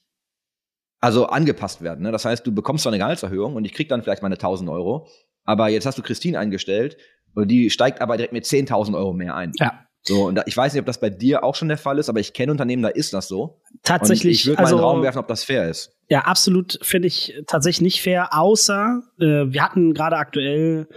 also 1.01 1.27
angepasst 1.27 1.83
werden. 1.83 2.05
Ne? 2.05 2.13
Das 2.13 2.25
heißt, 2.25 2.47
du 2.47 2.55
bekommst 2.55 2.85
zwar 2.85 2.93
eine 2.93 2.99
Gehaltserhöhung 2.99 3.57
und 3.57 3.65
ich 3.65 3.73
krieg 3.73 3.89
dann 3.89 4.03
vielleicht 4.03 4.23
mal 4.23 4.29
eine 4.29 4.37
1000 4.37 4.71
Euro, 4.71 5.09
aber 5.45 5.69
jetzt 5.69 5.85
hast 5.85 5.99
du 5.99 6.03
Christine 6.03 6.39
eingestellt 6.39 6.97
und 7.35 7.49
die 7.49 7.71
steigt 7.71 8.01
aber 8.01 8.17
direkt 8.17 8.33
mit 8.33 8.45
10.000 8.45 8.97
Euro 8.97 9.13
mehr 9.13 9.35
ein. 9.35 9.53
Ja. 9.57 9.87
So, 10.05 10.27
und 10.27 10.37
da, 10.37 10.43
ich 10.47 10.57
weiß 10.57 10.73
nicht, 10.73 10.81
ob 10.81 10.87
das 10.87 11.01
bei 11.01 11.11
dir 11.11 11.45
auch 11.45 11.55
schon 11.55 11.69
der 11.69 11.79
Fall 11.79 11.99
ist, 11.99 12.09
aber 12.09 12.21
ich 12.21 12.33
kenne 12.33 12.53
Unternehmen, 12.53 12.83
da 12.83 12.89
ist 12.89 13.13
das 13.15 13.29
so. 13.29 13.61
Und 13.71 13.83
Tatsächlich, 13.83 14.41
ich 14.41 14.47
würde 14.47 14.57
mal 14.57 14.65
also 14.65 14.77
in 14.77 14.81
den 14.81 14.85
Raum 14.85 15.03
werfen, 15.03 15.19
ob 15.19 15.29
das 15.29 15.45
fair 15.45 15.69
ist. 15.69 15.97
Ja, 16.09 16.23
absolut 16.23 16.79
finde 16.83 17.09
ich 17.09 17.35
tatsächlich 17.47 17.83
nicht 17.83 18.03
fair, 18.03 18.37
außer 18.37 19.03
äh, 19.19 19.25
wir 19.25 19.63
hatten 19.63 19.95
gerade 19.95 20.17
aktuell 20.17 20.89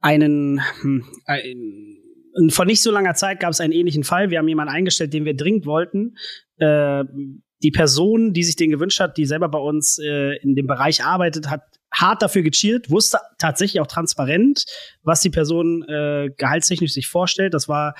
einen, 0.00 0.60
hm, 0.80 1.04
ein, 1.26 2.50
vor 2.50 2.64
nicht 2.64 2.82
so 2.82 2.90
langer 2.90 3.14
Zeit 3.14 3.40
gab 3.40 3.50
es 3.50 3.60
einen 3.60 3.72
ähnlichen 3.72 4.04
Fall. 4.04 4.30
Wir 4.30 4.38
haben 4.38 4.48
jemanden 4.48 4.74
eingestellt, 4.74 5.12
den 5.12 5.24
wir 5.24 5.34
dringend 5.34 5.66
wollten. 5.66 6.16
Äh, 6.58 7.04
die 7.62 7.70
Person, 7.72 8.32
die 8.32 8.44
sich 8.44 8.56
den 8.56 8.70
gewünscht 8.70 9.00
hat, 9.00 9.16
die 9.16 9.26
selber 9.26 9.48
bei 9.48 9.58
uns 9.58 9.98
äh, 9.98 10.36
in 10.42 10.54
dem 10.54 10.66
Bereich 10.66 11.04
arbeitet, 11.04 11.50
hat 11.50 11.62
hart 11.92 12.22
dafür 12.22 12.42
gecheert, 12.42 12.90
wusste 12.90 13.18
tatsächlich 13.38 13.80
auch 13.80 13.86
transparent, 13.86 14.64
was 15.02 15.20
die 15.20 15.30
Person 15.30 15.82
äh, 15.88 16.30
gehaltstechnisch 16.36 16.92
sich 16.92 17.08
vorstellt. 17.08 17.54
Das 17.54 17.68
war 17.68 17.94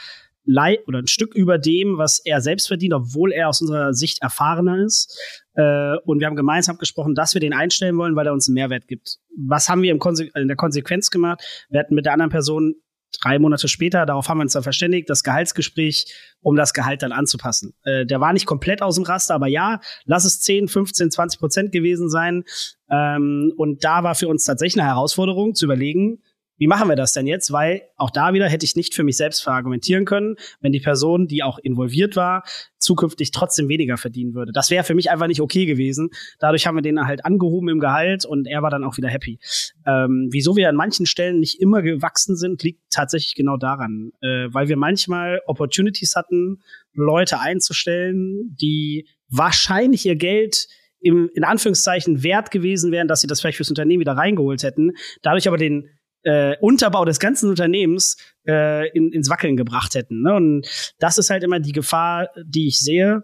oder 0.86 0.98
ein 0.98 1.06
Stück 1.06 1.34
über 1.34 1.58
dem, 1.58 1.98
was 1.98 2.20
er 2.24 2.40
selbst 2.40 2.68
verdient, 2.68 2.94
obwohl 2.94 3.32
er 3.32 3.48
aus 3.48 3.60
unserer 3.60 3.92
Sicht 3.94 4.22
erfahrener 4.22 4.84
ist. 4.84 5.16
Äh, 5.54 5.96
und 6.04 6.20
wir 6.20 6.26
haben 6.26 6.36
gemeinsam 6.36 6.76
abgesprochen, 6.76 7.14
dass 7.14 7.34
wir 7.34 7.40
den 7.40 7.52
einstellen 7.52 7.98
wollen, 7.98 8.16
weil 8.16 8.26
er 8.26 8.32
uns 8.32 8.48
einen 8.48 8.54
Mehrwert 8.54 8.88
gibt. 8.88 9.18
Was 9.36 9.68
haben 9.68 9.82
wir 9.82 9.92
in 9.92 10.48
der 10.48 10.56
Konsequenz 10.56 11.10
gemacht? 11.10 11.42
Wir 11.68 11.80
hatten 11.80 11.94
mit 11.94 12.06
der 12.06 12.12
anderen 12.12 12.30
Person 12.30 12.74
drei 13.22 13.38
Monate 13.38 13.68
später, 13.68 14.06
darauf 14.06 14.28
haben 14.28 14.38
wir 14.38 14.42
uns 14.42 14.52
dann 14.52 14.62
verständigt, 14.62 15.08
das 15.08 15.22
Gehaltsgespräch, 15.22 16.12
um 16.40 16.56
das 16.56 16.74
Gehalt 16.74 17.02
dann 17.02 17.12
anzupassen. 17.12 17.74
Äh, 17.84 18.06
der 18.06 18.20
war 18.20 18.32
nicht 18.32 18.46
komplett 18.46 18.82
aus 18.82 18.96
dem 18.96 19.04
Raster, 19.04 19.34
aber 19.34 19.48
ja, 19.48 19.80
lass 20.04 20.24
es 20.24 20.40
10, 20.40 20.68
15, 20.68 21.10
20 21.10 21.40
Prozent 21.40 21.72
gewesen 21.72 22.10
sein. 22.10 22.44
Ähm, 22.90 23.52
und 23.56 23.84
da 23.84 24.02
war 24.02 24.14
für 24.14 24.28
uns 24.28 24.44
tatsächlich 24.44 24.80
eine 24.80 24.90
Herausforderung 24.90 25.54
zu 25.54 25.64
überlegen, 25.64 26.22
wie 26.58 26.66
machen 26.66 26.88
wir 26.88 26.96
das 26.96 27.12
denn 27.12 27.26
jetzt? 27.26 27.52
Weil 27.52 27.82
auch 27.96 28.10
da 28.10 28.34
wieder 28.34 28.48
hätte 28.48 28.64
ich 28.64 28.76
nicht 28.76 28.94
für 28.94 29.04
mich 29.04 29.16
selbst 29.16 29.42
verargumentieren 29.42 30.04
können, 30.04 30.36
wenn 30.60 30.72
die 30.72 30.80
Person, 30.80 31.26
die 31.26 31.42
auch 31.42 31.58
involviert 31.58 32.16
war, 32.16 32.44
zukünftig 32.78 33.30
trotzdem 33.30 33.68
weniger 33.68 33.96
verdienen 33.96 34.34
würde. 34.34 34.52
Das 34.52 34.70
wäre 34.70 34.84
für 34.84 34.94
mich 34.94 35.10
einfach 35.10 35.26
nicht 35.26 35.40
okay 35.40 35.66
gewesen. 35.66 36.10
Dadurch 36.38 36.66
haben 36.66 36.76
wir 36.76 36.82
den 36.82 37.06
halt 37.06 37.24
angehoben 37.24 37.68
im 37.68 37.80
Gehalt 37.80 38.24
und 38.24 38.46
er 38.46 38.62
war 38.62 38.70
dann 38.70 38.84
auch 38.84 38.96
wieder 38.96 39.08
happy. 39.08 39.38
Ähm, 39.86 40.28
wieso 40.30 40.56
wir 40.56 40.68
an 40.68 40.76
manchen 40.76 41.06
Stellen 41.06 41.40
nicht 41.40 41.60
immer 41.60 41.82
gewachsen 41.82 42.36
sind, 42.36 42.62
liegt 42.62 42.82
tatsächlich 42.90 43.34
genau 43.34 43.56
daran, 43.56 44.12
äh, 44.20 44.48
weil 44.50 44.68
wir 44.68 44.76
manchmal 44.76 45.40
Opportunities 45.46 46.16
hatten, 46.16 46.62
Leute 46.92 47.40
einzustellen, 47.40 48.56
die 48.60 49.06
wahrscheinlich 49.28 50.04
ihr 50.06 50.16
Geld 50.16 50.66
im, 51.00 51.30
in 51.34 51.44
Anführungszeichen 51.44 52.22
wert 52.22 52.50
gewesen 52.50 52.90
wären, 52.90 53.08
dass 53.08 53.20
sie 53.20 53.26
das 53.28 53.40
vielleicht 53.40 53.56
fürs 53.56 53.70
Unternehmen 53.70 54.00
wieder 54.00 54.16
reingeholt 54.16 54.62
hätten, 54.62 54.92
dadurch 55.22 55.46
aber 55.46 55.56
den 55.56 55.88
äh, 56.22 56.56
Unterbau 56.60 57.04
des 57.04 57.20
ganzen 57.20 57.50
Unternehmens 57.50 58.16
äh, 58.46 58.88
in, 58.90 59.12
ins 59.12 59.30
Wackeln 59.30 59.56
gebracht 59.56 59.94
hätten. 59.94 60.22
Ne? 60.22 60.34
Und 60.34 60.94
das 60.98 61.18
ist 61.18 61.30
halt 61.30 61.42
immer 61.42 61.60
die 61.60 61.72
Gefahr, 61.72 62.28
die 62.44 62.68
ich 62.68 62.80
sehe. 62.80 63.22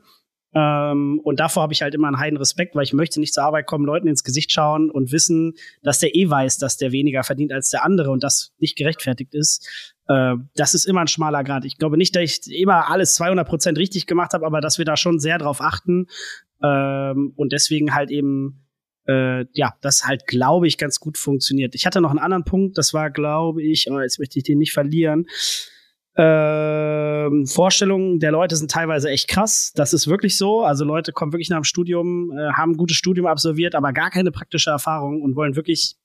Ähm, 0.54 1.20
und 1.24 1.40
davor 1.40 1.64
habe 1.64 1.72
ich 1.72 1.82
halt 1.82 1.94
immer 1.94 2.06
einen 2.06 2.18
heiden 2.18 2.36
Respekt, 2.36 2.76
weil 2.76 2.84
ich 2.84 2.92
möchte 2.92 3.18
nicht 3.18 3.34
zur 3.34 3.42
Arbeit 3.42 3.66
kommen, 3.66 3.84
Leuten 3.84 4.06
ins 4.06 4.22
Gesicht 4.22 4.52
schauen 4.52 4.88
und 4.90 5.10
wissen, 5.10 5.54
dass 5.82 5.98
der 5.98 6.14
eh 6.14 6.30
weiß, 6.30 6.58
dass 6.58 6.76
der 6.76 6.92
weniger 6.92 7.24
verdient 7.24 7.52
als 7.52 7.70
der 7.70 7.84
andere 7.84 8.10
und 8.10 8.22
das 8.22 8.52
nicht 8.58 8.76
gerechtfertigt 8.76 9.34
ist. 9.34 9.94
Äh, 10.06 10.34
das 10.54 10.74
ist 10.74 10.84
immer 10.84 11.00
ein 11.00 11.08
schmaler 11.08 11.42
Grad. 11.42 11.64
Ich 11.64 11.76
glaube 11.76 11.96
nicht, 11.96 12.14
dass 12.14 12.22
ich 12.22 12.52
immer 12.52 12.88
alles 12.88 13.16
200 13.16 13.48
Prozent 13.48 13.78
richtig 13.78 14.06
gemacht 14.06 14.32
habe, 14.32 14.46
aber 14.46 14.60
dass 14.60 14.78
wir 14.78 14.84
da 14.84 14.96
schon 14.96 15.18
sehr 15.18 15.38
drauf 15.38 15.60
achten 15.60 16.06
ähm, 16.62 17.32
und 17.34 17.52
deswegen 17.52 17.94
halt 17.94 18.10
eben 18.10 18.63
äh, 19.06 19.44
ja, 19.52 19.74
das 19.80 20.04
halt, 20.04 20.26
glaube 20.26 20.66
ich, 20.66 20.78
ganz 20.78 21.00
gut 21.00 21.18
funktioniert. 21.18 21.74
Ich 21.74 21.86
hatte 21.86 22.00
noch 22.00 22.10
einen 22.10 22.18
anderen 22.18 22.44
Punkt, 22.44 22.78
das 22.78 22.94
war, 22.94 23.10
glaube 23.10 23.62
ich, 23.62 23.86
oh, 23.90 24.00
jetzt 24.00 24.18
möchte 24.18 24.38
ich 24.38 24.44
den 24.44 24.58
nicht 24.58 24.72
verlieren. 24.72 25.26
Ähm, 26.16 27.46
Vorstellungen 27.46 28.20
der 28.20 28.30
Leute 28.30 28.54
sind 28.54 28.70
teilweise 28.70 29.10
echt 29.10 29.28
krass. 29.28 29.72
Das 29.74 29.92
ist 29.92 30.06
wirklich 30.06 30.38
so. 30.38 30.62
Also 30.62 30.84
Leute 30.84 31.12
kommen 31.12 31.32
wirklich 31.32 31.50
nach 31.50 31.58
dem 31.58 31.64
Studium, 31.64 32.30
äh, 32.30 32.52
haben 32.52 32.72
ein 32.72 32.76
gutes 32.76 32.96
Studium 32.96 33.26
absolviert, 33.26 33.74
aber 33.74 33.92
gar 33.92 34.10
keine 34.10 34.30
praktische 34.30 34.70
Erfahrung 34.70 35.22
und 35.22 35.34
wollen 35.34 35.56
wirklich 35.56 35.96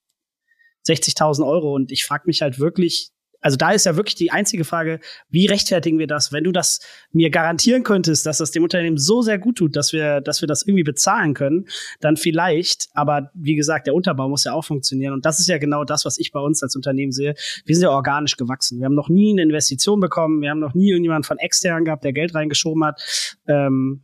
60.000 0.87 1.45
Euro. 1.45 1.75
Und 1.75 1.91
ich 1.91 2.05
frage 2.05 2.23
mich 2.25 2.41
halt 2.41 2.59
wirklich, 2.59 3.11
also 3.41 3.57
da 3.57 3.71
ist 3.71 3.85
ja 3.85 3.95
wirklich 3.95 4.15
die 4.15 4.31
einzige 4.31 4.65
Frage, 4.65 4.99
wie 5.29 5.45
rechtfertigen 5.45 5.99
wir 5.99 6.07
das? 6.07 6.31
Wenn 6.33 6.43
du 6.43 6.51
das 6.51 6.79
mir 7.11 7.29
garantieren 7.29 7.83
könntest, 7.83 8.25
dass 8.25 8.39
das 8.39 8.51
dem 8.51 8.63
Unternehmen 8.63 8.97
so 8.97 9.21
sehr 9.21 9.37
gut 9.37 9.57
tut, 9.57 9.75
dass 9.75 9.93
wir, 9.93 10.21
dass 10.21 10.41
wir 10.41 10.47
das 10.47 10.63
irgendwie 10.63 10.83
bezahlen 10.83 11.33
können, 11.33 11.65
dann 12.01 12.17
vielleicht. 12.17 12.89
Aber 12.93 13.31
wie 13.33 13.55
gesagt, 13.55 13.87
der 13.87 13.95
Unterbau 13.95 14.27
muss 14.27 14.43
ja 14.43 14.53
auch 14.53 14.65
funktionieren. 14.65 15.13
Und 15.13 15.25
das 15.25 15.39
ist 15.39 15.47
ja 15.47 15.57
genau 15.57 15.83
das, 15.83 16.05
was 16.05 16.17
ich 16.17 16.31
bei 16.31 16.39
uns 16.39 16.61
als 16.63 16.75
Unternehmen 16.75 17.11
sehe. 17.11 17.35
Wir 17.65 17.75
sind 17.75 17.83
ja 17.83 17.91
organisch 17.91 18.35
gewachsen. 18.35 18.79
Wir 18.79 18.85
haben 18.85 18.95
noch 18.95 19.09
nie 19.09 19.31
eine 19.31 19.43
Investition 19.43 19.99
bekommen. 19.99 20.41
Wir 20.41 20.49
haben 20.49 20.59
noch 20.59 20.73
nie 20.73 20.89
irgendjemanden 20.89 21.23
von 21.25 21.37
extern 21.37 21.85
gehabt, 21.85 22.03
der 22.03 22.13
Geld 22.13 22.35
reingeschoben 22.35 22.83
hat. 22.83 23.01
Ähm, 23.47 24.03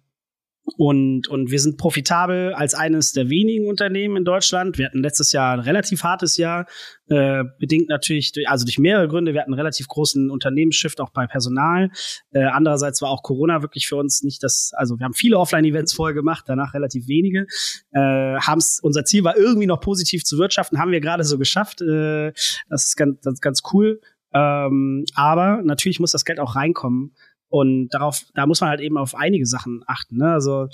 und, 0.78 1.28
und 1.28 1.52
wir 1.52 1.60
sind 1.60 1.78
profitabel 1.78 2.54
als 2.54 2.74
eines 2.74 3.12
der 3.12 3.30
wenigen 3.30 3.68
Unternehmen 3.68 4.18
in 4.18 4.26
Deutschland. 4.26 4.78
Wir 4.80 4.88
hatten 4.88 5.04
letztes 5.04 5.32
Jahr 5.32 5.54
ein 5.54 5.60
relativ 5.60 6.04
hartes 6.04 6.38
Jahr, 6.38 6.66
äh, 7.08 7.44
bedingt 7.60 7.88
natürlich, 7.88 8.32
durch, 8.32 8.50
also 8.50 8.66
durch 8.66 8.80
mehrere 8.80 9.08
Gründe. 9.08 9.34
Wir 9.34 9.42
hatten 9.42 9.54
einen 9.54 9.60
relativ 9.60 9.88
großen 9.88 10.32
Unternehmensshift 10.32 11.00
auch 11.02 11.12
bei 11.12 11.28
Personal. 11.28 11.92
Äh, 12.32 12.46
andererseits 12.46 13.02
war 13.04 13.10
auch 13.10 13.22
Corona 13.22 13.62
wirklich 13.62 13.88
für 13.88 13.96
uns 13.96 14.24
nicht 14.24 14.42
das, 14.42 14.72
also 14.76 14.98
wir 14.98 15.06
haben 15.06 15.14
viele 15.14 15.38
Offline-Events 15.38 15.94
vorher 15.94 16.16
gemacht, 16.16 16.46
danach 16.48 16.74
relativ 16.74 17.08
wenige. 17.08 17.46
Äh, 17.92 18.00
haben's, 18.40 18.80
unser 18.82 19.06
Ziel 19.06 19.24
war 19.24 19.38
irgendwie 19.38 19.68
noch 19.68 19.82
positiv 19.82 20.24
zu 20.24 20.40
wirtschaften, 20.40 20.80
haben 20.80 20.92
wir 20.92 21.00
gerade 21.00 21.24
so 21.24 21.38
geschafft. 21.38 21.82
Äh, 21.82 22.34
das 22.70 22.86
ist 22.86 22.96
ganz, 22.96 23.22
das 23.22 23.36
ist 23.36 23.42
ganz 23.42 23.62
cool. 23.72 24.02
Ähm, 24.34 25.06
aber 25.14 25.62
natürlich 25.64 26.00
muss 26.00 26.12
das 26.12 26.26
Geld 26.26 26.40
auch 26.40 26.56
reinkommen. 26.56 27.16
Und 27.56 27.88
darauf, 27.88 28.26
da 28.34 28.46
muss 28.46 28.60
man 28.60 28.70
halt 28.70 28.82
eben 28.82 28.98
auf 28.98 29.16
einige 29.16 29.46
Sachen 29.46 29.82
achten. 29.88 30.18
Ne? 30.18 30.34
Also 30.34 30.68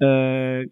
äh, 0.00 0.64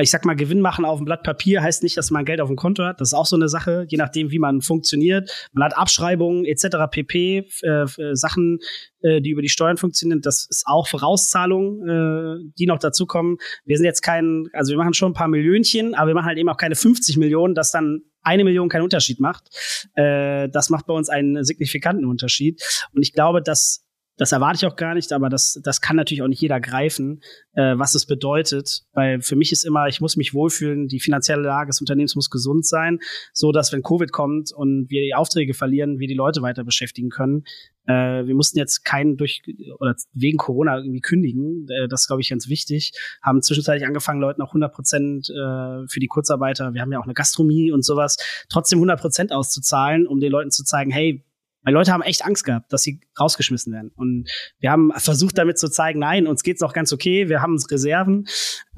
ich 0.00 0.10
sag 0.10 0.24
mal, 0.24 0.36
Gewinn 0.36 0.62
machen 0.62 0.86
auf 0.86 1.00
dem 1.00 1.04
Blatt 1.04 1.22
Papier 1.22 1.62
heißt 1.62 1.82
nicht, 1.82 1.98
dass 1.98 2.10
man 2.10 2.24
Geld 2.24 2.40
auf 2.40 2.48
dem 2.48 2.56
Konto 2.56 2.82
hat. 2.82 2.98
Das 2.98 3.08
ist 3.08 3.14
auch 3.14 3.26
so 3.26 3.36
eine 3.36 3.50
Sache, 3.50 3.84
je 3.90 3.98
nachdem, 3.98 4.30
wie 4.30 4.38
man 4.38 4.62
funktioniert. 4.62 5.30
Man 5.52 5.64
hat 5.64 5.76
Abschreibungen 5.76 6.46
etc. 6.46 6.88
pp. 6.90 7.46
Äh, 7.60 7.86
Sachen, 8.14 8.60
äh, 9.02 9.20
die 9.20 9.30
über 9.30 9.42
die 9.42 9.50
Steuern 9.50 9.76
funktionieren. 9.76 10.22
Das 10.22 10.46
ist 10.48 10.64
auch 10.66 10.88
Vorauszahlungen, 10.88 12.46
äh, 12.46 12.52
die 12.58 12.64
noch 12.64 12.78
dazukommen. 12.78 13.36
Wir 13.66 13.76
sind 13.76 13.84
jetzt 13.84 14.00
kein, 14.00 14.48
also 14.54 14.70
wir 14.70 14.78
machen 14.78 14.94
schon 14.94 15.10
ein 15.10 15.14
paar 15.14 15.28
Millionchen, 15.28 15.94
aber 15.94 16.08
wir 16.08 16.14
machen 16.14 16.28
halt 16.28 16.38
eben 16.38 16.48
auch 16.48 16.56
keine 16.56 16.74
50 16.74 17.18
Millionen, 17.18 17.54
dass 17.54 17.70
dann 17.70 18.00
eine 18.22 18.44
Million 18.44 18.70
keinen 18.70 18.82
Unterschied 18.82 19.20
macht. 19.20 19.50
Äh, 19.94 20.48
das 20.48 20.70
macht 20.70 20.86
bei 20.86 20.94
uns 20.94 21.10
einen 21.10 21.44
signifikanten 21.44 22.06
Unterschied. 22.06 22.62
Und 22.94 23.02
ich 23.02 23.12
glaube, 23.12 23.42
dass 23.42 23.84
das 24.18 24.32
erwarte 24.32 24.56
ich 24.56 24.66
auch 24.66 24.76
gar 24.76 24.94
nicht, 24.94 25.12
aber 25.12 25.28
das, 25.28 25.60
das 25.62 25.80
kann 25.80 25.96
natürlich 25.96 26.22
auch 26.22 26.28
nicht 26.28 26.42
jeder 26.42 26.60
greifen, 26.60 27.22
äh, 27.54 27.78
was 27.78 27.94
es 27.94 28.04
bedeutet. 28.04 28.82
Weil 28.92 29.22
für 29.22 29.36
mich 29.36 29.52
ist 29.52 29.64
immer, 29.64 29.86
ich 29.86 30.00
muss 30.00 30.16
mich 30.16 30.34
wohlfühlen, 30.34 30.88
die 30.88 31.00
finanzielle 31.00 31.42
Lage 31.42 31.68
des 31.68 31.80
Unternehmens 31.80 32.16
muss 32.16 32.28
gesund 32.28 32.66
sein, 32.66 32.98
so 33.32 33.52
dass 33.52 33.72
wenn 33.72 33.82
Covid 33.82 34.12
kommt 34.12 34.52
und 34.52 34.90
wir 34.90 35.02
die 35.02 35.14
Aufträge 35.14 35.54
verlieren, 35.54 36.00
wir 36.00 36.08
die 36.08 36.14
Leute 36.14 36.42
weiter 36.42 36.64
beschäftigen 36.64 37.10
können. 37.10 37.44
Äh, 37.86 38.26
wir 38.26 38.34
mussten 38.34 38.58
jetzt 38.58 38.84
keinen 38.84 39.16
durch 39.16 39.40
oder 39.78 39.94
wegen 40.12 40.36
Corona 40.36 40.78
irgendwie 40.78 41.00
kündigen. 41.00 41.68
Äh, 41.68 41.86
das 41.86 42.08
glaube 42.08 42.20
ich, 42.20 42.28
ganz 42.28 42.48
wichtig. 42.48 42.92
Haben 43.22 43.40
zwischenzeitlich 43.40 43.86
angefangen, 43.86 44.20
Leuten 44.20 44.42
auch 44.42 44.48
100 44.48 44.74
Prozent 44.74 45.30
äh, 45.30 45.86
für 45.86 46.00
die 46.00 46.08
Kurzarbeiter, 46.08 46.74
wir 46.74 46.82
haben 46.82 46.92
ja 46.92 46.98
auch 46.98 47.04
eine 47.04 47.14
Gastronomie 47.14 47.70
und 47.70 47.84
sowas, 47.84 48.16
trotzdem 48.48 48.78
100 48.78 49.00
Prozent 49.00 49.32
auszuzahlen, 49.32 50.08
um 50.08 50.18
den 50.18 50.32
Leuten 50.32 50.50
zu 50.50 50.64
zeigen, 50.64 50.90
hey, 50.90 51.24
weil 51.62 51.74
Leute 51.74 51.92
haben 51.92 52.02
echt 52.02 52.24
Angst 52.24 52.44
gehabt, 52.44 52.72
dass 52.72 52.82
sie 52.82 53.00
rausgeschmissen 53.18 53.72
werden. 53.72 53.90
Und 53.96 54.28
wir 54.60 54.70
haben 54.70 54.92
versucht 54.96 55.36
damit 55.38 55.58
zu 55.58 55.68
zeigen, 55.68 55.98
nein, 55.98 56.26
uns 56.26 56.42
geht's 56.42 56.60
noch 56.60 56.72
ganz 56.72 56.92
okay, 56.92 57.28
wir 57.28 57.42
haben 57.42 57.58
Reserven. 57.70 58.26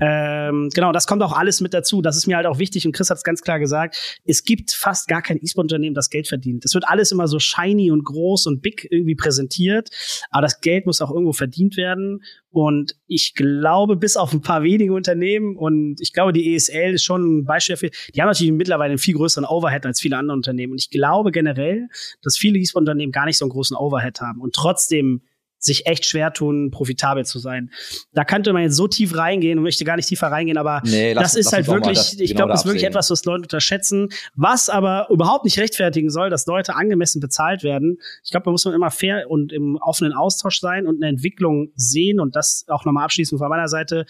Ähm, 0.01 0.71
genau, 0.75 0.93
das 0.93 1.07
kommt 1.07 1.23
auch 1.23 1.37
alles 1.37 1.61
mit 1.61 1.75
dazu. 1.75 2.01
Das 2.01 2.17
ist 2.17 2.27
mir 2.27 2.37
halt 2.37 2.47
auch 2.47 2.59
wichtig 2.59 2.87
und 2.87 2.93
Chris 2.93 3.11
hat 3.11 3.19
es 3.19 3.23
ganz 3.23 3.43
klar 3.43 3.59
gesagt. 3.59 4.21
Es 4.25 4.45
gibt 4.45 4.73
fast 4.73 5.09
gar 5.09 5.23
kein 5.23 5.39
E-Sport-Unternehmen, 5.43 5.95
das 5.95 6.09
Geld 6.09 6.27
verdient. 6.27 6.65
Es 6.65 6.75
wird 6.75 6.89
alles 6.89 7.13
immer 7.13 7.29
so 7.29 7.39
shiny 7.39 7.91
und 7.91 8.05
groß 8.05 8.47
und 8.47 8.63
big 8.63 8.89
irgendwie 8.91 9.15
präsentiert, 9.15 9.91
aber 10.31 10.43
das 10.43 10.61
Geld 10.61 10.87
muss 10.87 11.01
auch 11.01 11.11
irgendwo 11.11 11.33
verdient 11.33 11.77
werden. 11.77 12.23
Und 12.53 12.97
ich 13.07 13.35
glaube, 13.35 13.97
bis 13.97 14.17
auf 14.17 14.33
ein 14.33 14.41
paar 14.41 14.63
wenige 14.65 14.93
Unternehmen 14.93 15.57
und 15.57 16.01
ich 16.01 16.13
glaube, 16.13 16.33
die 16.33 16.55
ESL 16.55 16.95
ist 16.95 17.05
schon 17.05 17.39
ein 17.39 17.45
Beispiel 17.45 17.75
dafür. 17.75 17.91
Die 18.15 18.21
haben 18.21 18.29
natürlich 18.29 18.53
mittlerweile 18.53 18.91
einen 18.91 18.99
viel 18.99 19.15
größeren 19.15 19.45
Overhead 19.45 19.87
als 19.87 20.01
viele 20.01 20.17
andere 20.17 20.37
Unternehmen. 20.37 20.73
Und 20.73 20.79
ich 20.79 20.91
glaube 20.91 21.31
generell, 21.31 21.87
dass 22.23 22.37
viele 22.37 22.59
E-Sport-Unternehmen 22.71 23.13
gar 23.13 23.27
nicht 23.27 23.39
so 23.39 23.45
einen 23.45 23.51
großen 23.51 23.77
Overhead 23.77 24.21
haben 24.21 24.41
und 24.41 24.55
trotzdem 24.55 25.23
sich 25.61 25.87
echt 25.87 26.07
schwer 26.07 26.33
tun, 26.33 26.71
profitabel 26.71 27.25
zu 27.27 27.39
sein. 27.39 27.71
Da 28.13 28.25
könnte 28.25 28.53
man 28.53 28.63
jetzt 28.63 28.77
so 28.77 28.89
tief 28.89 29.15
reingehen 29.15 29.59
und 29.59 29.65
möchte 29.65 29.85
gar 29.85 29.97
nicht 29.97 30.09
tiefer 30.09 30.29
reingehen, 30.29 30.57
aber 30.57 30.81
nee, 30.85 31.13
lass, 31.13 31.35
das 31.35 31.47
ist 31.47 31.53
halt 31.53 31.69
wirklich, 31.69 31.99
das, 31.99 32.13
ich 32.15 32.31
genau 32.31 32.39
glaube, 32.39 32.53
das 32.53 32.61
ist 32.61 32.67
wirklich 32.67 32.85
etwas, 32.85 33.11
was 33.11 33.25
Leute 33.27 33.43
unterschätzen, 33.43 34.09
was 34.35 34.71
aber 34.71 35.07
überhaupt 35.11 35.45
nicht 35.45 35.59
rechtfertigen 35.59 36.09
soll, 36.09 36.31
dass 36.31 36.47
Leute 36.47 36.75
angemessen 36.75 37.21
bezahlt 37.21 37.63
werden. 37.63 37.99
Ich 38.25 38.31
glaube, 38.31 38.45
da 38.45 38.51
muss 38.51 38.65
man 38.65 38.73
immer 38.75 38.91
fair 38.91 39.29
und 39.29 39.53
im 39.53 39.77
offenen 39.77 40.15
Austausch 40.15 40.61
sein 40.61 40.87
und 40.87 41.03
eine 41.03 41.11
Entwicklung 41.11 41.73
sehen 41.77 42.21
und 42.21 42.37
das 42.37 42.65
auch 42.69 42.87
nochmal 42.87 43.05
abschließend 43.05 43.39
von 43.39 43.51
meiner 43.51 43.69
Seite. 43.69 44.07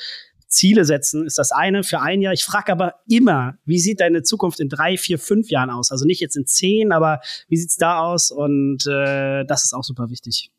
Ziele 0.50 0.84
setzen 0.84 1.24
ist 1.26 1.38
das 1.38 1.52
eine 1.52 1.82
für 1.84 2.00
ein 2.00 2.20
Jahr. 2.20 2.32
Ich 2.32 2.44
frage 2.44 2.72
aber 2.72 2.96
immer, 3.08 3.56
wie 3.64 3.78
sieht 3.78 4.00
deine 4.00 4.22
Zukunft 4.22 4.60
in 4.60 4.68
drei, 4.68 4.96
vier, 4.96 5.18
fünf 5.18 5.48
Jahren 5.48 5.70
aus? 5.70 5.90
Also 5.90 6.04
nicht 6.04 6.20
jetzt 6.20 6.36
in 6.36 6.46
zehn, 6.46 6.92
aber 6.92 7.20
wie 7.48 7.56
sieht's 7.56 7.76
da 7.76 8.00
aus? 8.00 8.30
Und 8.30 8.86
äh, 8.86 9.44
das 9.44 9.64
ist 9.64 9.72
auch 9.72 9.84
super 9.84 10.10
wichtig. 10.10 10.50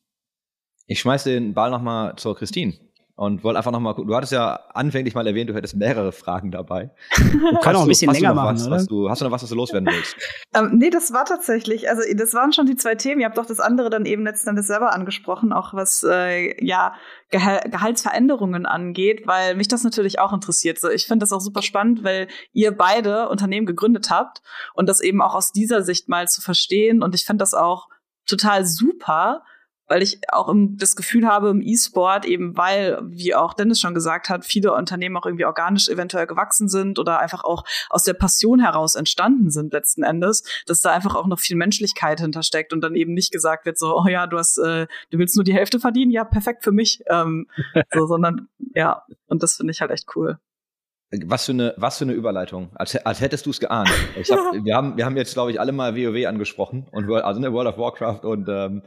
Ich 0.87 0.99
schmeiß 0.99 1.25
den 1.25 1.53
Ball 1.53 1.69
nochmal 1.69 2.15
zur 2.15 2.35
Christine 2.35 2.73
und 3.21 3.43
wollte 3.43 3.59
einfach 3.59 3.71
nochmal 3.71 3.93
gucken. 3.93 4.09
Du 4.09 4.15
hattest 4.15 4.31
ja 4.31 4.55
anfänglich 4.73 5.13
mal 5.13 5.27
erwähnt, 5.27 5.47
du 5.47 5.53
hättest 5.53 5.75
mehrere 5.75 6.11
Fragen 6.11 6.49
dabei. 6.49 6.89
Können 7.61 7.75
auch 7.75 7.83
ein 7.83 7.87
bisschen 7.87 8.11
länger 8.11 8.33
machen, 8.33 8.55
was, 8.55 8.65
oder? 8.65 8.75
Was 8.77 8.87
du, 8.87 9.09
hast 9.11 9.21
du 9.21 9.25
noch 9.25 9.31
was, 9.31 9.43
was 9.43 9.49
du 9.51 9.55
loswerden 9.55 9.87
willst? 9.91 10.15
ähm, 10.55 10.71
nee, 10.79 10.89
das 10.89 11.13
war 11.13 11.25
tatsächlich, 11.25 11.87
also 11.87 12.01
das 12.15 12.33
waren 12.33 12.51
schon 12.51 12.65
die 12.65 12.75
zwei 12.77 12.95
Themen. 12.95 13.21
Ihr 13.21 13.27
habt 13.27 13.37
doch 13.37 13.45
das 13.45 13.59
andere 13.59 13.91
dann 13.91 14.07
eben 14.07 14.23
letzten 14.23 14.49
Endes 14.49 14.65
selber 14.65 14.91
angesprochen, 14.91 15.53
auch 15.53 15.75
was 15.75 16.03
äh, 16.03 16.65
ja 16.65 16.95
Gehal 17.29 17.61
Gehaltsveränderungen 17.69 18.65
angeht, 18.65 19.27
weil 19.27 19.53
mich 19.53 19.67
das 19.67 19.83
natürlich 19.83 20.17
auch 20.17 20.33
interessiert. 20.33 20.79
So, 20.79 20.89
ich 20.89 21.05
finde 21.05 21.23
das 21.23 21.31
auch 21.31 21.41
super 21.41 21.61
spannend, 21.61 22.03
weil 22.03 22.27
ihr 22.53 22.75
beide 22.75 23.29
Unternehmen 23.29 23.67
gegründet 23.67 24.09
habt 24.09 24.41
und 24.73 24.89
das 24.89 24.99
eben 24.99 25.21
auch 25.21 25.35
aus 25.35 25.51
dieser 25.51 25.83
Sicht 25.83 26.09
mal 26.09 26.27
zu 26.27 26.41
verstehen. 26.41 27.03
Und 27.03 27.13
ich 27.13 27.25
finde 27.25 27.43
das 27.43 27.53
auch 27.53 27.87
total 28.25 28.65
super, 28.65 29.43
weil 29.91 30.01
ich 30.01 30.19
auch 30.31 30.47
im, 30.47 30.77
das 30.77 30.95
Gefühl 30.95 31.27
habe 31.27 31.49
im 31.49 31.61
E-Sport, 31.61 32.25
eben 32.25 32.55
weil, 32.55 32.97
wie 33.03 33.35
auch 33.35 33.53
Dennis 33.53 33.81
schon 33.81 33.93
gesagt 33.93 34.29
hat, 34.29 34.45
viele 34.45 34.73
Unternehmen 34.73 35.17
auch 35.17 35.25
irgendwie 35.25 35.43
organisch 35.43 35.89
eventuell 35.89 36.27
gewachsen 36.27 36.69
sind 36.69 36.97
oder 36.97 37.19
einfach 37.19 37.43
auch 37.43 37.65
aus 37.89 38.03
der 38.03 38.13
Passion 38.13 38.61
heraus 38.61 38.95
entstanden 38.95 39.51
sind 39.51 39.73
letzten 39.73 40.03
Endes, 40.03 40.43
dass 40.65 40.79
da 40.79 40.91
einfach 40.93 41.15
auch 41.15 41.27
noch 41.27 41.41
viel 41.41 41.57
Menschlichkeit 41.57 42.21
hintersteckt 42.21 42.71
und 42.71 42.79
dann 42.79 42.95
eben 42.95 43.13
nicht 43.13 43.33
gesagt 43.33 43.65
wird 43.65 43.77
so, 43.77 43.93
oh 43.97 44.07
ja, 44.07 44.27
du 44.27 44.37
hast, 44.37 44.59
äh, 44.59 44.87
du 45.09 45.19
willst 45.19 45.35
nur 45.35 45.43
die 45.43 45.53
Hälfte 45.53 45.77
verdienen, 45.77 46.11
ja, 46.11 46.23
perfekt 46.23 46.63
für 46.63 46.71
mich, 46.71 47.03
ähm, 47.09 47.47
so, 47.93 48.05
sondern 48.05 48.47
ja, 48.73 49.03
und 49.27 49.43
das 49.43 49.57
finde 49.57 49.71
ich 49.71 49.81
halt 49.81 49.91
echt 49.91 50.07
cool. 50.15 50.39
Was 51.25 51.47
für 51.47 51.51
eine, 51.51 51.73
was 51.75 51.97
für 51.97 52.05
eine 52.05 52.13
Überleitung. 52.13 52.69
Als, 52.75 52.95
als 52.95 53.19
hättest 53.19 53.45
du 53.45 53.49
es 53.49 53.59
geahnt. 53.59 53.89
Hab, 53.89 54.53
wir, 54.63 54.73
haben, 54.73 54.95
wir 54.95 55.03
haben 55.03 55.17
jetzt, 55.17 55.33
glaube 55.33 55.51
ich, 55.51 55.59
alle 55.59 55.73
mal 55.73 55.97
WoW 55.97 56.25
angesprochen 56.25 56.87
und 56.91 57.11
also 57.11 57.41
eine 57.41 57.51
World 57.51 57.67
of 57.67 57.77
Warcraft 57.77 58.21
und 58.23 58.47
ähm, 58.47 58.83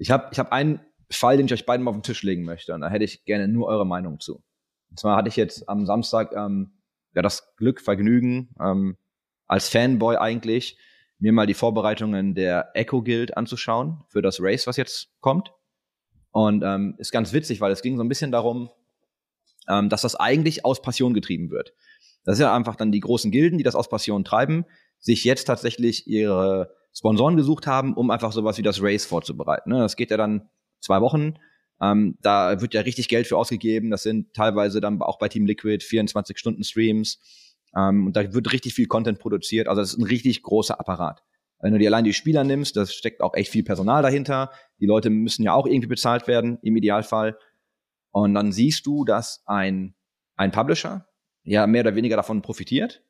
ich 0.00 0.10
habe 0.10 0.28
ich 0.32 0.38
hab 0.38 0.50
einen 0.50 0.80
Fall, 1.10 1.36
den 1.36 1.46
ich 1.46 1.52
euch 1.52 1.66
beiden 1.66 1.84
mal 1.84 1.90
auf 1.90 1.96
den 1.96 2.02
Tisch 2.02 2.22
legen 2.22 2.44
möchte. 2.44 2.74
Und 2.74 2.80
da 2.80 2.88
hätte 2.88 3.04
ich 3.04 3.24
gerne 3.24 3.48
nur 3.48 3.66
eure 3.66 3.86
Meinung 3.86 4.18
zu. 4.18 4.42
Und 4.88 4.98
zwar 4.98 5.16
hatte 5.16 5.28
ich 5.28 5.36
jetzt 5.36 5.68
am 5.68 5.86
Samstag 5.86 6.32
ähm, 6.32 6.72
ja 7.14 7.22
das 7.22 7.54
Glück, 7.56 7.80
Vergnügen, 7.80 8.54
ähm, 8.60 8.96
als 9.46 9.68
Fanboy 9.68 10.16
eigentlich, 10.16 10.78
mir 11.18 11.32
mal 11.32 11.46
die 11.46 11.54
Vorbereitungen 11.54 12.34
der 12.34 12.70
Echo 12.74 13.02
Guild 13.02 13.36
anzuschauen 13.36 14.02
für 14.08 14.22
das 14.22 14.38
Race, 14.40 14.66
was 14.66 14.78
jetzt 14.78 15.10
kommt. 15.20 15.52
Und 16.30 16.62
ähm, 16.64 16.94
ist 16.98 17.12
ganz 17.12 17.32
witzig, 17.32 17.60
weil 17.60 17.72
es 17.72 17.82
ging 17.82 17.96
so 17.96 18.02
ein 18.02 18.08
bisschen 18.08 18.32
darum, 18.32 18.70
ähm, 19.68 19.90
dass 19.90 20.02
das 20.02 20.16
eigentlich 20.16 20.64
aus 20.64 20.80
Passion 20.80 21.12
getrieben 21.12 21.50
wird. 21.50 21.74
Das 22.24 22.34
ist 22.34 22.40
ja 22.40 22.54
einfach 22.54 22.76
dann 22.76 22.92
die 22.92 23.00
großen 23.00 23.30
Gilden, 23.30 23.58
die 23.58 23.64
das 23.64 23.74
aus 23.74 23.88
Passion 23.88 24.24
treiben, 24.24 24.64
sich 24.98 25.24
jetzt 25.24 25.44
tatsächlich 25.44 26.06
ihre 26.06 26.74
Sponsoren 26.92 27.36
gesucht 27.36 27.66
haben, 27.66 27.94
um 27.94 28.10
einfach 28.10 28.32
sowas 28.32 28.58
wie 28.58 28.62
das 28.62 28.82
Race 28.82 29.04
vorzubereiten. 29.04 29.70
Ne? 29.70 29.78
Das 29.78 29.96
geht 29.96 30.10
ja 30.10 30.16
dann 30.16 30.48
zwei 30.80 31.00
Wochen. 31.00 31.34
Ähm, 31.80 32.18
da 32.20 32.60
wird 32.60 32.74
ja 32.74 32.82
richtig 32.82 33.08
Geld 33.08 33.26
für 33.26 33.36
ausgegeben. 33.36 33.90
Das 33.90 34.02
sind 34.02 34.34
teilweise 34.34 34.80
dann 34.80 35.00
auch 35.00 35.18
bei 35.18 35.28
Team 35.28 35.46
Liquid 35.46 35.84
24 35.84 36.38
Stunden 36.38 36.64
Streams. 36.64 37.20
Ähm, 37.76 38.06
und 38.06 38.16
da 38.16 38.32
wird 38.34 38.52
richtig 38.52 38.74
viel 38.74 38.86
Content 38.86 39.18
produziert. 39.18 39.68
Also 39.68 39.80
das 39.80 39.92
ist 39.92 39.98
ein 39.98 40.04
richtig 40.04 40.42
großer 40.42 40.78
Apparat. 40.78 41.22
Wenn 41.60 41.72
du 41.72 41.78
dir 41.78 41.88
allein 41.88 42.04
die 42.04 42.14
Spieler 42.14 42.42
nimmst, 42.42 42.76
das 42.76 42.94
steckt 42.94 43.20
auch 43.20 43.34
echt 43.34 43.50
viel 43.50 43.62
Personal 43.62 44.02
dahinter. 44.02 44.50
Die 44.80 44.86
Leute 44.86 45.10
müssen 45.10 45.42
ja 45.42 45.52
auch 45.52 45.66
irgendwie 45.66 45.88
bezahlt 45.88 46.26
werden, 46.26 46.58
im 46.62 46.76
Idealfall. 46.76 47.38
Und 48.12 48.34
dann 48.34 48.50
siehst 48.50 48.86
du, 48.86 49.04
dass 49.04 49.42
ein, 49.46 49.94
ein 50.36 50.50
Publisher 50.52 51.06
ja 51.44 51.66
mehr 51.66 51.82
oder 51.82 51.94
weniger 51.94 52.16
davon 52.16 52.42
profitiert, 52.42 53.02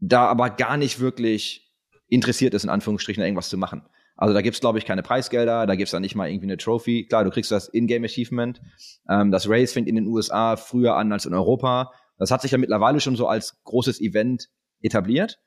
da 0.00 0.26
aber 0.26 0.50
gar 0.50 0.76
nicht 0.76 1.00
wirklich 1.00 1.73
interessiert 2.08 2.54
ist, 2.54 2.64
in 2.64 2.70
Anführungsstrichen 2.70 3.22
irgendwas 3.22 3.48
zu 3.48 3.56
machen. 3.56 3.86
Also 4.16 4.32
da 4.32 4.42
gibt's 4.42 4.60
glaube 4.60 4.78
ich, 4.78 4.84
keine 4.84 5.02
Preisgelder, 5.02 5.66
da 5.66 5.74
gibt's 5.74 5.90
dann 5.90 6.02
nicht 6.02 6.14
mal 6.14 6.28
irgendwie 6.28 6.46
eine 6.46 6.56
Trophy. 6.56 7.06
Klar, 7.06 7.24
du 7.24 7.30
kriegst 7.30 7.50
das 7.50 7.68
In-Game-Achievement. 7.68 8.60
Ähm, 9.08 9.30
das 9.30 9.48
Race 9.48 9.72
fängt 9.72 9.88
in 9.88 9.96
den 9.96 10.06
USA 10.06 10.56
früher 10.56 10.96
an 10.96 11.12
als 11.12 11.26
in 11.26 11.34
Europa. 11.34 11.92
Das 12.18 12.30
hat 12.30 12.42
sich 12.42 12.52
ja 12.52 12.58
mittlerweile 12.58 13.00
schon 13.00 13.16
so 13.16 13.26
als 13.26 13.62
großes 13.64 14.00
Event 14.00 14.48
etabliert. 14.80 15.40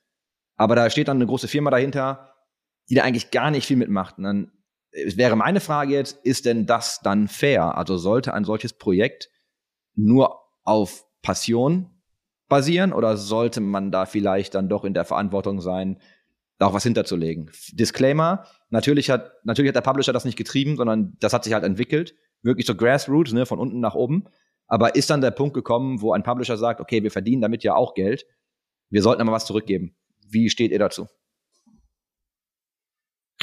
Aber 0.55 0.75
da 0.75 0.89
steht 0.89 1.07
dann 1.07 1.17
eine 1.17 1.27
große 1.27 1.47
Firma 1.47 1.69
dahinter, 1.69 2.33
die 2.89 2.95
da 2.95 3.03
eigentlich 3.03 3.31
gar 3.31 3.51
nicht 3.51 3.65
viel 3.65 3.77
mitmacht. 3.77 4.17
Und 4.17 4.23
dann 4.23 4.51
wäre 4.91 5.35
meine 5.35 5.59
Frage 5.59 5.93
jetzt, 5.93 6.25
ist 6.25 6.45
denn 6.45 6.65
das 6.65 6.99
dann 7.01 7.27
fair? 7.27 7.77
Also 7.77 7.97
sollte 7.97 8.33
ein 8.33 8.43
solches 8.43 8.73
Projekt 8.73 9.29
nur 9.95 10.41
auf 10.63 11.05
Passion 11.21 12.01
basieren 12.49 12.93
oder 12.93 13.17
sollte 13.17 13.61
man 13.61 13.91
da 13.91 14.05
vielleicht 14.05 14.55
dann 14.55 14.69
doch 14.69 14.83
in 14.83 14.93
der 14.93 15.05
Verantwortung 15.05 15.61
sein, 15.61 16.01
auch 16.59 16.73
was 16.73 16.83
hinterzulegen. 16.83 17.51
Disclaimer, 17.71 18.45
natürlich 18.69 19.09
hat, 19.09 19.31
natürlich 19.43 19.69
hat 19.69 19.75
der 19.75 19.81
Publisher 19.81 20.13
das 20.13 20.25
nicht 20.25 20.37
getrieben, 20.37 20.75
sondern 20.75 21.15
das 21.19 21.33
hat 21.33 21.43
sich 21.43 21.53
halt 21.53 21.63
entwickelt. 21.63 22.15
Wirklich 22.41 22.65
so 22.65 22.75
Grassroots, 22.75 23.33
ne, 23.33 23.45
von 23.45 23.59
unten 23.59 23.79
nach 23.79 23.95
oben. 23.95 24.25
Aber 24.67 24.95
ist 24.95 25.09
dann 25.09 25.21
der 25.21 25.31
Punkt 25.31 25.53
gekommen, 25.53 26.01
wo 26.01 26.13
ein 26.13 26.23
Publisher 26.23 26.57
sagt, 26.57 26.81
okay, 26.81 27.03
wir 27.03 27.11
verdienen 27.11 27.41
damit 27.41 27.63
ja 27.63 27.75
auch 27.75 27.93
Geld. 27.93 28.25
Wir 28.89 29.01
sollten 29.01 29.21
aber 29.21 29.31
was 29.31 29.45
zurückgeben. 29.45 29.95
Wie 30.29 30.49
steht 30.49 30.71
ihr 30.71 30.79
dazu? 30.79 31.07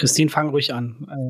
Christine, 0.05 0.29
fang 0.29 0.51
ruhig 0.51 0.73
an. 0.75 1.09
Äh, 1.15 1.29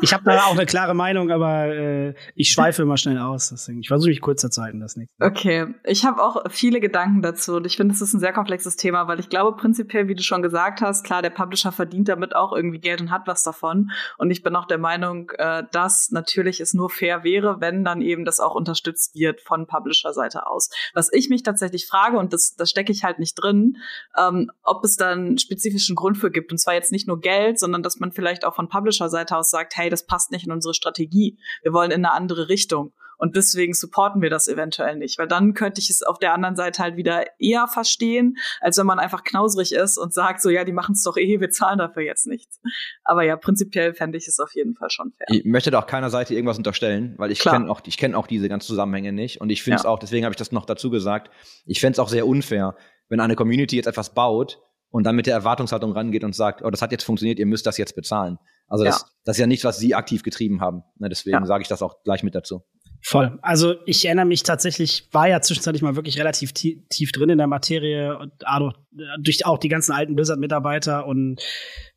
ich 0.00 0.12
habe 0.12 0.24
da 0.24 0.44
auch 0.44 0.52
eine 0.52 0.66
klare 0.66 0.94
Meinung, 0.94 1.30
aber 1.30 1.66
äh, 1.66 2.14
ich 2.34 2.50
schweife 2.50 2.82
immer 2.82 2.96
schnell 2.96 3.18
aus. 3.18 3.50
Deswegen, 3.50 3.80
ich 3.80 3.88
versuche 3.88 4.08
mich 4.10 4.20
kurz 4.20 4.40
zu 4.40 4.62
halten, 4.62 4.80
das 4.80 4.96
nächste. 4.96 5.14
Okay, 5.22 5.66
ich 5.84 6.04
habe 6.04 6.22
auch 6.22 6.44
viele 6.50 6.80
Gedanken 6.80 7.20
dazu 7.20 7.56
und 7.56 7.66
ich 7.66 7.76
finde, 7.76 7.94
es 7.94 8.00
ist 8.00 8.14
ein 8.14 8.20
sehr 8.20 8.32
komplexes 8.32 8.76
Thema, 8.76 9.06
weil 9.06 9.20
ich 9.20 9.28
glaube 9.28 9.56
prinzipiell, 9.56 10.08
wie 10.08 10.14
du 10.14 10.22
schon 10.22 10.42
gesagt 10.42 10.80
hast, 10.80 11.04
klar, 11.04 11.20
der 11.20 11.30
Publisher 11.30 11.72
verdient 11.72 12.08
damit 12.08 12.34
auch 12.34 12.52
irgendwie 12.52 12.78
Geld 12.78 13.00
und 13.00 13.10
hat 13.10 13.26
was 13.26 13.42
davon. 13.44 13.90
Und 14.18 14.30
ich 14.30 14.42
bin 14.42 14.56
auch 14.56 14.66
der 14.66 14.78
Meinung, 14.78 15.30
äh, 15.36 15.64
dass 15.70 16.10
natürlich 16.10 16.60
es 16.60 16.74
nur 16.74 16.88
fair 16.88 17.22
wäre, 17.22 17.60
wenn 17.60 17.84
dann 17.84 18.00
eben 18.00 18.24
das 18.24 18.40
auch 18.40 18.54
unterstützt 18.54 19.14
wird 19.14 19.40
von 19.40 19.66
Publisher-Seite 19.66 20.46
aus. 20.46 20.70
Was 20.94 21.12
ich 21.12 21.28
mich 21.28 21.42
tatsächlich 21.42 21.86
frage, 21.86 22.18
und 22.18 22.32
das, 22.32 22.54
das 22.56 22.70
stecke 22.70 22.92
ich 22.92 23.04
halt 23.04 23.18
nicht 23.18 23.34
drin, 23.34 23.76
ähm, 24.18 24.50
ob 24.62 24.84
es 24.84 24.96
dann 24.96 25.38
spezifischen 25.38 25.96
Grund 25.96 26.16
für 26.16 26.30
gibt. 26.30 26.50
Und 26.50 26.58
zwar 26.58 26.74
jetzt 26.74 26.92
nicht 26.92 27.06
nur 27.06 27.20
Geld, 27.20 27.58
sondern 27.58 27.82
sondern 27.82 27.82
dass 27.92 28.00
man 28.00 28.12
vielleicht 28.12 28.44
auch 28.44 28.54
von 28.54 28.68
Publisher-Seite 28.68 29.36
aus 29.36 29.50
sagt, 29.50 29.76
hey, 29.76 29.90
das 29.90 30.06
passt 30.06 30.30
nicht 30.30 30.46
in 30.46 30.52
unsere 30.52 30.74
Strategie. 30.74 31.38
Wir 31.62 31.72
wollen 31.72 31.90
in 31.90 32.04
eine 32.04 32.12
andere 32.14 32.48
Richtung. 32.48 32.92
Und 33.18 33.36
deswegen 33.36 33.72
supporten 33.72 34.20
wir 34.20 34.30
das 34.30 34.48
eventuell 34.48 34.96
nicht. 34.96 35.16
Weil 35.16 35.28
dann 35.28 35.54
könnte 35.54 35.80
ich 35.80 35.90
es 35.90 36.02
auf 36.02 36.18
der 36.18 36.34
anderen 36.34 36.56
Seite 36.56 36.82
halt 36.82 36.96
wieder 36.96 37.24
eher 37.38 37.68
verstehen, 37.68 38.36
als 38.60 38.78
wenn 38.78 38.86
man 38.86 38.98
einfach 38.98 39.22
knauserig 39.22 39.72
ist 39.72 39.96
und 39.96 40.12
sagt, 40.12 40.42
so 40.42 40.50
ja, 40.50 40.64
die 40.64 40.72
machen 40.72 40.94
es 40.94 41.04
doch 41.04 41.16
eh, 41.16 41.38
wir 41.38 41.50
zahlen 41.50 41.78
dafür 41.78 42.02
jetzt 42.02 42.26
nichts. 42.26 42.60
Aber 43.04 43.22
ja, 43.22 43.36
prinzipiell 43.36 43.94
fände 43.94 44.18
ich 44.18 44.26
es 44.26 44.40
auf 44.40 44.52
jeden 44.54 44.74
Fall 44.74 44.90
schon 44.90 45.12
fair. 45.12 45.26
Ich 45.28 45.44
möchte 45.44 45.70
da 45.70 45.80
auch 45.80 45.86
keiner 45.86 46.10
Seite 46.10 46.34
irgendwas 46.34 46.58
unterstellen, 46.58 47.14
weil 47.18 47.30
ich 47.30 47.38
kenne 47.40 47.70
auch, 47.70 47.82
ich 47.84 47.96
kenne 47.96 48.18
auch 48.18 48.26
diese 48.26 48.48
ganzen 48.48 48.66
Zusammenhänge 48.66 49.12
nicht. 49.12 49.40
Und 49.40 49.50
ich 49.50 49.62
finde 49.62 49.76
es 49.76 49.82
ja. 49.84 49.90
auch, 49.90 50.00
deswegen 50.00 50.24
habe 50.24 50.32
ich 50.32 50.38
das 50.38 50.50
noch 50.50 50.64
dazu 50.64 50.90
gesagt, 50.90 51.30
ich 51.64 51.78
fände 51.78 51.92
es 51.92 51.98
auch 52.00 52.08
sehr 52.08 52.26
unfair, 52.26 52.74
wenn 53.08 53.20
eine 53.20 53.36
Community 53.36 53.76
jetzt 53.76 53.86
etwas 53.86 54.14
baut 54.14 54.58
und 54.92 55.04
dann 55.04 55.16
mit 55.16 55.26
der 55.26 55.34
Erwartungshaltung 55.34 55.92
rangeht 55.92 56.22
und 56.22 56.34
sagt, 56.36 56.62
oh, 56.62 56.70
das 56.70 56.80
hat 56.82 56.92
jetzt 56.92 57.02
funktioniert, 57.02 57.38
ihr 57.40 57.46
müsst 57.46 57.66
das 57.66 57.78
jetzt 57.78 57.96
bezahlen. 57.96 58.38
Also 58.68 58.84
das, 58.84 59.00
Ja. 59.00 59.06
das 59.24 59.36
ist 59.36 59.40
ja 59.40 59.46
nichts, 59.48 59.64
was 59.64 59.78
sie 59.78 59.94
aktiv 59.94 60.22
getrieben 60.22 60.60
haben. 60.60 60.82
Ne, 60.98 61.08
deswegen 61.08 61.36
Ja. 61.38 61.46
sage 61.46 61.62
ich 61.62 61.68
das 61.68 61.82
auch 61.82 62.02
gleich 62.04 62.22
mit 62.22 62.34
dazu. 62.34 62.62
Voll. 63.04 63.36
Also 63.42 63.74
ich 63.84 64.04
erinnere 64.06 64.26
mich 64.26 64.44
tatsächlich, 64.44 65.08
war 65.10 65.28
ja 65.28 65.40
zwischenzeitlich 65.40 65.82
mal 65.82 65.96
wirklich 65.96 66.18
relativ 66.20 66.52
tie 66.52 66.86
tief 66.88 67.10
drin 67.10 67.30
in 67.30 67.38
der 67.38 67.48
Materie 67.48 68.16
und 68.16 68.32
auch, 68.46 68.72
durch 69.20 69.44
auch 69.44 69.58
die 69.58 69.68
ganzen 69.68 69.90
alten 69.92 70.14
Blizzard-Mitarbeiter 70.14 71.04
und 71.06 71.40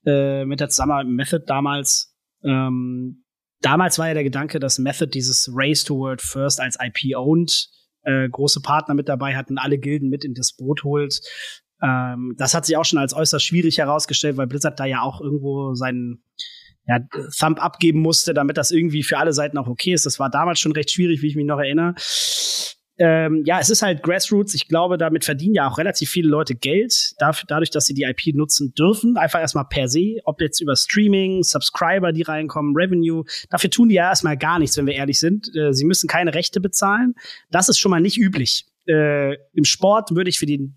äh, 0.05 0.45
mit 0.45 0.59
der 0.59 0.69
Zusammenarbeit 0.69 1.05
mit 1.05 1.15
Method 1.17 1.43
damals. 1.45 2.15
Ähm, 2.43 3.23
damals 3.61 3.99
war 3.99 4.07
ja 4.07 4.13
der 4.15 4.23
Gedanke, 4.23 4.59
dass 4.59 4.79
Method 4.79 5.11
dieses 5.11 5.49
Race 5.53 5.83
to 5.83 5.95
World 5.95 6.21
First 6.23 6.59
als 6.59 6.75
IP 6.81 7.15
owned, 7.15 7.69
äh, 8.03 8.27
große 8.27 8.61
Partner 8.61 8.95
mit 8.95 9.07
dabei 9.07 9.35
hatten, 9.35 9.57
alle 9.59 9.77
Gilden 9.77 10.09
mit 10.09 10.25
in 10.25 10.33
das 10.33 10.53
Boot 10.55 10.83
holt. 10.83 11.19
Ähm, 11.86 12.33
das 12.38 12.53
hat 12.53 12.65
sich 12.65 12.77
auch 12.77 12.86
schon 12.86 12.99
als 12.99 13.13
äußerst 13.13 13.45
schwierig 13.45 13.77
herausgestellt, 13.77 14.38
weil 14.38 14.47
Blizzard 14.47 14.79
da 14.79 14.86
ja 14.86 15.01
auch 15.01 15.21
irgendwo 15.21 15.75
seinen 15.75 16.23
ja, 16.88 16.99
Thumb 17.38 17.63
abgeben 17.63 17.99
musste, 17.99 18.33
damit 18.33 18.57
das 18.57 18.71
irgendwie 18.71 19.03
für 19.03 19.17
alle 19.17 19.33
Seiten 19.33 19.57
auch 19.57 19.67
okay 19.67 19.93
ist. 19.93 20.05
Das 20.05 20.19
war 20.19 20.29
damals 20.29 20.59
schon 20.59 20.71
recht 20.71 20.91
schwierig, 20.91 21.21
wie 21.21 21.27
ich 21.27 21.36
mich 21.36 21.45
noch 21.45 21.59
erinnere. 21.59 21.95
Ähm, 22.97 23.43
ja, 23.45 23.59
es 23.59 23.69
ist 23.69 23.81
halt 23.81 24.03
Grassroots. 24.03 24.53
Ich 24.53 24.69
glaube, 24.69 24.97
damit 24.97 25.25
verdienen 25.25 25.53
ja 25.53 25.67
auch 25.67 25.77
relativ 25.77 26.09
viele 26.09 26.29
Leute 26.29 26.55
Geld, 26.55 27.13
dafür, 27.19 27.45
dadurch, 27.47 27.69
dass 27.69 27.86
sie 27.86 27.93
die 27.93 28.03
IP 28.03 28.33
nutzen 28.33 28.73
dürfen. 28.73 29.17
Einfach 29.17 29.41
erstmal 29.41 29.65
per 29.65 29.89
se, 29.89 30.21
ob 30.23 30.39
jetzt 30.39 30.61
über 30.61 30.75
Streaming, 30.77 31.43
Subscriber, 31.43 32.13
die 32.13 32.21
reinkommen, 32.21 32.73
Revenue. 32.75 33.25
Dafür 33.49 33.69
tun 33.69 33.89
die 33.89 33.95
ja 33.95 34.09
erstmal 34.09 34.38
gar 34.38 34.59
nichts, 34.59 34.77
wenn 34.77 34.88
wir 34.88 34.93
ehrlich 34.93 35.19
sind. 35.19 35.53
Äh, 35.55 35.73
sie 35.73 35.86
müssen 35.86 36.07
keine 36.07 36.33
Rechte 36.33 36.61
bezahlen. 36.61 37.15
Das 37.51 37.67
ist 37.67 37.79
schon 37.79 37.91
mal 37.91 37.99
nicht 37.99 38.17
üblich. 38.17 38.65
Äh, 38.88 39.33
Im 39.53 39.65
Sport 39.65 40.15
würde 40.15 40.29
ich 40.29 40.39
für 40.39 40.45
Deu- 40.45 40.69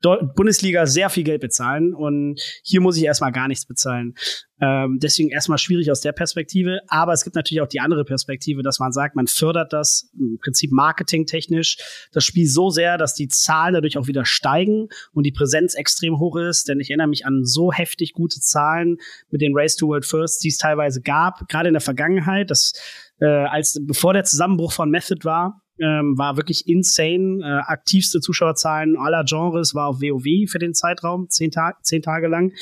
Bundesliga 0.00 0.86
sehr 0.86 1.10
viel 1.10 1.24
Geld 1.24 1.40
bezahlen 1.40 1.94
und 1.94 2.40
hier 2.62 2.80
muss 2.80 2.96
ich 2.96 3.04
erstmal 3.04 3.32
gar 3.32 3.48
nichts 3.48 3.66
bezahlen. 3.66 4.14
Ähm, 4.60 4.98
deswegen 5.00 5.30
erstmal 5.30 5.58
schwierig 5.58 5.90
aus 5.90 6.00
der 6.00 6.12
Perspektive. 6.12 6.80
Aber 6.88 7.12
es 7.12 7.24
gibt 7.24 7.34
natürlich 7.34 7.62
auch 7.62 7.68
die 7.68 7.80
andere 7.80 8.04
Perspektive, 8.04 8.62
dass 8.62 8.78
man 8.78 8.92
sagt, 8.92 9.16
man 9.16 9.26
fördert 9.26 9.72
das 9.72 10.10
im 10.18 10.38
Prinzip 10.38 10.70
marketingtechnisch 10.70 11.78
das 12.12 12.24
Spiel 12.24 12.46
so 12.46 12.70
sehr, 12.70 12.98
dass 12.98 13.14
die 13.14 13.28
Zahlen 13.28 13.74
dadurch 13.74 13.96
auch 13.96 14.06
wieder 14.06 14.24
steigen 14.24 14.88
und 15.12 15.24
die 15.24 15.32
Präsenz 15.32 15.74
extrem 15.74 16.18
hoch 16.18 16.36
ist. 16.36 16.68
Denn 16.68 16.80
ich 16.80 16.90
erinnere 16.90 17.08
mich 17.08 17.26
an 17.26 17.44
so 17.44 17.72
heftig 17.72 18.12
gute 18.12 18.40
Zahlen 18.40 18.98
mit 19.30 19.40
den 19.40 19.52
Race 19.54 19.76
to 19.76 19.88
World 19.88 20.04
First, 20.04 20.44
die 20.44 20.48
es 20.48 20.58
teilweise 20.58 21.00
gab, 21.00 21.48
gerade 21.48 21.68
in 21.68 21.74
der 21.74 21.80
Vergangenheit, 21.80 22.50
dass 22.50 22.72
äh, 23.20 23.26
als 23.26 23.78
bevor 23.82 24.12
der 24.12 24.24
Zusammenbruch 24.24 24.72
von 24.72 24.90
Method 24.90 25.24
war, 25.24 25.59
ähm, 25.80 26.16
war 26.18 26.36
wirklich 26.36 26.66
insane. 26.68 27.40
Äh, 27.42 27.70
aktivste 27.70 28.20
Zuschauerzahlen 28.20 28.96
aller 28.96 29.24
Genres 29.24 29.74
war 29.74 29.88
auf 29.88 30.00
WoW 30.00 30.50
für 30.50 30.58
den 30.58 30.74
Zeitraum, 30.74 31.28
zehn, 31.28 31.50
Tag, 31.50 31.84
zehn 31.84 32.02
Tage 32.02 32.28
lang. 32.28 32.52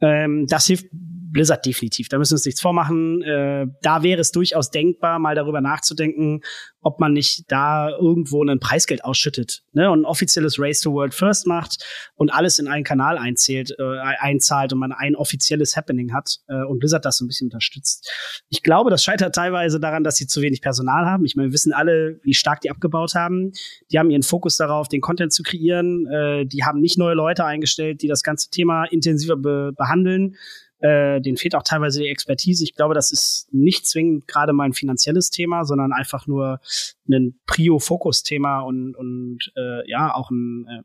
Ähm, 0.00 0.46
das 0.48 0.66
hilft 0.66 0.86
Blizzard 0.92 1.64
definitiv. 1.64 2.08
Da 2.08 2.18
müssen 2.18 2.32
wir 2.32 2.36
uns 2.36 2.46
nichts 2.46 2.60
vormachen. 2.60 3.22
Äh, 3.22 3.66
da 3.82 4.02
wäre 4.02 4.20
es 4.20 4.32
durchaus 4.32 4.70
denkbar, 4.70 5.18
mal 5.18 5.34
darüber 5.34 5.60
nachzudenken, 5.60 6.40
ob 6.88 7.00
man 7.00 7.12
nicht 7.12 7.44
da 7.48 7.90
irgendwo 7.90 8.42
ein 8.42 8.60
Preisgeld 8.60 9.04
ausschüttet 9.04 9.62
ne? 9.74 9.90
und 9.90 10.00
ein 10.00 10.04
offizielles 10.06 10.58
Race 10.58 10.80
to 10.80 10.90
World 10.90 11.12
First 11.12 11.46
macht 11.46 11.84
und 12.14 12.32
alles 12.32 12.58
in 12.58 12.66
einen 12.66 12.82
Kanal 12.82 13.18
einzählt, 13.18 13.76
äh, 13.78 13.98
einzahlt 13.98 14.72
und 14.72 14.78
man 14.78 14.92
ein 14.92 15.14
offizielles 15.14 15.76
Happening 15.76 16.14
hat 16.14 16.38
äh, 16.48 16.64
und 16.64 16.78
Blizzard 16.78 17.04
das 17.04 17.18
so 17.18 17.26
ein 17.26 17.28
bisschen 17.28 17.48
unterstützt. 17.48 18.10
Ich 18.48 18.62
glaube, 18.62 18.88
das 18.88 19.04
scheitert 19.04 19.34
teilweise 19.34 19.78
daran, 19.78 20.02
dass 20.02 20.16
sie 20.16 20.26
zu 20.26 20.40
wenig 20.40 20.62
Personal 20.62 21.04
haben. 21.04 21.26
Ich 21.26 21.36
meine, 21.36 21.50
wir 21.50 21.52
wissen 21.52 21.74
alle, 21.74 22.20
wie 22.22 22.32
stark 22.32 22.62
die 22.62 22.70
abgebaut 22.70 23.14
haben. 23.14 23.52
Die 23.92 23.98
haben 23.98 24.08
ihren 24.08 24.22
Fokus 24.22 24.56
darauf, 24.56 24.88
den 24.88 25.02
Content 25.02 25.34
zu 25.34 25.42
kreieren. 25.42 26.06
Äh, 26.06 26.46
die 26.46 26.64
haben 26.64 26.80
nicht 26.80 26.96
neue 26.96 27.14
Leute 27.14 27.44
eingestellt, 27.44 28.00
die 28.00 28.08
das 28.08 28.22
ganze 28.22 28.48
Thema 28.48 28.86
intensiver 28.86 29.36
be 29.36 29.72
behandeln. 29.76 30.36
Äh, 30.80 31.20
denen 31.20 31.36
fehlt 31.36 31.54
auch 31.54 31.62
teilweise 31.62 32.00
die 32.00 32.08
Expertise. 32.08 32.62
Ich 32.62 32.74
glaube, 32.74 32.94
das 32.94 33.10
ist 33.10 33.48
nicht 33.52 33.86
zwingend 33.86 34.28
gerade 34.28 34.52
mal 34.52 34.64
ein 34.64 34.74
finanzielles 34.74 35.30
Thema, 35.30 35.64
sondern 35.64 35.92
einfach 35.92 36.26
nur 36.26 36.60
ein 37.08 37.38
Prio-Fokus-Thema 37.46 38.60
und, 38.60 38.94
und 38.94 39.52
äh, 39.56 39.88
ja, 39.90 40.14
auch 40.14 40.30
ein 40.30 40.66
äh, 40.68 40.82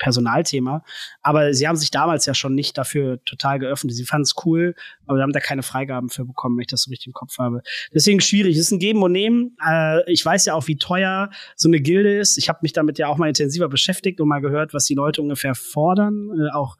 Personalthema. 0.00 0.82
Aber 1.22 1.54
sie 1.54 1.68
haben 1.68 1.76
sich 1.76 1.92
damals 1.92 2.26
ja 2.26 2.34
schon 2.34 2.54
nicht 2.54 2.76
dafür 2.76 3.22
total 3.24 3.60
geöffnet. 3.60 3.94
Sie 3.94 4.04
fanden 4.04 4.22
es 4.22 4.34
cool, 4.44 4.74
aber 5.06 5.18
wir 5.18 5.22
haben 5.22 5.32
da 5.32 5.40
keine 5.40 5.62
Freigaben 5.62 6.08
für 6.08 6.24
bekommen, 6.24 6.56
wenn 6.56 6.62
ich 6.62 6.68
das 6.68 6.82
so 6.82 6.90
richtig 6.90 7.08
im 7.08 7.12
Kopf 7.12 7.38
habe. 7.38 7.62
Deswegen 7.94 8.20
schwierig. 8.20 8.56
Es 8.56 8.66
ist 8.66 8.72
ein 8.72 8.78
Geben 8.78 9.02
und 9.02 9.12
Nehmen. 9.12 9.56
Äh, 9.64 10.10
ich 10.10 10.24
weiß 10.24 10.46
ja 10.46 10.54
auch, 10.54 10.66
wie 10.66 10.76
teuer 10.76 11.30
so 11.54 11.68
eine 11.68 11.80
Gilde 11.80 12.18
ist. 12.18 12.38
Ich 12.38 12.48
habe 12.48 12.60
mich 12.62 12.72
damit 12.72 12.98
ja 12.98 13.06
auch 13.06 13.18
mal 13.18 13.28
intensiver 13.28 13.68
beschäftigt 13.68 14.20
und 14.20 14.28
mal 14.28 14.40
gehört, 14.40 14.74
was 14.74 14.86
die 14.86 14.94
Leute 14.94 15.22
ungefähr 15.22 15.54
fordern. 15.54 16.30
Äh, 16.36 16.52
auch 16.52 16.76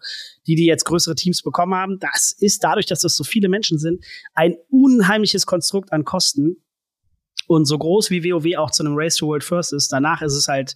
die, 0.46 0.54
die 0.54 0.64
jetzt 0.64 0.84
größere 0.84 1.14
Teams 1.14 1.42
bekommen 1.42 1.74
haben. 1.74 1.98
Das 2.00 2.32
ist 2.32 2.64
dadurch, 2.64 2.86
dass 2.86 3.00
das 3.00 3.14
so 3.14 3.22
viele 3.22 3.48
Menschen 3.48 3.78
sind, 3.78 4.02
ein 4.34 4.56
unheimliches 4.70 5.46
Konstrukt 5.46 5.92
an 5.92 6.04
Kosten. 6.04 6.56
Und 7.46 7.66
so 7.66 7.76
groß 7.76 8.10
wie 8.10 8.24
WoW 8.24 8.56
auch 8.56 8.70
zu 8.70 8.82
einem 8.82 8.94
Race 8.96 9.16
to 9.16 9.26
World 9.26 9.44
First 9.44 9.72
ist, 9.74 9.92
danach 9.92 10.22
ist 10.22 10.34
es 10.34 10.48
halt 10.48 10.74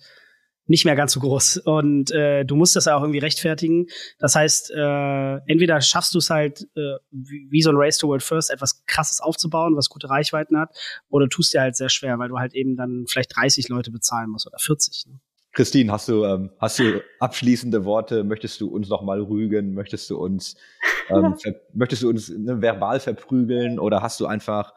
nicht 0.66 0.84
mehr 0.84 0.96
ganz 0.96 1.12
so 1.12 1.20
groß. 1.20 1.58
Und 1.58 2.10
äh, 2.12 2.44
du 2.44 2.56
musst 2.56 2.74
das 2.76 2.86
ja 2.86 2.96
auch 2.96 3.02
irgendwie 3.02 3.18
rechtfertigen. 3.18 3.86
Das 4.18 4.34
heißt, 4.34 4.70
äh, 4.70 5.34
entweder 5.46 5.80
schaffst 5.80 6.14
du 6.14 6.18
es 6.18 6.30
halt, 6.30 6.62
äh, 6.74 6.96
wie, 7.10 7.46
wie 7.50 7.62
so 7.62 7.70
ein 7.70 7.76
Race 7.76 7.98
to 7.98 8.08
World 8.08 8.22
First, 8.22 8.50
etwas 8.50 8.84
krasses 8.86 9.20
aufzubauen, 9.20 9.76
was 9.76 9.88
gute 9.88 10.08
Reichweiten 10.08 10.58
hat, 10.58 10.74
oder 11.08 11.28
tust 11.28 11.52
dir 11.54 11.60
halt 11.60 11.76
sehr 11.76 11.88
schwer, 11.90 12.18
weil 12.18 12.28
du 12.28 12.38
halt 12.38 12.54
eben 12.54 12.76
dann 12.76 13.04
vielleicht 13.08 13.36
30 13.36 13.68
Leute 13.68 13.90
bezahlen 13.90 14.30
musst 14.30 14.46
oder 14.46 14.58
40. 14.58 15.06
Ne? 15.08 15.20
Christine, 15.52 15.92
hast 15.92 16.08
du, 16.08 16.24
ähm, 16.24 16.50
hast 16.58 16.80
du 16.80 17.00
abschließende 17.20 17.84
Worte? 17.84 18.24
Möchtest 18.24 18.60
du 18.60 18.68
uns 18.68 18.88
noch 18.88 19.02
mal 19.02 19.20
rügen? 19.20 19.72
Möchtest 19.74 20.10
du 20.10 20.18
uns, 20.18 20.56
ähm, 21.10 21.36
ver- 21.42 21.54
möchtest 21.72 22.02
du 22.02 22.08
uns 22.08 22.28
ne, 22.28 22.60
verbal 22.60 22.98
verprügeln? 22.98 23.78
Oder 23.78 24.02
hast 24.02 24.18
du 24.18 24.26
einfach 24.26 24.74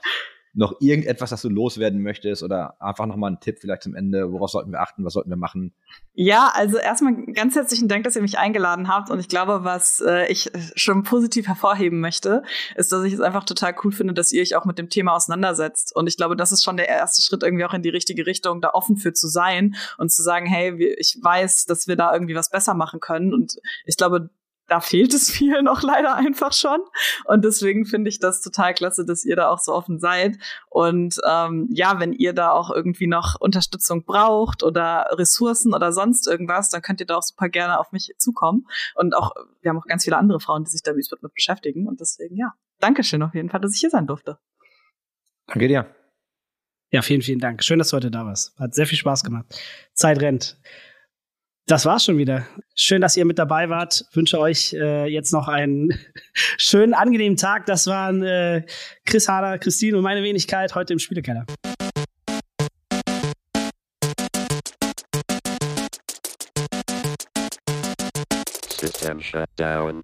noch 0.57 0.81
irgendetwas, 0.81 1.29
das 1.29 1.41
du 1.43 1.49
loswerden 1.49 2.01
möchtest? 2.01 2.43
Oder 2.43 2.81
einfach 2.81 3.05
noch 3.05 3.15
mal 3.15 3.27
einen 3.27 3.39
Tipp 3.39 3.59
vielleicht 3.59 3.83
zum 3.83 3.95
Ende? 3.95 4.31
Worauf 4.31 4.49
sollten 4.49 4.71
wir 4.71 4.81
achten? 4.81 5.05
Was 5.05 5.13
sollten 5.13 5.29
wir 5.29 5.37
machen? 5.37 5.73
Ja, 6.13 6.51
also 6.53 6.77
erstmal 6.77 7.15
ganz 7.33 7.55
herzlichen 7.55 7.87
Dank, 7.87 8.03
dass 8.03 8.15
ihr 8.15 8.23
mich 8.23 8.39
eingeladen 8.39 8.87
habt. 8.87 9.11
Und 9.11 9.19
ich 9.19 9.29
glaube, 9.29 9.63
was 9.63 10.01
äh, 10.01 10.25
ich 10.31 10.51
schon 10.75 11.03
positiv 11.03 11.47
hervorheben 11.47 11.99
möchte, 11.99 12.41
ist, 12.75 12.91
dass 12.91 13.03
ich 13.03 13.13
es 13.13 13.21
einfach 13.21 13.43
total 13.43 13.75
cool 13.83 13.91
finde, 13.91 14.15
dass 14.15 14.31
ihr 14.31 14.41
euch 14.41 14.55
auch 14.55 14.65
mit 14.65 14.79
dem 14.79 14.89
Thema 14.89 15.13
auseinandersetzt. 15.13 15.95
Und 15.95 16.07
ich 16.07 16.17
glaube, 16.17 16.35
das 16.35 16.51
ist 16.51 16.63
schon 16.63 16.75
der 16.75 16.89
erste 16.89 17.21
Schritt 17.21 17.43
irgendwie 17.43 17.65
auch 17.65 17.73
in 17.73 17.83
die 17.83 17.89
richtige 17.89 18.25
Richtung, 18.25 18.59
da 18.59 18.71
offen 18.71 18.97
für 18.97 19.13
zu 19.13 19.27
sein 19.27 19.75
und 19.99 20.11
zu 20.11 20.23
sagen, 20.23 20.47
hey, 20.47 20.95
ich 20.97 21.19
weiß, 21.21 21.65
dass 21.65 21.87
wir 21.87 21.95
da 21.95 22.11
irgendwie 22.11 22.35
was 22.35 22.49
besser 22.49 22.73
machen 22.73 22.99
können. 22.99 23.33
Und 23.33 23.57
ich 23.85 23.95
glaube, 23.95 24.31
da 24.67 24.79
fehlt 24.79 25.13
es 25.13 25.29
vielen 25.31 25.65
noch 25.65 25.81
leider 25.81 26.15
einfach 26.15 26.53
schon. 26.53 26.79
Und 27.25 27.43
deswegen 27.43 27.85
finde 27.85 28.09
ich 28.09 28.19
das 28.19 28.41
total 28.41 28.73
klasse, 28.73 29.05
dass 29.05 29.25
ihr 29.25 29.35
da 29.35 29.49
auch 29.49 29.59
so 29.59 29.73
offen 29.73 29.99
seid. 29.99 30.37
Und 30.69 31.17
ähm, 31.27 31.67
ja, 31.71 31.99
wenn 31.99 32.13
ihr 32.13 32.33
da 32.33 32.51
auch 32.51 32.69
irgendwie 32.69 33.07
noch 33.07 33.39
Unterstützung 33.39 34.03
braucht 34.03 34.63
oder 34.63 35.07
Ressourcen 35.11 35.73
oder 35.73 35.91
sonst 35.91 36.27
irgendwas, 36.27 36.69
dann 36.69 36.81
könnt 36.81 36.99
ihr 36.99 37.07
da 37.07 37.17
auch 37.17 37.23
super 37.23 37.49
gerne 37.49 37.79
auf 37.79 37.91
mich 37.91 38.13
zukommen. 38.17 38.67
Und 38.95 39.15
auch, 39.15 39.31
wir 39.61 39.69
haben 39.69 39.79
auch 39.79 39.85
ganz 39.85 40.03
viele 40.03 40.17
andere 40.17 40.39
Frauen, 40.39 40.63
die 40.63 40.71
sich 40.71 40.83
da 40.83 40.93
mit 40.93 41.07
mit 41.21 41.33
beschäftigen. 41.33 41.87
Und 41.87 42.01
deswegen, 42.01 42.35
ja, 42.35 42.53
Dankeschön 42.79 43.23
auf 43.23 43.33
jeden 43.33 43.49
Fall, 43.49 43.61
dass 43.61 43.73
ich 43.73 43.79
hier 43.79 43.89
sein 43.89 44.07
durfte. 44.07 44.37
Danke 45.47 45.67
dir. 45.67 45.87
Ja, 46.91 47.01
vielen, 47.01 47.21
vielen 47.21 47.39
Dank. 47.39 47.63
Schön, 47.63 47.79
dass 47.79 47.89
du 47.89 47.97
heute 47.97 48.11
da 48.11 48.25
warst. 48.25 48.57
Hat 48.59 48.73
sehr 48.73 48.87
viel 48.87 48.97
Spaß 48.97 49.23
gemacht. 49.23 49.45
Zeit 49.93 50.21
rennt. 50.21 50.57
Das 51.69 51.85
war's 51.85 52.05
schon 52.05 52.17
wieder. 52.17 52.47
Schön, 52.75 53.01
dass 53.01 53.17
ihr 53.17 53.25
mit 53.25 53.37
dabei 53.37 53.67
wart. 53.67 54.05
Wünsche 54.13 54.39
euch 54.39 54.71
äh, 54.71 55.05
jetzt 55.07 55.33
noch 55.33 55.49
einen 55.49 55.89
schönen, 56.33 56.93
angenehmen 56.93 57.35
Tag. 57.35 57.65
Das 57.65 57.87
waren 57.87 58.23
äh, 58.23 58.65
Chris 59.05 59.27
Hader, 59.27 59.59
Christine 59.59 59.97
und 59.97 60.03
meine 60.03 60.23
Wenigkeit 60.23 60.75
heute 60.75 60.93
im 60.93 60.99
Spielekeller. 60.99 61.45
System 68.79 69.19
shut 69.19 69.49
down. 69.57 70.03